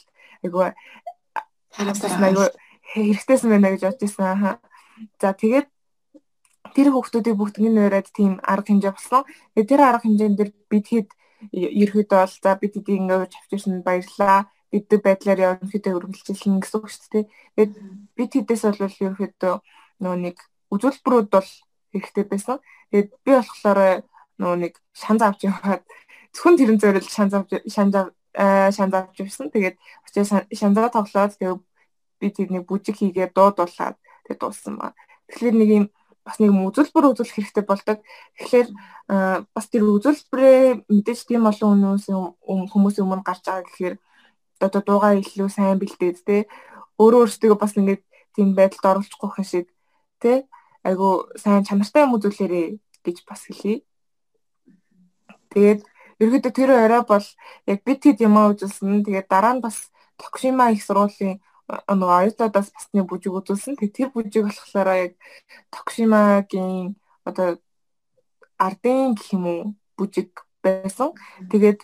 хараас 1.73 2.03
айгу 2.03 2.47
хэрэгтэйсэн 2.93 3.49
байна 3.49 3.73
гэж 3.73 3.81
бодож 3.83 4.03
ирсэн. 4.05 4.59
За 5.19 5.33
тэгээд 5.33 5.67
тэр 6.73 6.87
хүүхдүүдийг 6.93 7.37
бүгднийг 7.37 7.73
нойроод 7.73 8.09
тийм 8.13 8.37
арга 8.45 8.69
хэмжээ 8.69 8.93
болсон. 8.93 9.25
Тэгээд 9.57 9.69
тэр 9.69 9.81
арга 9.81 10.05
хэмжээнд 10.05 10.37
дэр 10.37 10.49
бид 10.69 10.85
хэд 10.89 11.09
ерөөдөө 11.51 12.19
бол 12.23 12.35
за 12.43 12.51
бид 12.61 12.73
хэдийг 12.77 12.97
ингээд 13.03 13.33
авчирсан 13.33 13.81
баярлаа. 13.81 14.47
Бидний 14.73 15.01
байдлаар 15.05 15.61
ерөнхийдөө 15.61 15.93
үргэлжилсэн 15.93 16.57
гэсэн 16.57 16.77
үг 16.81 16.89
шүү 16.89 17.09
дээ. 17.13 17.25
Тэгээд 17.29 17.73
бид 18.17 18.31
хэдээс 18.33 18.63
бол 18.65 18.81
ерөөдөө 18.81 19.55
нөгөө 20.01 20.17
нэг 20.25 20.37
үзүүлбэрүүд 20.73 21.27
бол 21.29 21.49
хэрэгтэй 21.93 22.25
байсан. 22.25 22.57
Тэгээд 22.89 23.09
би 23.21 23.31
болохоор 23.37 23.79
нөгөө 24.41 24.57
нэг 24.65 24.73
шанз 24.97 25.21
авч 25.21 25.45
яваад 25.45 25.85
зөвхөн 26.33 26.57
тэрэн 26.57 26.81
зориул 26.81 27.05
шанз 27.05 27.33
авч 27.37 27.51
шанз 27.69 27.93
шанз 28.73 28.93
авч 28.97 29.13
явсан. 29.21 29.53
Тэгээд 29.53 29.77
очиж 30.09 30.25
шанзаа 30.57 30.89
тоглоод 30.89 31.37
тэгээд 31.37 31.61
би 32.19 32.27
тэрний 32.33 32.63
бүжиг 32.65 32.97
хийгээд 32.97 33.37
дуудуулаад 33.37 33.97
тэгээд 34.25 34.41
дууссан 34.41 34.81
ба. 34.81 34.97
Тэгэхээр 35.29 35.55
нэг 35.61 35.69
юм 35.69 35.85
бас 36.25 36.39
нэг 36.39 36.49
үзүүлбэр 36.49 37.11
үзүүлэх 37.13 37.35
хэрэгтэй 37.35 37.65
болдог. 37.67 37.99
Тэгэхээр 38.39 38.69
бас 39.53 39.65
тэр 39.69 39.83
үзүүлбэрээ 39.85 40.87
мэдээж 40.87 41.19
тийм 41.27 41.45
олон 41.45 41.99
хүмүүс 41.99 42.07
хүмүүсийн 42.71 43.05
өмнө 43.05 43.27
гарч 43.27 43.43
байгаа 43.45 43.67
гэхээр 43.67 43.95
одоо 44.59 44.81
дуугаа 44.81 45.13
илүү 45.21 45.49
сайн 45.49 45.79
бэлдээд 45.79 46.17
те 46.27 46.37
өөрөө 47.01 47.21
өөрсдөө 47.25 47.55
бас 47.57 47.73
ингээд 47.77 48.03
тийм 48.35 48.53
байдалд 48.57 48.85
оруулахгүй 48.89 49.29
хин 49.33 49.47
шиг 49.47 49.67
те 50.21 50.45
айгу 50.83 51.29
сайн 51.39 51.63
чанартай 51.67 52.03
юм 52.05 52.15
үзүүлээрэ 52.17 52.77
гэж 53.05 53.17
бас 53.27 53.41
хэлье. 53.47 53.83
Тэгээд 55.51 55.81
ерөөдөө 56.21 56.51
тэр 56.53 56.69
орой 56.73 57.03
бол 57.07 57.25
яг 57.71 57.79
бид 57.85 57.99
хэд 58.03 58.19
юм 58.25 58.35
үзүүлсэн. 58.37 59.05
Тэгээд 59.05 59.27
дараа 59.29 59.53
нь 59.55 59.63
бас 59.65 59.89
Токшима 60.17 60.71
их 60.71 60.83
сургуулийн 60.85 61.41
нөгөө 61.69 62.17
оюутнуудаас 62.19 62.69
бас 62.75 62.85
нэг 62.93 63.05
бүжиг 63.09 63.33
үзүүлсэн. 63.33 63.77
Тэгээд 63.77 63.97
тэр 63.97 64.09
бүжиг 64.13 64.43
болохоор 64.45 64.89
яг 64.93 65.13
Токшимагийн 65.73 66.95
одоо 67.25 67.57
ардын 68.57 69.15
гэх 69.15 69.33
юм 69.33 69.45
уу 69.47 69.61
бүжиг 69.97 70.29
байсан. 70.63 71.11
Тэгээд 71.51 71.79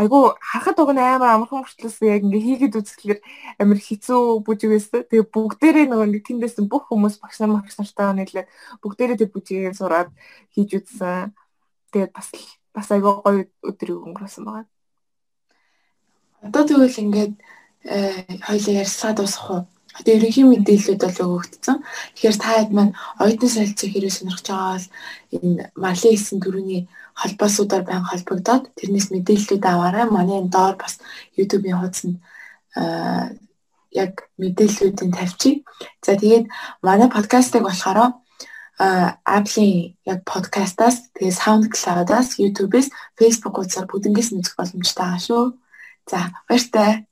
айгу 0.00 0.34
хахад 0.40 0.78
уг 0.82 0.90
нь 0.94 1.02
амар 1.02 1.34
амархан 1.34 1.62
мөртлөөс 1.62 1.98
яг 2.02 2.22
ингээ 2.26 2.46
хийгээд 2.46 2.78
үзэхлээр 2.78 3.20
амар 3.62 3.78
хэцүү 3.78 4.22
бүжиг 4.46 4.70
байсан. 4.74 5.00
Тэгээ 5.10 5.26
бүгдээрээ 5.34 5.86
нөгөө 5.90 6.08
нэг 6.10 6.22
тэндээс 6.26 6.56
бүх 6.66 6.90
хүмүүс 6.90 7.22
багш 7.22 7.38
нар 7.38 7.58
багш 7.58 7.76
нартайгаа 7.78 8.16
нийлээд 8.18 8.48
бүгдээрээ 8.82 9.18
тэр 9.20 9.30
бүжигийг 9.34 9.74
сураад 9.78 10.10
хийж 10.54 10.70
үзсэн. 10.78 11.34
Тэгээд 11.92 12.12
бас 12.16 12.28
бас 12.74 12.88
айгүй 12.90 13.12
гоё 13.22 13.42
өдрийг 13.62 14.02
өнгөрөөсөн 14.02 14.44
байгаа. 14.46 14.66
Одоо 16.44 16.62
тэгвэл 16.66 17.02
ингээд 17.04 17.32
э, 17.86 18.24
хоёлаа 18.44 18.74
ярьсаа 18.82 19.12
дуусах 19.14 19.46
уу? 19.50 19.62
Одоо 19.94 20.12
ерөнхий 20.18 20.42
мэдээлэлүүд 20.42 21.00
бол 21.06 21.38
өгөгдсөн. 21.38 21.78
Тэгэхээр 22.18 22.36
та 22.42 22.50
хэд 22.58 22.70
маань 22.74 22.92
оюутны 23.22 23.48
солилцоог 23.48 23.90
хэрэг 23.94 24.12
сонирхож 24.12 24.46
байгаа 24.50 24.74
бол 24.74 24.86
энэ 25.38 25.62
Марли 25.78 26.08
хийсэн 26.10 26.38
дөрөвний 26.42 26.82
холбоосуудаар 27.20 27.82
байн 27.86 28.04
холбогдоод 28.04 28.64
тэрнээс 28.78 29.08
мэдээллүүд 29.14 29.64
аваарай. 29.64 30.06
Манай 30.10 30.42
энэ 30.42 30.52
доор 30.54 30.74
бас 30.76 30.98
YouTube-ийн 31.38 31.78
хуудсанд 31.78 32.16
яг 33.94 34.12
мэдээллүүдийг 34.42 35.14
тавьчих. 35.14 35.62
За 36.02 36.18
тэгээд 36.18 36.50
манай 36.82 37.08
подкастыг 37.08 37.62
болохоор 37.62 38.18
Apple-ийн 38.78 39.94
яг 40.02 40.20
подкастаас 40.26 41.14
тэгээ 41.14 41.38
SoundCloud-аас 41.38 42.42
YouTube-с 42.42 42.90
Facebook 43.14 43.54
хуудасаар 43.54 43.86
бүгднгээс 43.86 44.34
үзэх 44.34 44.58
боломжтой 44.58 45.06
байгаа 45.06 45.22
шүү. 45.22 45.44
За 46.10 46.18
баяртай. 46.50 47.06